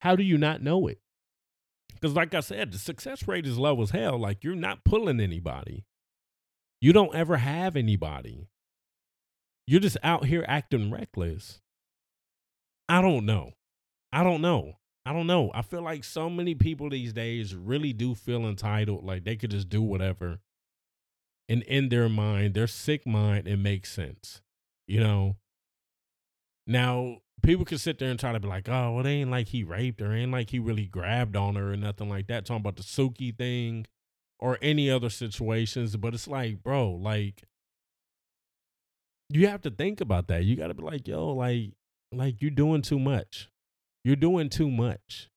How 0.00 0.16
do 0.16 0.24
you 0.24 0.36
not 0.36 0.60
know 0.62 0.88
it? 0.88 0.98
Because, 1.94 2.14
like 2.14 2.34
I 2.34 2.40
said, 2.40 2.72
the 2.72 2.78
success 2.78 3.26
rate 3.26 3.46
is 3.46 3.58
low 3.58 3.80
as 3.82 3.90
hell. 3.90 4.18
Like, 4.18 4.42
you're 4.42 4.54
not 4.54 4.84
pulling 4.84 5.20
anybody. 5.20 5.84
You 6.80 6.92
don't 6.92 7.14
ever 7.14 7.36
have 7.36 7.76
anybody. 7.76 8.48
You're 9.66 9.80
just 9.80 9.96
out 10.02 10.26
here 10.26 10.44
acting 10.48 10.90
reckless. 10.90 11.60
I 12.88 13.00
don't 13.02 13.26
know. 13.26 13.52
I 14.12 14.22
don't 14.24 14.40
know. 14.40 14.78
I 15.04 15.12
don't 15.12 15.26
know. 15.26 15.50
I 15.54 15.62
feel 15.62 15.82
like 15.82 16.04
so 16.04 16.28
many 16.28 16.54
people 16.54 16.90
these 16.90 17.12
days 17.12 17.54
really 17.54 17.92
do 17.92 18.14
feel 18.14 18.46
entitled, 18.46 19.04
like 19.04 19.24
they 19.24 19.36
could 19.36 19.50
just 19.50 19.68
do 19.68 19.82
whatever. 19.82 20.40
And 21.48 21.62
in 21.62 21.88
their 21.88 22.08
mind, 22.08 22.54
their 22.54 22.66
sick 22.66 23.06
mind, 23.06 23.48
it 23.48 23.56
makes 23.56 23.92
sense. 23.92 24.42
You 24.86 25.00
know? 25.00 25.36
Now, 26.66 27.18
people 27.42 27.64
can 27.64 27.78
sit 27.78 27.98
there 27.98 28.10
and 28.10 28.20
try 28.20 28.32
to 28.32 28.40
be 28.40 28.48
like, 28.48 28.68
oh, 28.68 28.92
well, 28.92 29.06
it 29.06 29.10
ain't 29.10 29.30
like 29.30 29.48
he 29.48 29.64
raped 29.64 30.00
her, 30.00 30.14
it 30.14 30.20
ain't 30.20 30.32
like 30.32 30.50
he 30.50 30.58
really 30.58 30.86
grabbed 30.86 31.36
on 31.36 31.56
her 31.56 31.72
or 31.72 31.76
nothing 31.76 32.08
like 32.08 32.26
that. 32.26 32.44
Talking 32.44 32.60
about 32.60 32.76
the 32.76 32.82
Suki 32.82 33.36
thing 33.36 33.86
or 34.38 34.58
any 34.60 34.90
other 34.90 35.10
situations. 35.10 35.96
But 35.96 36.14
it's 36.14 36.28
like, 36.28 36.62
bro, 36.62 36.90
like 36.90 37.44
you 39.30 39.46
have 39.48 39.62
to 39.62 39.70
think 39.70 40.00
about 40.00 40.28
that. 40.28 40.44
You 40.44 40.56
gotta 40.56 40.74
be 40.74 40.82
like, 40.82 41.06
yo, 41.06 41.28
like, 41.28 41.72
like 42.12 42.40
you're 42.40 42.50
doing 42.50 42.82
too 42.82 42.98
much. 42.98 43.48
You're 44.04 44.16
doing 44.16 44.48
too 44.48 44.70
much. 44.70 45.28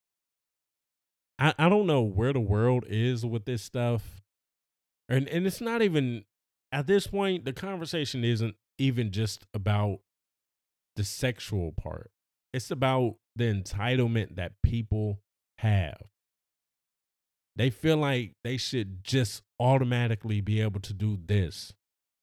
I, 1.39 1.53
I 1.57 1.69
don't 1.69 1.87
know 1.87 2.01
where 2.01 2.33
the 2.33 2.39
world 2.39 2.85
is 2.87 3.25
with 3.25 3.45
this 3.45 3.63
stuff. 3.63 4.20
And 5.11 5.27
and 5.27 5.45
it's 5.45 5.59
not 5.59 5.81
even 5.81 6.23
at 6.71 6.87
this 6.87 7.05
point, 7.05 7.43
the 7.43 7.51
conversation 7.51 8.23
isn't 8.23 8.55
even 8.77 9.11
just 9.11 9.45
about 9.53 9.99
the 10.95 11.03
sexual 11.03 11.73
part. 11.73 12.11
It's 12.53 12.71
about 12.71 13.15
the 13.35 13.43
entitlement 13.43 14.37
that 14.37 14.53
people 14.63 15.19
have. 15.59 16.01
They 17.57 17.69
feel 17.69 17.97
like 17.97 18.35
they 18.45 18.55
should 18.55 19.03
just 19.03 19.43
automatically 19.59 20.39
be 20.39 20.61
able 20.61 20.79
to 20.79 20.93
do 20.93 21.19
this 21.23 21.73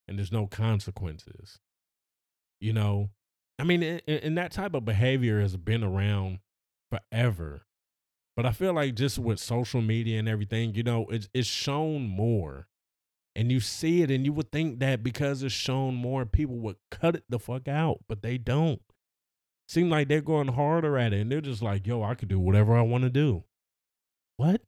and 0.09 0.19
there's 0.19 0.33
no 0.33 0.47
consequences. 0.47 1.61
You 2.59 2.73
know, 2.73 3.11
I 3.59 3.65
mean, 3.65 3.83
and, 4.09 4.39
that 4.39 4.53
type 4.53 4.75
of 4.75 4.87
behavior 4.87 5.41
has 5.41 5.57
been 5.57 5.85
around 5.85 6.39
forever. 6.91 7.67
But 8.35 8.47
I 8.47 8.53
feel 8.53 8.73
like 8.73 8.95
just 8.95 9.19
with 9.19 9.39
social 9.39 9.83
media 9.83 10.19
and 10.19 10.29
everything, 10.29 10.75
you 10.75 10.83
know, 10.83 11.07
it's, 11.11 11.29
it's 11.35 11.47
shown 11.47 12.09
more 12.09 12.67
and 13.39 13.53
you 13.53 13.61
see 13.61 14.03
it 14.03 14.11
and 14.11 14.27
you 14.27 14.33
would 14.33 14.51
think 14.51 14.81
that 14.81 15.05
because 15.05 15.45
it's 15.45 15.55
shown 15.55 15.95
more 15.95 16.27
people 16.27 16.57
would 16.57 16.75
cut 16.91 17.15
it 17.15 17.23
the 17.29 17.39
fuck 17.39 17.69
out 17.69 18.01
but 18.09 18.21
they 18.21 18.37
don't. 18.37 18.83
Seem 19.69 19.89
like 19.89 20.09
they're 20.09 20.21
going 20.21 20.49
harder 20.49 20.99
at 20.99 21.13
it 21.13 21.21
and 21.21 21.31
they're 21.31 21.41
just 21.41 21.63
like 21.63 21.87
yo 21.87 22.03
i 22.03 22.15
could 22.15 22.29
do 22.29 22.41
whatever 22.41 22.77
i 22.77 22.83
want 22.83 23.05
to 23.05 23.11
do. 23.11 23.45
What? 24.37 24.63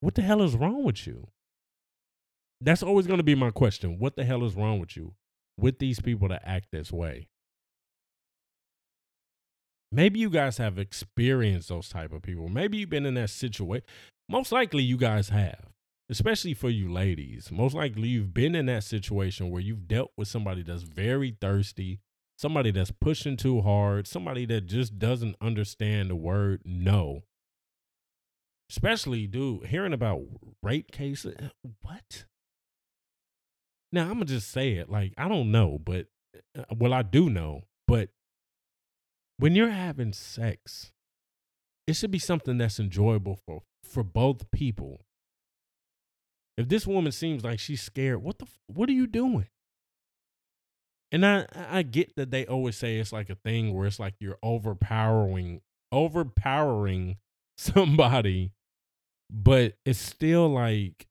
What 0.00 0.16
the 0.16 0.22
hell 0.22 0.42
is 0.42 0.56
wrong 0.56 0.82
with 0.82 1.06
you? 1.06 1.28
That's 2.60 2.82
always 2.82 3.06
going 3.06 3.18
to 3.18 3.24
be 3.24 3.34
my 3.36 3.50
question. 3.50 3.98
What 3.98 4.16
the 4.16 4.24
hell 4.24 4.44
is 4.44 4.56
wrong 4.56 4.80
with 4.80 4.96
you 4.96 5.14
with 5.56 5.78
these 5.78 6.00
people 6.00 6.28
that 6.28 6.42
act 6.44 6.68
this 6.72 6.92
way? 6.92 7.28
Maybe 9.92 10.18
you 10.18 10.30
guys 10.30 10.58
have 10.58 10.78
experienced 10.78 11.68
those 11.68 11.88
type 11.88 12.12
of 12.12 12.22
people. 12.22 12.48
Maybe 12.48 12.78
you've 12.78 12.90
been 12.90 13.06
in 13.06 13.14
that 13.14 13.30
situation 13.30 13.84
most 14.28 14.50
likely 14.50 14.82
you 14.82 14.96
guys 14.96 15.28
have 15.28 15.66
especially 16.10 16.54
for 16.54 16.70
you 16.70 16.92
ladies. 16.92 17.50
Most 17.50 17.74
likely 17.74 18.08
you've 18.08 18.34
been 18.34 18.54
in 18.54 18.66
that 18.66 18.84
situation 18.84 19.50
where 19.50 19.60
you've 19.62 19.88
dealt 19.88 20.12
with 20.16 20.28
somebody 20.28 20.62
that's 20.62 20.82
very 20.82 21.36
thirsty, 21.40 22.00
somebody 22.36 22.70
that's 22.70 22.90
pushing 22.90 23.36
too 23.36 23.60
hard, 23.62 24.06
somebody 24.06 24.44
that 24.46 24.66
just 24.66 24.98
doesn't 24.98 25.36
understand 25.40 26.10
the 26.10 26.16
word 26.16 26.62
no. 26.64 27.22
Especially, 28.70 29.26
dude, 29.26 29.66
hearing 29.66 29.92
about 29.92 30.22
rape 30.62 30.90
cases. 30.90 31.36
What? 31.82 32.24
Now, 33.92 34.04
I'm 34.04 34.14
going 34.14 34.26
to 34.26 34.32
just 34.32 34.50
say 34.50 34.72
it 34.72 34.88
like, 34.88 35.12
I 35.18 35.28
don't 35.28 35.50
know, 35.50 35.78
but, 35.78 36.06
uh, 36.58 36.64
well, 36.74 36.94
I 36.94 37.02
do 37.02 37.28
know, 37.28 37.64
but 37.86 38.08
when 39.36 39.54
you're 39.54 39.68
having 39.70 40.14
sex, 40.14 40.92
it 41.86 41.94
should 41.94 42.10
be 42.10 42.18
something 42.18 42.56
that's 42.56 42.80
enjoyable 42.80 43.38
for, 43.44 43.62
for 43.84 44.02
both 44.02 44.50
people 44.50 45.04
if 46.56 46.68
this 46.68 46.86
woman 46.86 47.12
seems 47.12 47.44
like 47.44 47.58
she's 47.58 47.82
scared, 47.82 48.22
what 48.22 48.38
the 48.38 48.46
what 48.66 48.88
are 48.88 48.92
you 48.92 49.06
doing? 49.06 49.48
And 51.10 51.24
I 51.24 51.46
I 51.54 51.82
get 51.82 52.14
that 52.16 52.30
they 52.30 52.46
always 52.46 52.76
say 52.76 52.98
it's 52.98 53.12
like 53.12 53.30
a 53.30 53.34
thing 53.34 53.74
where 53.74 53.86
it's 53.86 53.98
like 53.98 54.14
you're 54.20 54.38
overpowering 54.42 55.60
overpowering 55.90 57.16
somebody, 57.56 58.52
but 59.30 59.74
it's 59.84 59.98
still 59.98 60.48
like 60.48 61.06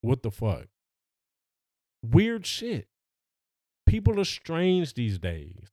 what 0.00 0.22
the 0.22 0.30
fuck? 0.30 0.66
Weird 2.02 2.44
shit. 2.44 2.88
People 3.86 4.20
are 4.20 4.24
strange 4.24 4.94
these 4.94 5.18
days. 5.18 5.72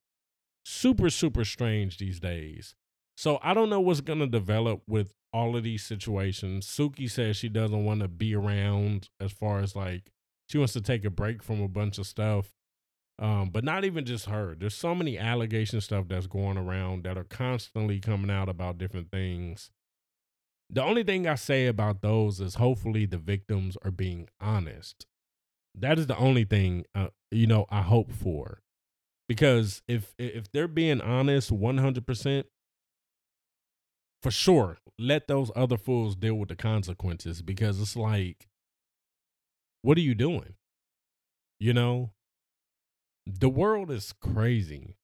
Super 0.66 1.10
super 1.10 1.46
strange 1.46 1.98
these 1.98 2.20
days. 2.20 2.76
So 3.22 3.38
I 3.44 3.54
don't 3.54 3.70
know 3.70 3.80
what's 3.80 4.02
gonna 4.02 4.26
develop 4.26 4.82
with 4.88 5.14
all 5.32 5.56
of 5.56 5.62
these 5.62 5.84
situations. 5.84 6.66
Suki 6.66 7.08
says 7.08 7.38
she 7.38 7.50
doesn't 7.50 7.86
want 7.86 8.00
to 8.00 8.08
be 8.08 8.34
around 8.34 9.10
as 9.20 9.32
far 9.32 9.60
as 9.60 9.76
like 9.76 10.12
she 10.48 10.58
wants 10.58 10.74
to 10.74 10.82
take 10.82 11.06
a 11.06 11.12
break 11.12 11.44
from 11.44 11.62
a 11.62 11.68
bunch 11.68 12.00
of 12.00 12.08
stuff. 12.08 12.50
Um, 13.20 13.52
but 13.52 13.64
not 13.64 13.86
even 13.86 14.06
just 14.06 14.26
her. 14.26 14.56
There's 14.58 14.74
so 14.74 14.96
many 14.96 15.20
allegation 15.20 15.82
stuff 15.82 16.08
that's 16.08 16.26
going 16.26 16.58
around 16.58 17.04
that 17.04 17.16
are 17.16 17.24
constantly 17.24 18.00
coming 18.00 18.32
out 18.32 18.50
about 18.50 18.80
different 18.80 19.12
things. 19.12 19.70
The 20.72 20.82
only 20.82 21.04
thing 21.04 21.28
I 21.28 21.36
say 21.36 21.68
about 21.68 22.02
those 22.02 22.42
is 22.42 22.56
hopefully 22.56 23.06
the 23.06 23.20
victims 23.20 23.78
are 23.86 23.92
being 23.92 24.30
honest. 24.40 25.06
That 25.76 26.00
is 26.00 26.08
the 26.08 26.18
only 26.18 26.46
thing 26.46 26.86
uh, 26.96 27.10
you 27.30 27.46
know 27.46 27.68
I 27.70 27.84
hope 27.84 28.12
for. 28.12 28.64
Because 29.30 29.84
if 29.88 30.16
if 30.18 30.52
they're 30.52 30.68
being 30.68 31.02
honest 31.02 31.52
100%, 31.52 32.46
for 34.22 34.32
sure 34.32 34.78
let 35.00 35.28
those 35.28 35.52
other 35.56 35.78
fools 35.78 36.16
deal 36.16 36.36
with 36.36 36.50
the 36.50 36.56
consequences 36.56 37.42
because 37.42 37.82
it's 37.82 37.96
like 37.96 38.48
what 39.82 39.98
are 39.98 40.02
you 40.02 40.16
doing? 40.16 40.54
You 41.60 41.74
know? 41.74 42.12
The 43.26 43.50
world 43.50 43.92
is 43.92 44.14
crazy. 44.20 44.98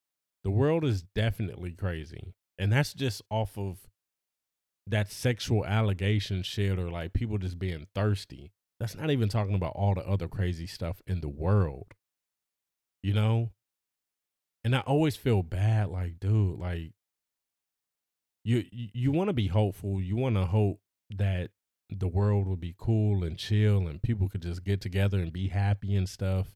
The 0.43 0.51
world 0.51 0.83
is 0.83 1.03
definitely 1.03 1.71
crazy. 1.71 2.33
And 2.57 2.71
that's 2.71 2.93
just 2.93 3.21
off 3.29 3.57
of 3.57 3.77
that 4.87 5.11
sexual 5.11 5.65
allegation 5.65 6.43
shit 6.43 6.79
or 6.79 6.89
like 6.89 7.13
people 7.13 7.37
just 7.37 7.59
being 7.59 7.87
thirsty. 7.93 8.51
That's 8.79 8.95
not 8.95 9.11
even 9.11 9.29
talking 9.29 9.55
about 9.55 9.73
all 9.75 9.95
the 9.95 10.07
other 10.07 10.27
crazy 10.27 10.67
stuff 10.67 11.01
in 11.05 11.21
the 11.21 11.29
world. 11.29 11.93
You 13.03 13.13
know? 13.13 13.51
And 14.63 14.75
i 14.75 14.79
always 14.81 15.15
feel 15.15 15.43
bad 15.43 15.87
like 15.89 16.19
dude 16.19 16.59
like 16.59 16.91
you 18.47 18.63
you, 18.71 19.11
want 19.11 19.27
to 19.27 19.33
be 19.33 19.47
hopeful. 19.47 20.01
You 20.01 20.15
want 20.15 20.35
to 20.35 20.45
hope 20.45 20.79
that 21.09 21.49
the 21.89 22.07
world 22.07 22.47
will 22.47 22.55
be 22.55 22.73
cool 22.77 23.23
and 23.23 23.37
chill 23.37 23.87
and 23.87 24.01
people 24.01 24.29
could 24.29 24.41
just 24.41 24.63
get 24.63 24.79
together 24.79 25.19
and 25.19 25.33
be 25.33 25.49
happy 25.49 25.95
and 25.95 26.07
stuff. 26.07 26.55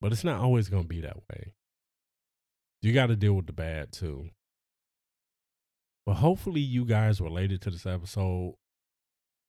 But 0.00 0.12
it's 0.12 0.24
not 0.24 0.40
always 0.40 0.68
going 0.68 0.84
to 0.84 0.88
be 0.88 1.00
that 1.02 1.18
way. 1.30 1.52
You 2.82 2.92
got 2.92 3.06
to 3.06 3.16
deal 3.16 3.34
with 3.34 3.46
the 3.46 3.52
bad 3.52 3.92
too. 3.92 4.30
But 6.04 6.14
hopefully, 6.14 6.60
you 6.60 6.84
guys 6.84 7.20
related 7.20 7.60
to 7.62 7.70
this 7.70 7.86
episode 7.86 8.54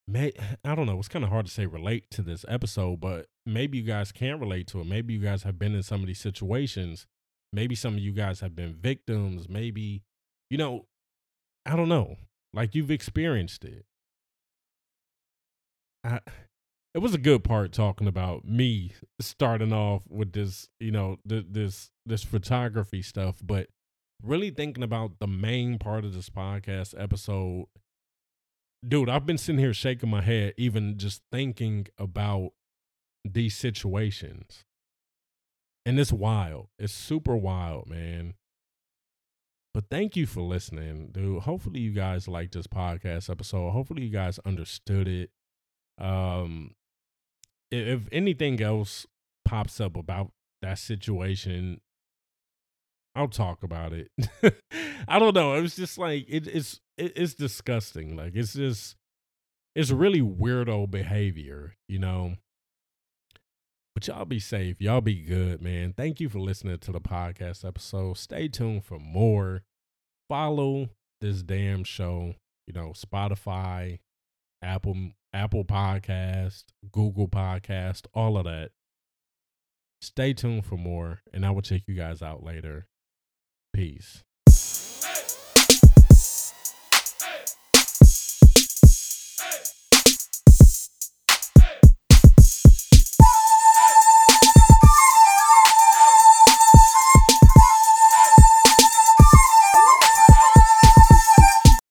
may 0.07 0.33
I 0.63 0.75
don't 0.75 0.85
know, 0.85 0.99
it's 0.99 1.07
kind 1.07 1.25
of 1.25 1.31
hard 1.31 1.47
to 1.47 1.51
say 1.51 1.65
relate 1.65 2.11
to 2.11 2.21
this 2.21 2.45
episode, 2.47 2.99
but 2.99 3.27
maybe 3.45 3.79
you 3.79 3.83
guys 3.83 4.11
can 4.11 4.39
relate 4.39 4.67
to 4.67 4.81
it. 4.81 4.85
Maybe 4.85 5.13
you 5.13 5.19
guys 5.19 5.43
have 5.43 5.57
been 5.57 5.73
in 5.73 5.83
some 5.83 6.01
of 6.01 6.07
these 6.07 6.19
situations. 6.19 7.07
Maybe 7.53 7.75
some 7.75 7.93
of 7.93 7.99
you 7.99 8.11
guys 8.11 8.39
have 8.41 8.55
been 8.55 8.75
victims. 8.75 9.49
Maybe, 9.49 10.03
you 10.49 10.57
know, 10.57 10.85
I 11.65 11.75
don't 11.75 11.89
know. 11.89 12.17
Like 12.53 12.75
you've 12.75 12.91
experienced 12.91 13.63
it. 13.63 13.85
I 16.03 16.19
it 16.93 16.99
was 16.99 17.13
a 17.13 17.19
good 17.19 17.43
part 17.43 17.71
talking 17.71 18.07
about 18.07 18.43
me 18.43 18.93
starting 19.21 19.71
off 19.71 20.03
with 20.09 20.33
this, 20.33 20.67
you 20.79 20.91
know, 20.91 21.17
th- 21.27 21.45
this 21.49 21.89
this 22.05 22.23
photography 22.23 23.01
stuff, 23.01 23.37
but 23.41 23.67
really 24.21 24.49
thinking 24.49 24.83
about 24.83 25.19
the 25.19 25.27
main 25.27 25.79
part 25.79 26.03
of 26.03 26.13
this 26.13 26.29
podcast 26.29 26.93
episode. 27.01 27.67
Dude, 28.85 29.09
I've 29.09 29.25
been 29.25 29.37
sitting 29.37 29.59
here 29.59 29.73
shaking 29.73 30.09
my 30.09 30.21
head 30.21 30.53
even 30.57 30.97
just 30.97 31.21
thinking 31.31 31.87
about 31.97 32.51
these 33.23 33.55
situations. 33.55 34.65
And 35.85 35.99
it's 35.99 36.11
wild. 36.11 36.67
It's 36.77 36.93
super 36.93 37.35
wild, 37.35 37.87
man. 37.87 38.33
But 39.73 39.85
thank 39.89 40.15
you 40.17 40.25
for 40.25 40.41
listening, 40.41 41.09
dude. 41.11 41.43
Hopefully 41.43 41.79
you 41.79 41.91
guys 41.91 42.27
liked 42.27 42.53
this 42.53 42.67
podcast 42.67 43.29
episode. 43.29 43.71
Hopefully 43.71 44.03
you 44.03 44.09
guys 44.09 44.39
understood 44.45 45.07
it. 45.07 45.29
Um 45.97 46.75
if 47.71 48.09
anything 48.11 48.61
else 48.61 49.07
pops 49.45 49.79
up 49.79 49.95
about 49.95 50.31
that 50.61 50.77
situation, 50.77 51.79
I'll 53.15 53.27
talk 53.29 53.63
about 53.63 53.93
it. 53.93 54.11
I 55.07 55.19
don't 55.19 55.33
know. 55.33 55.55
It 55.55 55.61
was 55.61 55.75
just 55.75 55.97
like 55.97 56.25
it, 56.27 56.47
it's 56.47 56.79
it, 56.97 57.13
it's 57.15 57.33
disgusting. 57.33 58.15
Like 58.15 58.35
it's 58.35 58.53
just 58.53 58.95
it's 59.75 59.91
really 59.91 60.21
weirdo 60.21 60.89
behavior, 60.91 61.75
you 61.87 61.99
know. 61.99 62.35
But 63.93 64.07
y'all 64.07 64.25
be 64.25 64.39
safe. 64.39 64.79
Y'all 64.79 65.01
be 65.01 65.21
good, 65.21 65.61
man. 65.61 65.93
Thank 65.93 66.19
you 66.19 66.29
for 66.29 66.39
listening 66.39 66.77
to 66.79 66.91
the 66.91 67.01
podcast 67.01 67.65
episode. 67.65 68.17
Stay 68.17 68.47
tuned 68.47 68.85
for 68.85 68.99
more. 68.99 69.63
Follow 70.29 70.89
this 71.19 71.43
damn 71.43 71.83
show. 71.83 72.35
You 72.67 72.73
know, 72.73 72.93
Spotify, 72.95 73.99
Apple 74.61 75.11
Apple 75.33 75.65
Podcast, 75.65 76.65
Google 76.91 77.27
Podcast, 77.27 78.05
all 78.13 78.37
of 78.37 78.45
that. 78.45 78.71
Stay 80.01 80.33
tuned 80.33 80.65
for 80.65 80.77
more, 80.77 81.21
and 81.33 81.45
I 81.45 81.51
will 81.51 81.61
check 81.61 81.83
you 81.87 81.95
guys 81.95 82.21
out 82.21 82.43
later. 82.43 82.87
Peace. 83.73 84.23